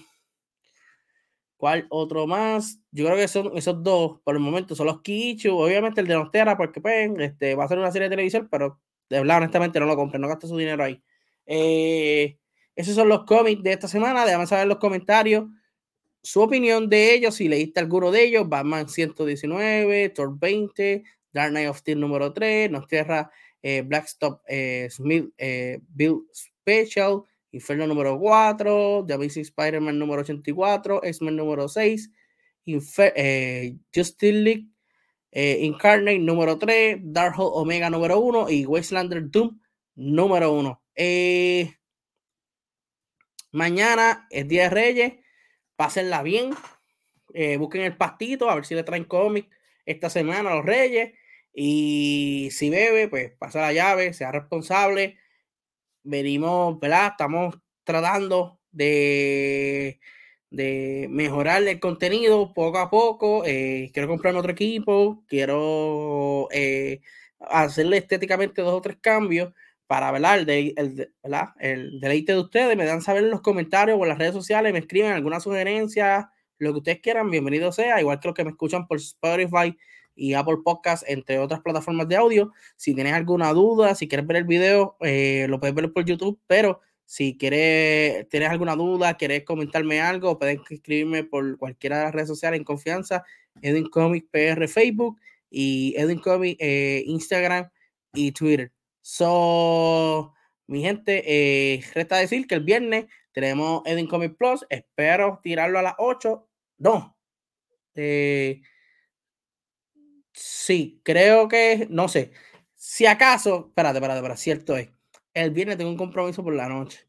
¿Cuál 1.58 1.88
otro 1.90 2.28
más? 2.28 2.80
Yo 2.92 3.06
creo 3.06 3.18
que 3.18 3.28
son 3.28 3.58
esos 3.58 3.82
dos 3.82 4.20
por 4.24 4.36
el 4.36 4.42
momento, 4.42 4.76
son 4.76 4.88
los 4.88 5.00
issues. 5.04 5.54
Obviamente 5.56 6.02
el 6.02 6.08
de 6.08 6.14
Nostera, 6.14 6.56
porque 6.56 6.82
pues, 6.82 7.10
este, 7.20 7.56
va 7.56 7.66
a 7.66 7.68
ser 7.68 7.80
una 7.80 7.92
serie 7.92 8.10
de 8.10 8.16
televisión, 8.16 8.48
pero 8.52 8.80
de 9.10 9.20
verdad, 9.20 9.38
honestamente, 9.38 9.80
no 9.80 9.86
lo 9.88 9.96
compren, 9.96 10.22
no 10.22 10.28
gasten 10.28 10.50
su 10.50 10.58
dinero 10.58 10.84
ahí. 10.84 11.02
Eh, 11.48 12.38
esos 12.76 12.94
son 12.94 13.10
los 13.10 13.24
cómics 13.26 13.64
de 13.64 13.74
esta 13.74 13.88
semana. 13.88 14.26
Déjame 14.26 14.46
saber 14.46 14.64
en 14.64 14.70
los 14.70 14.78
comentarios 14.78 15.46
su 16.22 16.42
opinión 16.42 16.90
de 16.90 17.14
ellos, 17.14 17.36
si 17.36 17.48
leíste 17.48 17.80
alguno 17.80 18.12
de 18.12 18.26
ellos, 18.26 18.50
Batman 18.50 18.90
119, 18.90 20.10
Thor 20.10 20.38
20, 20.38 21.04
Dark 21.38 21.52
Knight 21.52 21.70
of 21.70 21.78
Steel 21.78 22.00
número 22.00 22.34
3, 22.34 22.72
Nos 22.72 22.88
Tierra, 22.88 23.30
eh, 23.62 23.84
Blackstop 23.84 24.42
eh, 24.48 24.88
Smith 24.90 25.30
eh, 25.38 25.80
Build 25.88 26.24
Special, 26.34 27.22
Inferno 27.52 27.86
número 27.86 28.18
4, 28.18 29.06
The 29.06 29.14
Amazing 29.14 29.44
Spider-Man 29.44 30.00
número 30.00 30.22
84, 30.22 31.04
X-Men 31.04 31.36
número 31.36 31.68
6, 31.68 32.12
Infer 32.66 33.14
eh, 33.16 33.76
Justice 33.94 34.34
League 34.34 34.68
eh, 35.32 35.60
Incarnate 35.62 36.18
número 36.18 36.58
3, 36.58 36.98
Darkhold 37.04 37.52
Omega 37.54 37.92
número 37.92 38.20
1 38.20 38.50
y 38.50 38.66
Wastelander 38.66 39.30
Doom 39.30 39.60
número 39.94 40.52
1. 40.54 40.82
Eh, 40.96 41.76
mañana 43.52 44.26
es 44.32 44.48
Día 44.48 44.64
de 44.64 44.70
Reyes, 44.72 45.14
pásenla 45.76 46.24
bien, 46.24 46.56
busquen 47.60 47.84
el 47.84 47.96
pastito 47.96 48.50
a 48.50 48.56
ver 48.56 48.66
si 48.66 48.74
le 48.74 48.82
traen 48.82 49.04
cómic 49.04 49.48
esta 49.86 50.10
semana 50.10 50.52
a 50.52 50.56
los 50.56 50.66
Reyes 50.66 51.14
y 51.60 52.50
si 52.52 52.70
bebe, 52.70 53.08
pues 53.08 53.32
pasa 53.32 53.62
la 53.62 53.74
llave, 53.74 54.14
sea 54.14 54.32
responsable. 54.32 55.18
Venimos, 56.04 56.80
¿verdad? 56.80 57.08
Estamos 57.14 57.56
tratando 57.84 58.60
de 58.72 60.00
de 60.50 61.08
mejorar 61.10 61.64
el 61.64 61.80
contenido 61.80 62.54
poco 62.54 62.78
a 62.80 62.90
poco. 62.90 63.44
Eh, 63.46 63.90
quiero 63.94 64.08
comprarme 64.08 64.40
otro 64.40 64.52
equipo, 64.52 65.24
quiero 65.28 66.48
eh, 66.52 67.02
hacerle 67.40 67.98
estéticamente 67.98 68.62
dos 68.62 68.74
o 68.74 68.82
tres 68.82 68.98
cambios 69.02 69.54
para 69.88 70.10
el, 70.16 71.10
el 71.60 72.00
deleite 72.00 72.34
de 72.34 72.40
ustedes. 72.40 72.78
Me 72.78 72.86
dan 72.86 73.02
saber 73.02 73.24
en 73.24 73.32
los 73.32 73.42
comentarios 73.42 73.98
o 74.00 74.04
en 74.04 74.10
las 74.10 74.18
redes 74.18 74.34
sociales, 74.34 74.74
me 74.74 74.80
escriben 74.80 75.12
alguna 75.12 75.40
sugerencia, 75.40 76.32
lo 76.60 76.72
que 76.74 76.78
ustedes 76.80 77.00
quieran, 77.02 77.30
bienvenido 77.30 77.72
sea, 77.72 78.00
igual 78.00 78.20
que 78.20 78.28
los 78.28 78.36
que 78.36 78.44
me 78.44 78.52
escuchan 78.52 78.88
por 78.88 78.98
Spotify 78.98 79.78
y 80.18 80.34
Apple 80.34 80.58
Podcast, 80.64 81.04
entre 81.08 81.40
otras 81.40 81.62
plataformas 81.62 82.08
de 82.08 82.18
audio. 82.18 82.52
Si 82.76 82.94
tienes 82.94 83.14
alguna 83.14 83.54
duda, 83.54 83.96
si 83.96 84.08
quieres 84.08 84.28
ver 84.28 84.38
el 84.38 84.44
video, 84.44 84.98
eh, 85.02 85.46
lo 85.48 85.60
puedes 85.60 85.76
ver 85.76 85.94
por 85.94 86.04
YouTube, 86.04 86.40
pero 86.48 86.82
si 87.06 87.38
quieres, 87.38 88.28
tienes 88.28 88.50
alguna 88.50 88.76
duda, 88.76 89.16
quieres 89.16 89.44
comentarme 89.46 90.02
algo, 90.02 90.38
puedes 90.38 90.60
escribirme 90.70 91.24
por 91.24 91.58
cualquiera 91.58 92.00
de 92.00 92.04
las 92.06 92.14
redes 92.14 92.28
sociales 92.28 92.58
en 92.58 92.66
confianza, 92.66 93.24
Edwin 93.62 93.88
Comic 93.90 94.28
PR 94.30 94.68
Facebook 94.68 95.20
y 95.50 95.94
Edwin 95.96 96.20
Comic 96.20 96.58
eh, 96.60 97.04
Instagram 97.06 97.70
y 98.14 98.34
Twitter. 98.34 98.74
So, 99.02 100.34
mi 100.68 100.82
gente, 100.82 101.24
eh, 101.26 101.82
resta 101.94 102.18
decir 102.18 102.46
que 102.46 102.56
el 102.56 102.64
viernes 102.64 103.06
tenemos 103.32 103.84
Edwin 103.86 104.08
Comic 104.08 104.36
Plus. 104.36 104.66
Espero 104.70 105.40
tirarlo 105.42 105.80
a 105.80 105.84
las 105.84 105.94
8. 105.98 106.46
No. 106.80 107.16
Eh, 107.96 108.62
sí, 110.38 111.02
creo 111.04 111.48
que, 111.48 111.88
no 111.90 112.08
sé. 112.08 112.32
Si 112.76 113.06
acaso, 113.06 113.68
espérate, 113.70 113.98
espérate, 113.98 114.20
espérate, 114.20 114.42
cierto 114.42 114.78
es 114.78 114.90
el 115.44 115.52
viernes 115.52 115.78
tengo 115.78 115.92
un 115.92 115.98
compromiso 115.98 116.44
por 116.44 116.54
la 116.56 116.68
noche. 116.68 117.08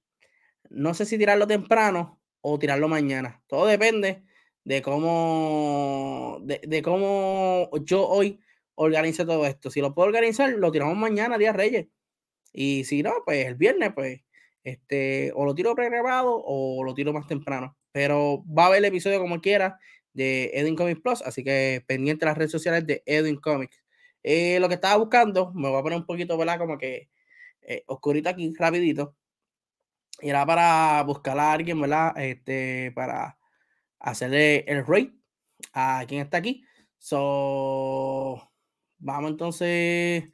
No 0.71 0.95
sé 0.95 1.07
si 1.07 1.19
tirarlo 1.19 1.47
temprano 1.47 2.21
o 2.43 2.59
tirarlo 2.59 2.89
mañana. 2.89 3.43
Todo 3.47 3.67
depende 3.67 4.23
de 4.65 4.83
cómo, 4.83 6.39
de, 6.43 6.83
cómo 6.83 7.71
yo 7.85 8.07
hoy 8.07 8.41
organice 8.75 9.25
todo 9.25 9.47
esto. 9.47 9.71
Si 9.71 9.81
lo 9.81 9.95
puedo 9.95 10.09
organizar, 10.09 10.51
lo 10.51 10.71
tiramos 10.71 10.97
mañana, 10.97 11.39
día 11.39 11.53
Reyes. 11.53 11.89
Y 12.53 12.85
si 12.85 13.03
no, 13.03 13.13
pues 13.25 13.47
el 13.47 13.55
viernes, 13.55 13.93
pues, 13.95 14.21
este, 14.63 15.33
o 15.35 15.47
lo 15.47 15.55
tiro 15.55 15.75
pre-grabado 15.75 16.43
o 16.45 16.85
lo 16.85 16.95
tiro 16.95 17.13
más 17.15 17.27
temprano. 17.27 17.79
Pero 17.93 18.45
va 18.47 18.65
a 18.65 18.67
haber 18.67 18.79
el 18.81 18.85
episodio 18.87 19.21
como 19.21 19.41
quiera 19.41 19.79
de 20.13 20.51
Edwin 20.55 20.77
Comics 20.77 21.01
Plus, 21.01 21.23
así 21.23 21.45
que 21.45 21.85
pendiente 21.87 22.27
las 22.27 22.37
redes 22.37 22.53
sociales 22.53 22.87
de 22.87 23.03
Edwin 23.07 23.37
Comics. 23.37 23.83
Eh, 24.23 24.59
lo 24.61 24.69
que 24.69 24.75
estaba 24.75 24.97
buscando, 24.97 25.53
me 25.55 25.69
voy 25.69 25.79
a 25.79 25.83
poner 25.83 25.99
un 25.99 26.07
poquito, 26.07 26.37
¿verdad? 26.37 26.59
Como 26.59 26.79
que 26.79 27.09
eh, 27.63 27.85
oscurito 27.87 28.29
aquí, 28.29 28.53
rapidito. 28.59 29.17
Era 30.21 30.45
para 30.47 31.03
buscar 31.05 31.39
a 31.39 31.53
alguien, 31.53 31.81
¿verdad? 31.81 32.13
Este, 32.19 32.93
para 32.95 33.39
hacerle 34.01 34.65
el 34.67 34.85
rate 34.87 35.13
a 35.73 36.05
quien 36.09 36.23
está 36.23 36.39
aquí. 36.39 36.65
So, 36.99 38.51
vamos 38.99 39.31
entonces 39.31 40.25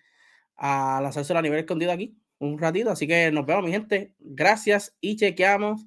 a 0.56 1.00
lanzarse 1.02 1.36
a 1.36 1.42
nivel 1.42 1.60
escondido 1.60 1.92
aquí 1.92 2.16
un 2.38 2.58
ratito. 2.58 2.90
Así 2.90 3.06
que 3.06 3.30
nos 3.32 3.46
vemos, 3.46 3.64
mi 3.64 3.72
gente. 3.72 4.14
Gracias 4.18 4.96
y 5.00 5.16
chequeamos 5.16 5.86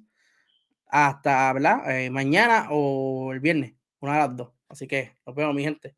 hasta, 0.86 1.52
¿verdad? 1.52 1.90
Eh, 1.90 2.10
mañana 2.10 2.68
o 2.70 3.32
el 3.32 3.40
viernes, 3.40 3.74
una 4.00 4.14
de 4.14 4.18
las 4.18 4.36
dos. 4.36 4.52
Así 4.68 4.86
que 4.86 5.12
nos 5.26 5.34
vemos, 5.34 5.54
mi 5.54 5.62
gente. 5.62 5.96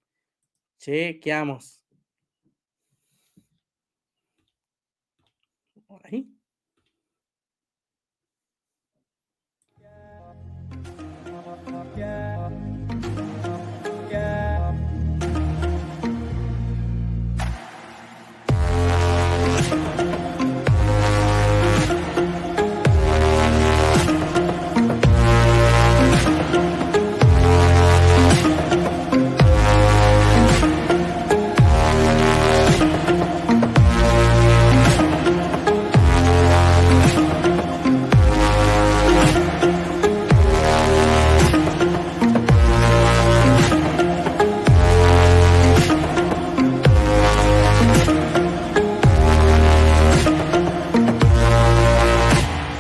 Chequeamos. 0.79 1.81
Ahí. 6.05 6.40